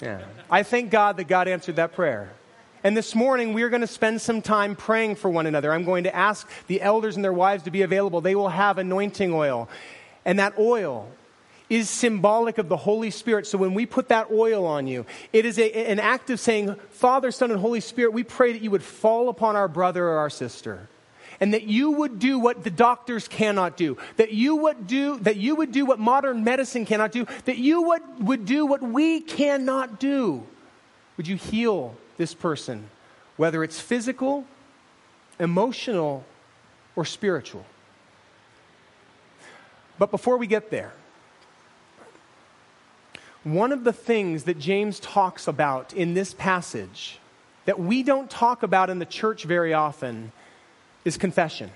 Yeah. 0.00 0.22
I 0.48 0.62
thank 0.62 0.90
God 0.90 1.16
that 1.16 1.24
God 1.24 1.48
answered 1.48 1.76
that 1.76 1.92
prayer. 1.92 2.32
And 2.82 2.96
this 2.96 3.14
morning, 3.14 3.52
we 3.52 3.62
are 3.62 3.68
going 3.68 3.82
to 3.82 3.86
spend 3.86 4.22
some 4.22 4.40
time 4.40 4.74
praying 4.74 5.16
for 5.16 5.28
one 5.28 5.46
another. 5.46 5.72
I'm 5.72 5.84
going 5.84 6.04
to 6.04 6.14
ask 6.14 6.48
the 6.68 6.80
elders 6.80 7.16
and 7.16 7.24
their 7.24 7.32
wives 7.32 7.64
to 7.64 7.70
be 7.70 7.82
available. 7.82 8.20
They 8.20 8.34
will 8.34 8.48
have 8.48 8.78
anointing 8.78 9.34
oil. 9.34 9.68
And 10.24 10.38
that 10.38 10.54
oil 10.58 11.08
is 11.70 11.88
symbolic 11.88 12.58
of 12.58 12.68
the 12.68 12.76
Holy 12.76 13.10
Spirit. 13.10 13.46
So 13.46 13.56
when 13.56 13.72
we 13.74 13.86
put 13.86 14.08
that 14.08 14.30
oil 14.30 14.66
on 14.66 14.88
you, 14.88 15.06
it 15.32 15.46
is 15.46 15.58
a, 15.58 15.72
an 15.86 16.00
act 16.00 16.28
of 16.28 16.40
saying, 16.40 16.74
Father, 16.90 17.30
Son, 17.30 17.52
and 17.52 17.60
Holy 17.60 17.80
Spirit, 17.80 18.12
we 18.12 18.24
pray 18.24 18.52
that 18.52 18.60
you 18.60 18.72
would 18.72 18.82
fall 18.82 19.28
upon 19.28 19.54
our 19.54 19.68
brother 19.68 20.06
or 20.08 20.18
our 20.18 20.28
sister. 20.28 20.88
And 21.38 21.54
that 21.54 21.62
you 21.62 21.92
would 21.92 22.18
do 22.18 22.38
what 22.38 22.64
the 22.64 22.70
doctors 22.70 23.26
cannot 23.26 23.78
do. 23.78 23.96
That 24.16 24.32
you 24.32 24.56
would 24.56 24.86
do, 24.86 25.18
that 25.20 25.36
you 25.36 25.54
would 25.56 25.72
do 25.72 25.86
what 25.86 25.98
modern 25.98 26.44
medicine 26.44 26.84
cannot 26.84 27.12
do. 27.12 27.24
That 27.46 27.56
you 27.56 27.80
would, 27.82 28.02
would 28.26 28.44
do 28.44 28.66
what 28.66 28.82
we 28.82 29.20
cannot 29.20 29.98
do. 29.98 30.42
Would 31.16 31.28
you 31.28 31.36
heal 31.36 31.94
this 32.18 32.34
person, 32.34 32.90
whether 33.38 33.64
it's 33.64 33.80
physical, 33.80 34.44
emotional, 35.38 36.24
or 36.94 37.06
spiritual? 37.06 37.64
But 39.98 40.10
before 40.10 40.36
we 40.36 40.46
get 40.46 40.70
there, 40.70 40.92
one 43.44 43.72
of 43.72 43.84
the 43.84 43.92
things 43.92 44.44
that 44.44 44.58
James 44.58 45.00
talks 45.00 45.48
about 45.48 45.92
in 45.92 46.14
this 46.14 46.34
passage 46.34 47.18
that 47.64 47.78
we 47.78 48.02
don't 48.02 48.30
talk 48.30 48.62
about 48.62 48.90
in 48.90 48.98
the 48.98 49.06
church 49.06 49.44
very 49.44 49.72
often 49.72 50.32
is 51.04 51.16
confession. 51.16 51.70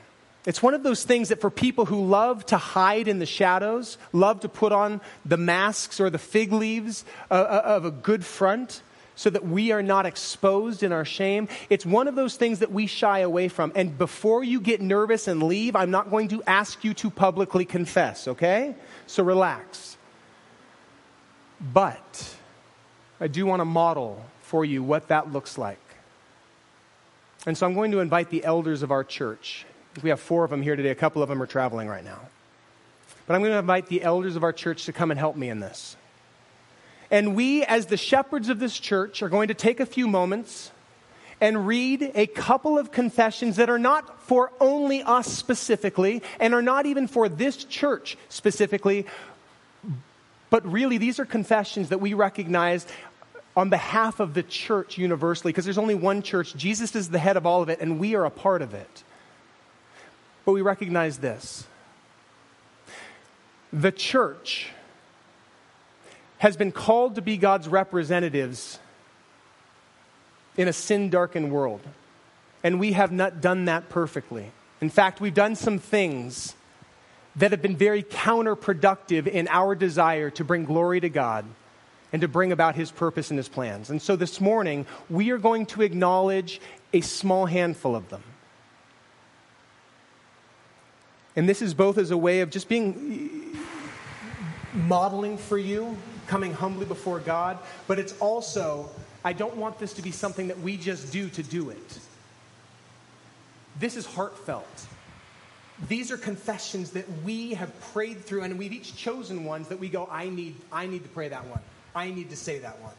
It's 0.47 0.63
one 0.63 0.75
of 0.75 0.83
those 0.83 1.05
things 1.05 1.31
that 1.31 1.41
for 1.41 1.51
people 1.51 1.87
who 1.87 2.05
love 2.05 2.45
to 2.47 2.59
hide 2.59 3.09
in 3.09 3.19
the 3.19 3.27
shadows, 3.27 3.97
love 4.13 4.41
to 4.41 4.49
put 4.49 4.73
on 4.73 5.01
the 5.25 5.39
masks 5.39 6.01
or 6.01 6.11
the 6.11 6.19
fig 6.19 6.53
leaves 6.53 7.05
uh, 7.31 7.35
uh, 7.35 7.63
of 7.65 7.85
a 7.87 7.91
good 7.91 8.25
front 8.25 8.83
so 9.17 9.31
that 9.31 9.47
we 9.47 9.73
are 9.73 9.83
not 9.83 10.07
exposed 10.07 10.83
in 10.83 10.93
our 10.93 11.05
shame, 11.05 11.49
it's 11.71 11.87
one 11.87 12.09
of 12.09 12.17
those 12.17 12.37
things 12.37 12.59
that 12.59 12.73
we 12.73 12.87
shy 12.87 13.21
away 13.21 13.49
from. 13.49 13.73
And 13.75 13.97
before 13.97 14.43
you 14.43 14.61
get 14.61 14.83
nervous 14.83 15.29
and 15.29 15.43
leave, 15.45 15.77
I'm 15.77 15.93
not 15.93 16.11
going 16.11 16.29
to 16.29 16.43
ask 16.47 16.83
you 16.85 16.93
to 16.95 17.11
publicly 17.11 17.65
confess, 17.65 18.27
okay? 18.27 18.75
So 19.07 19.23
relax. 19.23 19.97
But 21.73 22.37
I 23.21 23.27
do 23.27 23.47
want 23.47 23.61
to 23.61 23.65
model 23.65 24.23
for 24.43 24.65
you 24.65 24.83
what 24.83 25.09
that 25.09 25.33
looks 25.33 25.57
like. 25.57 25.79
And 27.47 27.57
so 27.57 27.67
I'm 27.67 27.75
going 27.75 27.93
to 27.93 28.01
invite 28.01 28.31
the 28.31 28.45
elders 28.45 28.83
of 28.83 28.91
our 28.91 29.05
church. 29.05 29.67
We 30.03 30.11
have 30.11 30.21
four 30.21 30.45
of 30.45 30.51
them 30.51 30.63
here 30.63 30.77
today. 30.77 30.91
A 30.91 30.95
couple 30.95 31.23
of 31.23 31.29
them 31.29 31.43
are 31.43 31.47
traveling 31.47 31.89
right 31.89 32.05
now. 32.05 32.21
But 33.27 33.35
I'm 33.35 33.41
going 33.41 33.53
to 33.53 33.59
invite 33.59 33.87
the 33.87 34.03
elders 34.03 34.37
of 34.37 34.43
our 34.43 34.53
church 34.53 34.85
to 34.87 34.93
come 34.93 35.11
and 35.11 35.19
help 35.19 35.37
me 35.37 35.49
in 35.49 35.61
this. 35.61 35.97
And 37.11 37.35
we, 37.35 37.65
as 37.65 37.87
the 37.87 37.97
shepherds 37.97 38.49
of 38.49 38.59
this 38.59 38.79
church, 38.79 39.23
are 39.23 39.29
going 39.29 39.49
to 39.49 39.55
take 39.55 39.81
a 39.81 39.87
few 39.87 40.09
moments 40.09 40.71
and 41.41 41.67
read 41.67 42.11
a 42.15 42.27
couple 42.27 42.79
of 42.79 42.93
confessions 42.93 43.57
that 43.57 43.69
are 43.69 43.79
not 43.79 44.23
for 44.23 44.53
only 44.61 45.03
us 45.03 45.27
specifically 45.27 46.23
and 46.41 46.55
are 46.55 46.63
not 46.63 46.87
even 46.87 47.07
for 47.07 47.29
this 47.29 47.65
church 47.65 48.17
specifically, 48.29 49.07
but 50.55 50.71
really 50.71 50.99
these 50.99 51.19
are 51.19 51.25
confessions 51.25 51.89
that 51.89 52.01
we 52.01 52.15
recognize 52.15 52.87
on 53.57 53.71
behalf 53.71 54.21
of 54.21 54.35
the 54.35 54.43
church 54.45 54.97
universally, 54.97 55.53
because 55.53 55.65
there's 55.65 55.79
only 55.79 55.97
one 55.97 56.23
church. 56.23 56.55
Jesus 56.55 56.95
is 56.95 57.09
the 57.09 57.19
head 57.19 57.37
of 57.37 57.45
all 57.45 57.61
of 57.61 57.69
it, 57.69 57.81
and 57.81 57.99
we 57.99 58.15
are 58.15 58.25
a 58.25 58.31
part 58.31 58.63
of 58.63 58.73
it. 58.73 59.03
But 60.45 60.53
we 60.53 60.63
recognize 60.63 61.19
this 61.19 61.67
the 63.73 63.91
church 63.91 64.69
has 66.39 66.57
been 66.57 66.71
called 66.71 67.17
to 67.17 67.21
be 67.21 67.37
God's 67.37 67.67
representatives 67.67 68.79
in 70.57 70.69
a 70.69 70.73
sin 70.73 71.11
darkened 71.11 71.51
world. 71.51 71.81
And 72.63 72.79
we 72.79 72.93
have 72.93 73.11
not 73.11 73.41
done 73.41 73.65
that 73.65 73.89
perfectly. 73.89 74.53
In 74.81 74.89
fact, 74.89 75.21
we've 75.21 75.35
done 75.35 75.57
some 75.57 75.81
things 75.81 76.55
that 77.37 77.51
have 77.51 77.63
been 77.63 77.77
very 77.77 78.03
counterproductive 78.03 79.27
in 79.27 79.49
our 79.49 79.75
desire 79.75 80.31
to 80.31 80.45
bring 80.45 80.65
glory 80.65 81.01
to 81.01 81.09
God 81.09 81.45
and 82.13 82.23
to 82.23 82.29
bring 82.29 82.53
about 82.53 82.77
his 82.77 82.93
purpose 82.93 83.31
and 83.31 83.39
his 83.39 83.49
plans. 83.49 83.91
And 83.91 84.01
so 84.01 84.15
this 84.15 84.41
morning, 84.41 84.87
we 85.11 85.31
are 85.31 85.39
going 85.39 85.67
to 85.67 85.83
acknowledge 85.83 86.61
a 86.93 87.01
small 87.01 87.47
handful 87.47 87.97
of 87.97 88.09
them. 88.09 88.23
And 91.35 91.49
this 91.49 91.61
is 91.61 91.75
both 91.75 91.99
as 91.99 92.13
a 92.13 92.17
way 92.17 92.41
of 92.41 92.51
just 92.51 92.69
being 92.69 93.55
eh, 93.55 94.79
modeling 94.87 95.37
for 95.37 95.59
you, 95.59 95.97
coming 96.29 96.53
humbly 96.53 96.87
before 96.87 97.19
God, 97.19 97.59
but 97.89 97.99
it's 97.99 98.17
also, 98.21 98.89
I 99.25 99.33
don't 99.33 99.57
want 99.57 99.81
this 99.81 99.93
to 99.95 100.03
be 100.03 100.13
something 100.13 100.49
that 100.49 100.61
we 100.61 100.77
just 100.77 101.13
do 101.13 101.29
to 101.31 101.43
do 101.43 101.71
it. 101.71 101.99
This 103.81 103.97
is 103.97 104.07
heartfelt. 104.07 104.87
These 105.89 106.13
are 106.13 106.17
confessions 106.17 106.91
that 106.93 107.05
we 107.25 107.55
have 107.55 107.79
prayed 107.93 108.25
through, 108.25 108.43
and 108.43 108.59
we've 108.59 108.73
each 108.73 108.97
chosen 108.97 109.45
ones 109.45 109.69
that 109.69 109.79
we 109.79 109.89
go, 109.89 110.09
I 110.11 110.29
need, 110.29 110.55
I 110.73 110.87
need 110.87 111.03
to 111.03 111.09
pray 111.09 111.29
that 111.29 111.45
one. 111.47 111.61
I 111.95 112.11
need 112.11 112.31
to 112.31 112.37
say 112.37 112.59
that 112.59 112.81
one. 112.81 112.95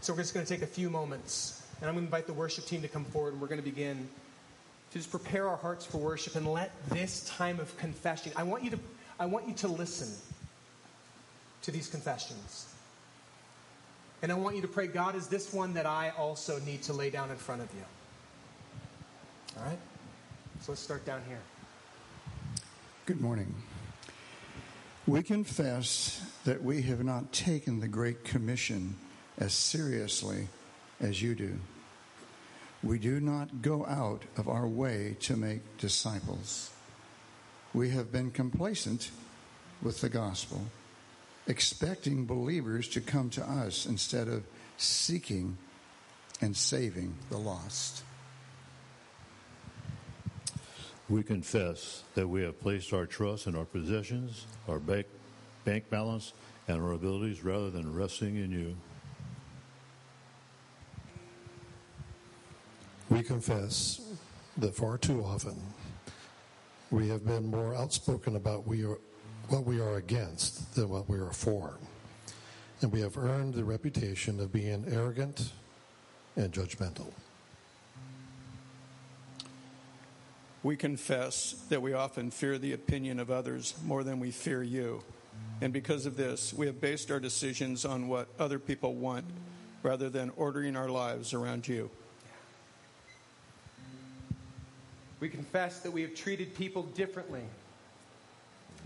So 0.00 0.12
we're 0.12 0.20
just 0.20 0.34
going 0.34 0.44
to 0.44 0.52
take 0.52 0.62
a 0.62 0.66
few 0.66 0.90
moments, 0.90 1.62
and 1.80 1.88
I'm 1.88 1.94
going 1.94 2.06
to 2.06 2.08
invite 2.08 2.26
the 2.26 2.32
worship 2.32 2.66
team 2.66 2.82
to 2.82 2.88
come 2.88 3.04
forward, 3.04 3.32
and 3.32 3.40
we're 3.40 3.48
going 3.48 3.60
to 3.60 3.64
begin 3.64 4.08
to 4.90 4.98
just 4.98 5.10
prepare 5.10 5.48
our 5.48 5.56
hearts 5.56 5.86
for 5.86 5.98
worship 5.98 6.34
and 6.34 6.46
let 6.46 6.72
this 6.90 7.28
time 7.28 7.60
of 7.60 7.76
confession. 7.78 8.32
I 8.36 8.42
want 8.42 8.64
you 8.64 8.70
to, 8.70 8.78
I 9.18 9.26
want 9.26 9.48
you 9.48 9.54
to 9.54 9.68
listen 9.68 10.08
to 11.62 11.70
these 11.70 11.88
confessions. 11.88 12.66
And 14.22 14.32
I 14.32 14.34
want 14.34 14.56
you 14.56 14.62
to 14.62 14.68
pray, 14.68 14.86
God, 14.86 15.14
is 15.14 15.28
this 15.28 15.52
one 15.52 15.74
that 15.74 15.86
I 15.86 16.10
also 16.10 16.58
need 16.60 16.82
to 16.82 16.92
lay 16.92 17.10
down 17.10 17.30
in 17.30 17.36
front 17.36 17.62
of 17.62 17.68
you? 17.74 17.84
All 19.58 19.66
right? 19.66 19.78
So 20.64 20.72
let's 20.72 20.80
start 20.80 21.04
down 21.04 21.20
here. 21.28 21.40
Good 23.04 23.20
morning. 23.20 23.54
We 25.06 25.22
confess 25.22 26.24
that 26.46 26.64
we 26.64 26.80
have 26.80 27.04
not 27.04 27.34
taken 27.34 27.80
the 27.80 27.86
Great 27.86 28.24
Commission 28.24 28.96
as 29.36 29.52
seriously 29.52 30.48
as 31.02 31.20
you 31.20 31.34
do. 31.34 31.58
We 32.82 32.98
do 32.98 33.20
not 33.20 33.60
go 33.60 33.84
out 33.84 34.22
of 34.38 34.48
our 34.48 34.66
way 34.66 35.18
to 35.20 35.36
make 35.36 35.76
disciples. 35.76 36.70
We 37.74 37.90
have 37.90 38.10
been 38.10 38.30
complacent 38.30 39.10
with 39.82 40.00
the 40.00 40.08
gospel, 40.08 40.62
expecting 41.46 42.24
believers 42.24 42.88
to 42.88 43.02
come 43.02 43.28
to 43.30 43.44
us 43.44 43.84
instead 43.84 44.28
of 44.28 44.44
seeking 44.78 45.58
and 46.40 46.56
saving 46.56 47.16
the 47.28 47.36
lost. 47.36 48.02
We 51.08 51.22
confess 51.22 52.02
that 52.14 52.26
we 52.26 52.42
have 52.42 52.58
placed 52.60 52.92
our 52.92 53.04
trust 53.04 53.46
in 53.46 53.54
our 53.54 53.66
possessions, 53.66 54.46
our 54.68 54.78
bank, 54.78 55.06
bank 55.64 55.90
balance, 55.90 56.32
and 56.66 56.80
our 56.80 56.92
abilities 56.92 57.44
rather 57.44 57.70
than 57.70 57.94
resting 57.94 58.36
in 58.36 58.50
you. 58.50 58.76
We 63.10 63.22
confess 63.22 64.00
that 64.56 64.74
far 64.74 64.96
too 64.96 65.22
often 65.22 65.60
we 66.90 67.08
have 67.08 67.26
been 67.26 67.50
more 67.50 67.74
outspoken 67.74 68.36
about 68.36 68.66
we 68.66 68.84
are, 68.84 68.98
what 69.48 69.64
we 69.64 69.80
are 69.80 69.96
against 69.96 70.74
than 70.74 70.88
what 70.88 71.08
we 71.08 71.18
are 71.18 71.32
for. 71.32 71.78
And 72.80 72.92
we 72.92 73.00
have 73.00 73.18
earned 73.18 73.54
the 73.54 73.64
reputation 73.64 74.38
of 74.38 74.52
being 74.52 74.84
arrogant 74.88 75.52
and 76.36 76.52
judgmental. 76.52 77.12
We 80.64 80.76
confess 80.76 81.54
that 81.68 81.82
we 81.82 81.92
often 81.92 82.30
fear 82.30 82.56
the 82.56 82.72
opinion 82.72 83.20
of 83.20 83.30
others 83.30 83.74
more 83.84 84.02
than 84.02 84.18
we 84.18 84.30
fear 84.30 84.62
you. 84.62 85.04
And 85.60 85.74
because 85.74 86.06
of 86.06 86.16
this, 86.16 86.54
we 86.54 86.64
have 86.66 86.80
based 86.80 87.10
our 87.10 87.20
decisions 87.20 87.84
on 87.84 88.08
what 88.08 88.28
other 88.38 88.58
people 88.58 88.94
want 88.94 89.26
rather 89.82 90.08
than 90.08 90.32
ordering 90.36 90.74
our 90.74 90.88
lives 90.88 91.34
around 91.34 91.68
you. 91.68 91.90
We 95.20 95.28
confess 95.28 95.80
that 95.80 95.90
we 95.90 96.00
have 96.00 96.14
treated 96.14 96.54
people 96.54 96.84
differently 96.84 97.44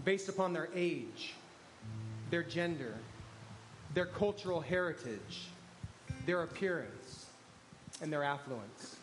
based 0.05 0.29
upon 0.29 0.53
their 0.53 0.69
age, 0.75 1.35
their 2.31 2.43
gender, 2.43 2.95
their 3.95 4.07
cultural 4.07 4.61
heritage, 4.61 5.47
their 6.27 6.43
appearance, 6.43 7.27
and 8.03 8.13
their 8.13 8.25
affluence. 8.25 8.97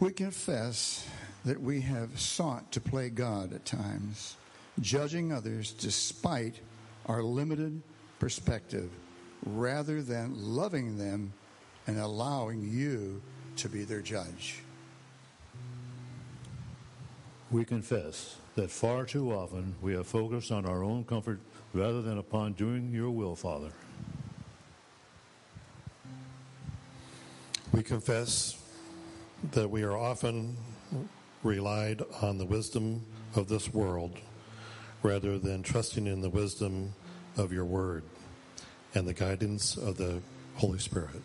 We 0.00 0.12
confess 0.12 1.06
that 1.44 1.60
we 1.60 1.80
have 1.82 2.18
sought 2.18 2.72
to 2.72 2.80
play 2.80 3.10
God 3.10 3.52
at 3.52 3.64
times, 3.64 4.36
judging 4.80 5.32
others 5.32 5.72
despite 5.72 6.56
our 7.06 7.22
limited 7.22 7.80
perspective, 8.18 8.90
rather 9.46 10.02
than 10.02 10.34
loving 10.36 10.98
them 10.98 11.32
and 11.86 11.98
allowing 11.98 12.62
you 12.62 13.22
to 13.56 13.68
be 13.68 13.84
their 13.84 14.00
judge. 14.00 14.60
We 17.50 17.64
confess 17.64 18.36
that 18.56 18.70
far 18.70 19.04
too 19.04 19.32
often 19.32 19.76
we 19.80 19.92
have 19.94 20.06
focused 20.06 20.50
on 20.50 20.66
our 20.66 20.82
own 20.82 21.04
comfort 21.04 21.38
rather 21.72 22.02
than 22.02 22.18
upon 22.18 22.54
doing 22.54 22.90
your 22.92 23.10
will, 23.10 23.36
Father. 23.36 23.70
We 27.72 27.82
confess 27.82 28.63
that 29.52 29.68
we 29.68 29.82
are 29.82 29.96
often 29.96 30.56
relied 31.42 32.02
on 32.22 32.38
the 32.38 32.46
wisdom 32.46 33.04
of 33.34 33.48
this 33.48 33.72
world 33.72 34.16
rather 35.02 35.38
than 35.38 35.62
trusting 35.62 36.06
in 36.06 36.22
the 36.22 36.30
wisdom 36.30 36.94
of 37.36 37.52
your 37.52 37.64
word 37.64 38.02
and 38.94 39.06
the 39.06 39.12
guidance 39.12 39.76
of 39.76 39.96
the 39.96 40.20
Holy 40.56 40.78
Spirit. 40.78 41.20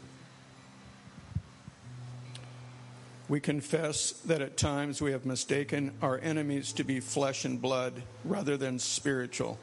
We 3.30 3.40
confess 3.40 4.12
that 4.26 4.42
at 4.42 4.58
times 4.58 5.02
we 5.02 5.12
have 5.12 5.26
mistaken 5.26 5.94
our 6.02 6.18
enemies 6.18 6.74
to 6.74 6.84
be 6.84 7.00
flesh 7.00 7.46
and 7.46 7.62
blood 7.62 8.02
rather 8.26 8.58
than 8.58 8.80
spiritual. 8.80 9.60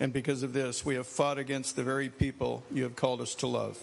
And 0.00 0.12
because 0.12 0.42
of 0.42 0.52
this, 0.52 0.84
we 0.84 0.96
have 0.96 1.06
fought 1.06 1.38
against 1.38 1.76
the 1.76 1.84
very 1.84 2.08
people 2.08 2.64
you 2.72 2.82
have 2.82 2.96
called 2.96 3.20
us 3.20 3.36
to 3.36 3.46
love. 3.46 3.78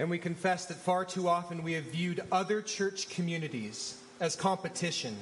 And 0.00 0.08
we 0.08 0.16
confess 0.16 0.64
that 0.64 0.78
far 0.78 1.04
too 1.04 1.28
often 1.28 1.62
we 1.62 1.74
have 1.74 1.84
viewed 1.84 2.22
other 2.32 2.62
church 2.62 3.10
communities 3.10 4.00
as 4.18 4.34
competition 4.34 5.14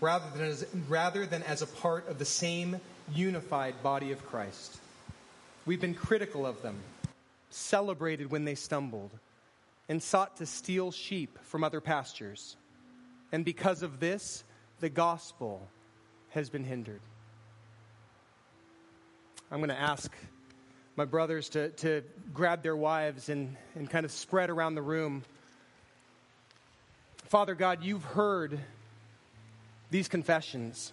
rather 0.00 0.26
than 0.36 0.48
as, 0.48 0.66
rather 0.88 1.26
than 1.26 1.44
as 1.44 1.62
a 1.62 1.66
part 1.68 2.08
of 2.08 2.18
the 2.18 2.24
same 2.24 2.80
unified 3.14 3.80
body 3.80 4.10
of 4.10 4.26
Christ. 4.26 4.78
We've 5.64 5.80
been 5.80 5.94
critical 5.94 6.44
of 6.44 6.60
them, 6.60 6.74
celebrated 7.50 8.32
when 8.32 8.44
they 8.44 8.56
stumbled, 8.56 9.12
and 9.88 10.02
sought 10.02 10.38
to 10.38 10.46
steal 10.46 10.90
sheep 10.90 11.38
from 11.44 11.62
other 11.62 11.80
pastures. 11.80 12.56
And 13.30 13.44
because 13.44 13.84
of 13.84 14.00
this, 14.00 14.42
the 14.80 14.88
gospel 14.88 15.68
has 16.30 16.50
been 16.50 16.64
hindered. 16.64 17.00
I'm 19.52 19.58
going 19.60 19.68
to 19.68 19.80
ask 19.80 20.12
my 20.98 21.04
brothers 21.04 21.50
to, 21.50 21.68
to 21.68 22.02
grab 22.34 22.64
their 22.64 22.74
wives 22.74 23.28
and, 23.28 23.56
and 23.76 23.88
kind 23.88 24.04
of 24.04 24.10
spread 24.10 24.50
around 24.50 24.74
the 24.74 24.82
room. 24.82 25.22
Father 27.26 27.54
God, 27.54 27.84
you've 27.84 28.02
heard 28.02 28.58
these 29.92 30.08
confessions. 30.08 30.92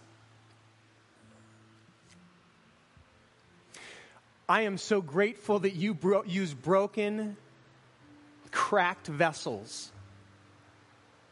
I 4.47 4.61
am 4.61 4.77
so 4.77 5.01
grateful 5.01 5.57
that 5.57 5.73
you 5.73 5.95
bro- 5.95 6.23
use 6.23 6.53
broken, 6.53 7.35
cracked 8.51 9.07
vessels 9.07 9.91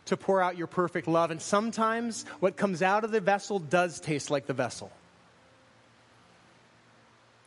to 0.06 0.18
pour 0.18 0.42
out 0.42 0.58
your 0.58 0.66
perfect 0.66 1.08
love. 1.08 1.30
And 1.30 1.40
sometimes 1.40 2.26
what 2.40 2.58
comes 2.58 2.82
out 2.82 3.04
of 3.04 3.12
the 3.12 3.22
vessel 3.22 3.60
does 3.60 4.00
taste 4.00 4.32
like 4.32 4.48
the 4.48 4.54
vessel. 4.54 4.92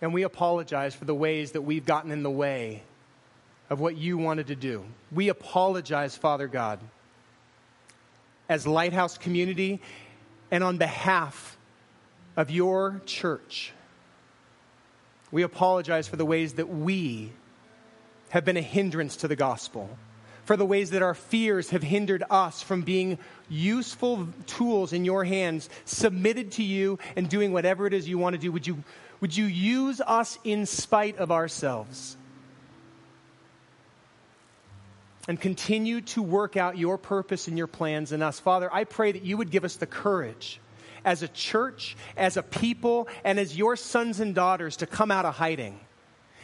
And 0.07 0.15
we 0.15 0.23
apologize 0.23 0.95
for 0.95 1.05
the 1.05 1.17
ways 1.17 1.51
that 1.51 1.63
we've 1.63 1.85
gotten 1.85 2.13
in 2.13 2.23
the 2.23 2.31
way 2.31 2.85
of 3.69 3.81
what 3.81 3.97
you 3.97 4.17
wanted 4.19 4.47
to 4.47 4.55
do. 4.55 4.85
We 5.11 5.31
apologize, 5.31 6.17
Father 6.17 6.47
God, 6.47 6.79
as 8.49 8.69
Lighthouse 8.69 9.19
community 9.19 9.81
and 10.53 10.63
on 10.63 10.79
behalf 10.79 11.59
of 12.37 12.53
your 12.53 13.01
church. 13.05 13.73
We 15.33 15.43
apologize 15.43 16.07
for 16.07 16.15
the 16.15 16.25
ways 16.25 16.53
that 16.53 16.69
we 16.69 17.33
have 18.29 18.45
been 18.45 18.57
a 18.57 18.63
hindrance 18.63 19.17
to 19.17 19.27
the 19.27 19.35
gospel, 19.35 19.91
for 20.45 20.57
the 20.57 20.65
ways 20.65 20.91
that 20.91 21.03
our 21.03 21.15
fears 21.15 21.71
have 21.71 21.83
hindered 21.83 22.23
us 22.31 22.63
from 22.63 22.83
being 22.83 23.19
useful 23.49 24.29
tools 24.47 24.93
in 24.93 25.05
your 25.05 25.25
hands, 25.25 25.69
submitted 25.85 26.53
to 26.53 26.63
you 26.63 27.01
and 27.17 27.29
doing 27.29 27.53
whatever 27.53 27.89
it 27.89 27.93
is 27.93 28.09
you 28.09 28.19
want 28.19 28.35
to 28.35 28.39
do. 28.39 28.53
Would 28.53 28.69
you, 28.69 28.85
would 29.21 29.37
you 29.37 29.47
use 29.47 30.01
us 30.01 30.39
in 30.45 30.67
spite 30.67 31.19
of 31.19 31.31
ourselves? 31.31 32.17
And 35.29 35.41
continue 35.41 36.03
to 36.03 36.23
work 36.23 36.57
out 36.57 36.79
your 36.79 36.99
purpose 36.99 37.49
and 37.49 37.59
your 37.59 37.67
plans 37.67 38.13
in 38.13 38.23
us. 38.23 38.39
Father, 38.39 38.73
I 38.73 38.85
pray 38.85 39.13
that 39.13 39.25
you 39.25 39.37
would 39.37 39.51
give 39.51 39.65
us 39.65 39.77
the 39.77 39.87
courage 39.87 40.61
as 41.05 41.23
a 41.23 41.29
church, 41.29 41.97
as 42.17 42.37
a 42.37 42.43
people, 42.43 43.09
and 43.25 43.39
as 43.39 43.57
your 43.57 43.77
sons 43.77 44.21
and 44.21 44.35
daughters 44.35 44.77
to 44.79 44.87
come 44.87 45.11
out 45.11 45.25
of 45.25 45.35
hiding 45.35 45.81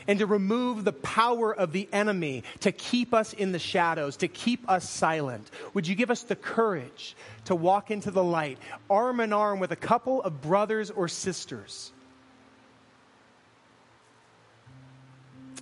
and 0.08 0.18
to 0.18 0.26
remove 0.26 0.84
the 0.84 0.92
power 0.92 1.54
of 1.54 1.72
the 1.72 1.88
enemy 1.92 2.42
to 2.60 2.72
keep 2.72 3.14
us 3.14 3.32
in 3.32 3.52
the 3.52 3.58
shadows, 3.58 4.16
to 4.16 4.28
keep 4.28 4.68
us 4.68 4.88
silent. 4.88 5.50
Would 5.74 5.86
you 5.86 5.94
give 5.94 6.10
us 6.10 6.22
the 6.22 6.36
courage 6.36 7.16
to 7.44 7.54
walk 7.54 7.90
into 7.90 8.10
the 8.10 8.24
light, 8.24 8.58
arm 8.90 9.20
in 9.20 9.32
arm 9.32 9.60
with 9.60 9.70
a 9.70 9.76
couple 9.76 10.22
of 10.22 10.40
brothers 10.42 10.90
or 10.90 11.08
sisters? 11.08 11.92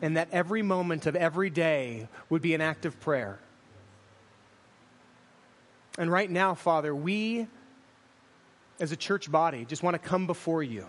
And 0.02 0.16
that 0.16 0.28
every 0.32 0.62
moment 0.62 1.06
of 1.06 1.14
every 1.14 1.50
day 1.50 2.08
would 2.28 2.42
be 2.42 2.54
an 2.54 2.60
act 2.60 2.86
of 2.86 2.98
prayer. 3.00 3.38
And 5.98 6.10
right 6.10 6.30
now, 6.30 6.54
Father, 6.54 6.94
we 6.94 7.46
as 8.78 8.92
a 8.92 8.96
church 8.96 9.30
body 9.30 9.66
just 9.66 9.82
want 9.82 9.94
to 9.94 9.98
come 9.98 10.26
before 10.26 10.62
you 10.62 10.86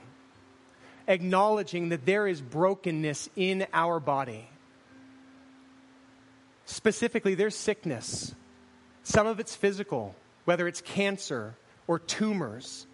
acknowledging 1.08 1.90
that 1.90 2.06
there 2.06 2.28
is 2.28 2.42
brokenness 2.42 3.30
in 3.36 3.66
our 3.74 4.00
body. 4.00 4.48
Specifically, 6.66 7.36
there's 7.36 7.56
sickness. 7.56 8.34
Some 9.04 9.28
of 9.28 9.40
it's 9.40 9.56
physical, 9.56 10.16
whether 10.46 10.68
it's 10.68 10.82
cancer 10.82 11.56
or 11.88 12.00
tumors, 12.00 12.86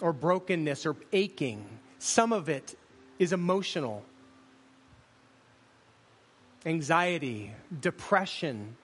or 0.00 0.12
brokenness 0.12 0.86
or 0.86 0.96
aching. 1.12 1.64
Some 1.98 2.32
of 2.32 2.48
it 2.48 2.76
is 3.18 3.32
emotional 3.32 4.04
anxiety, 6.66 7.52
depression, 7.80 8.76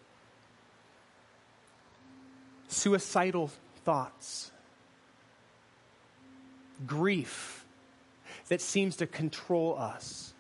suicidal 2.69 3.51
thoughts 3.85 4.51
grief 6.87 7.65
that 8.49 8.61
seems 8.61 8.97
to 8.97 9.07
control 9.07 9.79
us. 9.79 10.33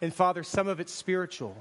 And 0.00 0.12
Father, 0.12 0.42
some 0.42 0.68
of 0.68 0.80
it's 0.80 0.92
spiritual, 0.92 1.56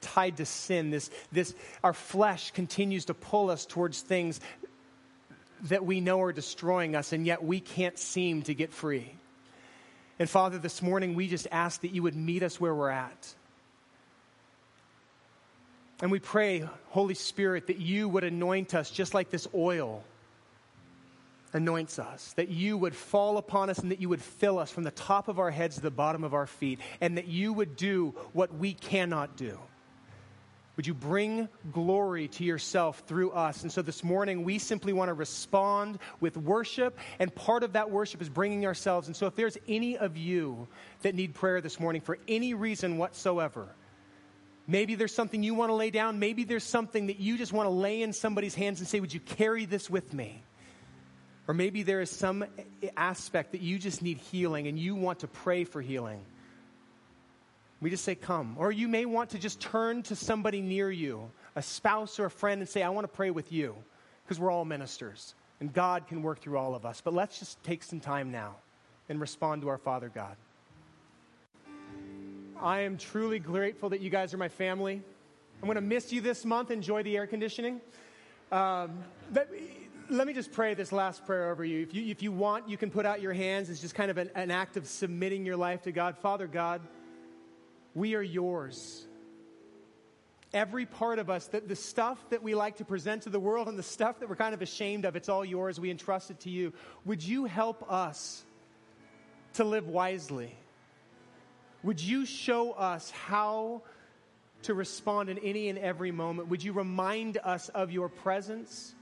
tied 0.00 0.36
to 0.36 0.46
sin. 0.46 0.90
This, 0.90 1.10
this, 1.32 1.54
our 1.82 1.94
flesh 1.94 2.50
continues 2.50 3.06
to 3.06 3.14
pull 3.14 3.50
us 3.50 3.64
towards 3.64 4.02
things 4.02 4.40
that 5.64 5.84
we 5.84 6.00
know 6.00 6.20
are 6.22 6.32
destroying 6.32 6.94
us, 6.94 7.12
and 7.12 7.26
yet 7.26 7.42
we 7.42 7.60
can't 7.60 7.98
seem 7.98 8.42
to 8.42 8.54
get 8.54 8.72
free. 8.72 9.12
And 10.18 10.28
Father, 10.28 10.58
this 10.58 10.82
morning 10.82 11.14
we 11.14 11.28
just 11.28 11.46
ask 11.52 11.82
that 11.82 11.90
you 11.90 12.02
would 12.02 12.16
meet 12.16 12.42
us 12.42 12.60
where 12.60 12.74
we're 12.74 12.90
at. 12.90 13.34
And 16.00 16.10
we 16.10 16.18
pray, 16.18 16.68
Holy 16.88 17.14
Spirit, 17.14 17.68
that 17.68 17.78
you 17.78 18.08
would 18.08 18.24
anoint 18.24 18.74
us 18.74 18.90
just 18.90 19.14
like 19.14 19.30
this 19.30 19.48
oil 19.54 20.04
anoints 21.52 21.98
us, 21.98 22.34
that 22.34 22.48
you 22.48 22.76
would 22.76 22.94
fall 22.94 23.38
upon 23.38 23.70
us 23.70 23.78
and 23.78 23.90
that 23.90 24.00
you 24.00 24.10
would 24.10 24.20
fill 24.20 24.58
us 24.58 24.70
from 24.70 24.84
the 24.84 24.90
top 24.90 25.28
of 25.28 25.38
our 25.38 25.50
heads 25.50 25.76
to 25.76 25.82
the 25.82 25.90
bottom 25.90 26.22
of 26.22 26.34
our 26.34 26.46
feet, 26.46 26.80
and 27.00 27.16
that 27.16 27.28
you 27.28 27.52
would 27.52 27.76
do 27.76 28.14
what 28.32 28.54
we 28.54 28.74
cannot 28.74 29.36
do. 29.36 29.58
Would 30.76 30.86
you 30.86 30.94
bring 30.94 31.48
glory 31.72 32.28
to 32.28 32.44
yourself 32.44 33.02
through 33.06 33.30
us? 33.30 33.62
And 33.62 33.72
so 33.72 33.80
this 33.80 34.04
morning, 34.04 34.44
we 34.44 34.58
simply 34.58 34.92
want 34.92 35.08
to 35.08 35.14
respond 35.14 35.98
with 36.20 36.36
worship, 36.36 36.98
and 37.18 37.34
part 37.34 37.62
of 37.62 37.72
that 37.72 37.90
worship 37.90 38.20
is 38.20 38.28
bringing 38.28 38.66
ourselves. 38.66 39.06
And 39.06 39.16
so 39.16 39.26
if 39.26 39.34
there's 39.34 39.56
any 39.66 39.96
of 39.96 40.16
you 40.16 40.68
that 41.02 41.14
need 41.14 41.34
prayer 41.34 41.60
this 41.60 41.80
morning 41.80 42.02
for 42.02 42.18
any 42.28 42.54
reason 42.54 42.98
whatsoever, 42.98 43.68
Maybe 44.68 44.96
there's 44.96 45.14
something 45.14 45.42
you 45.42 45.54
want 45.54 45.70
to 45.70 45.74
lay 45.74 45.90
down. 45.90 46.18
Maybe 46.18 46.42
there's 46.42 46.64
something 46.64 47.06
that 47.06 47.20
you 47.20 47.38
just 47.38 47.52
want 47.52 47.66
to 47.66 47.70
lay 47.70 48.02
in 48.02 48.12
somebody's 48.12 48.54
hands 48.54 48.80
and 48.80 48.88
say, 48.88 48.98
Would 48.98 49.14
you 49.14 49.20
carry 49.20 49.64
this 49.64 49.88
with 49.88 50.12
me? 50.12 50.42
Or 51.48 51.54
maybe 51.54 51.84
there 51.84 52.00
is 52.00 52.10
some 52.10 52.44
aspect 52.96 53.52
that 53.52 53.60
you 53.60 53.78
just 53.78 54.02
need 54.02 54.18
healing 54.18 54.66
and 54.66 54.76
you 54.76 54.96
want 54.96 55.20
to 55.20 55.28
pray 55.28 55.62
for 55.62 55.80
healing. 55.80 56.20
We 57.80 57.90
just 57.90 58.04
say, 58.04 58.14
Come. 58.14 58.56
Or 58.58 58.72
you 58.72 58.88
may 58.88 59.04
want 59.04 59.30
to 59.30 59.38
just 59.38 59.60
turn 59.60 60.02
to 60.04 60.16
somebody 60.16 60.60
near 60.60 60.90
you, 60.90 61.30
a 61.54 61.62
spouse 61.62 62.18
or 62.18 62.26
a 62.26 62.30
friend, 62.30 62.60
and 62.60 62.68
say, 62.68 62.82
I 62.82 62.88
want 62.88 63.04
to 63.04 63.14
pray 63.14 63.30
with 63.30 63.52
you, 63.52 63.76
because 64.24 64.40
we're 64.40 64.50
all 64.50 64.64
ministers 64.64 65.34
and 65.60 65.72
God 65.72 66.06
can 66.06 66.22
work 66.22 66.40
through 66.40 66.58
all 66.58 66.74
of 66.74 66.84
us. 66.84 67.00
But 67.00 67.14
let's 67.14 67.38
just 67.38 67.62
take 67.64 67.82
some 67.82 68.00
time 68.00 68.30
now 68.30 68.56
and 69.08 69.20
respond 69.20 69.62
to 69.62 69.68
our 69.68 69.78
Father 69.78 70.10
God. 70.14 70.36
I 72.60 72.80
am 72.80 72.96
truly 72.96 73.38
grateful 73.38 73.90
that 73.90 74.00
you 74.00 74.10
guys 74.10 74.32
are 74.34 74.38
my 74.38 74.48
family. 74.48 75.02
I'm 75.60 75.66
going 75.66 75.76
to 75.76 75.80
miss 75.80 76.12
you 76.12 76.20
this 76.20 76.44
month. 76.44 76.70
Enjoy 76.70 77.02
the 77.02 77.16
air 77.16 77.26
conditioning. 77.26 77.80
Um, 78.52 78.98
but 79.32 79.50
let 80.08 80.26
me 80.26 80.32
just 80.32 80.52
pray 80.52 80.74
this 80.74 80.92
last 80.92 81.26
prayer 81.26 81.50
over 81.50 81.64
you. 81.64 81.82
If 81.82 81.94
you, 81.94 82.10
if 82.10 82.22
you 82.22 82.32
want, 82.32 82.68
you 82.68 82.76
can 82.76 82.90
put 82.90 83.04
out 83.06 83.20
your 83.20 83.32
hands. 83.32 83.70
It's 83.70 83.80
just 83.80 83.94
kind 83.94 84.10
of 84.10 84.18
an, 84.18 84.30
an 84.34 84.50
act 84.50 84.76
of 84.76 84.86
submitting 84.86 85.44
your 85.44 85.56
life 85.56 85.82
to 85.82 85.92
God. 85.92 86.16
Father 86.18 86.46
God, 86.46 86.80
we 87.96 88.14
are 88.14 88.22
yours. 88.22 89.06
Every 90.52 90.84
part 90.84 91.18
of 91.18 91.30
us, 91.30 91.46
the, 91.46 91.60
the 91.60 91.74
stuff 91.74 92.22
that 92.28 92.42
we 92.42 92.54
like 92.54 92.76
to 92.76 92.84
present 92.84 93.22
to 93.22 93.30
the 93.30 93.40
world 93.40 93.68
and 93.68 93.78
the 93.78 93.82
stuff 93.82 94.20
that 94.20 94.28
we're 94.28 94.36
kind 94.36 94.54
of 94.54 94.60
ashamed 94.60 95.06
of, 95.06 95.16
it's 95.16 95.30
all 95.30 95.44
yours. 95.44 95.80
We 95.80 95.90
entrust 95.90 96.30
it 96.30 96.40
to 96.40 96.50
you. 96.50 96.74
Would 97.06 97.22
you 97.22 97.46
help 97.46 97.90
us 97.90 98.44
to 99.54 99.64
live 99.64 99.88
wisely? 99.88 100.54
Would 101.82 102.00
you 102.00 102.26
show 102.26 102.72
us 102.72 103.10
how 103.10 103.82
to 104.64 104.74
respond 104.74 105.30
in 105.30 105.38
any 105.38 105.70
and 105.70 105.78
every 105.78 106.12
moment? 106.12 106.48
Would 106.48 106.62
you 106.62 106.74
remind 106.74 107.38
us 107.38 107.70
of 107.70 107.90
your 107.90 108.10
presence? 108.10 108.94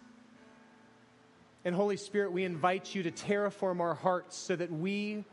And 1.64 1.74
Holy 1.74 1.96
Spirit, 1.96 2.30
we 2.30 2.44
invite 2.44 2.94
you 2.94 3.02
to 3.02 3.10
terraform 3.10 3.80
our 3.80 3.94
hearts 3.94 4.36
so 4.36 4.54
that 4.54 4.70
we 4.70 5.24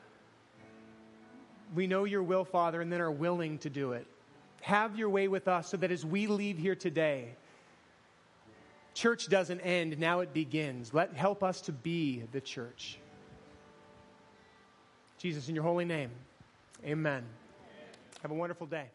we 1.74 1.88
know 1.88 2.04
your 2.04 2.24
will, 2.24 2.46
Father, 2.46 2.82
and 2.82 2.92
then 2.92 3.02
are 3.02 3.12
willing 3.12 3.58
to 3.60 3.70
do 3.70 3.94
it. 3.94 4.06
Have 4.62 4.98
your 4.98 5.10
way 5.10 5.28
with 5.28 5.48
us 5.48 5.70
so 5.70 5.78
that 5.78 5.92
as 5.92 6.06
we 6.06 6.28
leave 6.28 6.58
here 6.58 6.76
today, 6.76 7.30
church 8.94 9.28
doesn't 9.28 9.62
end, 9.62 9.98
now 9.98 10.20
it 10.20 10.34
begins. 10.34 10.94
Let 10.94 11.14
help 11.14 11.44
us 11.44 11.62
to 11.62 11.72
be 11.72 12.24
the 12.32 12.42
church. 12.42 12.98
Jesus, 15.18 15.50
in 15.50 15.56
your 15.56 15.64
holy 15.64 15.86
name, 15.86 16.12
amen. 16.86 17.24
Have 18.22 18.32
a 18.32 18.36
wonderful 18.36 18.68
day. 18.68 18.86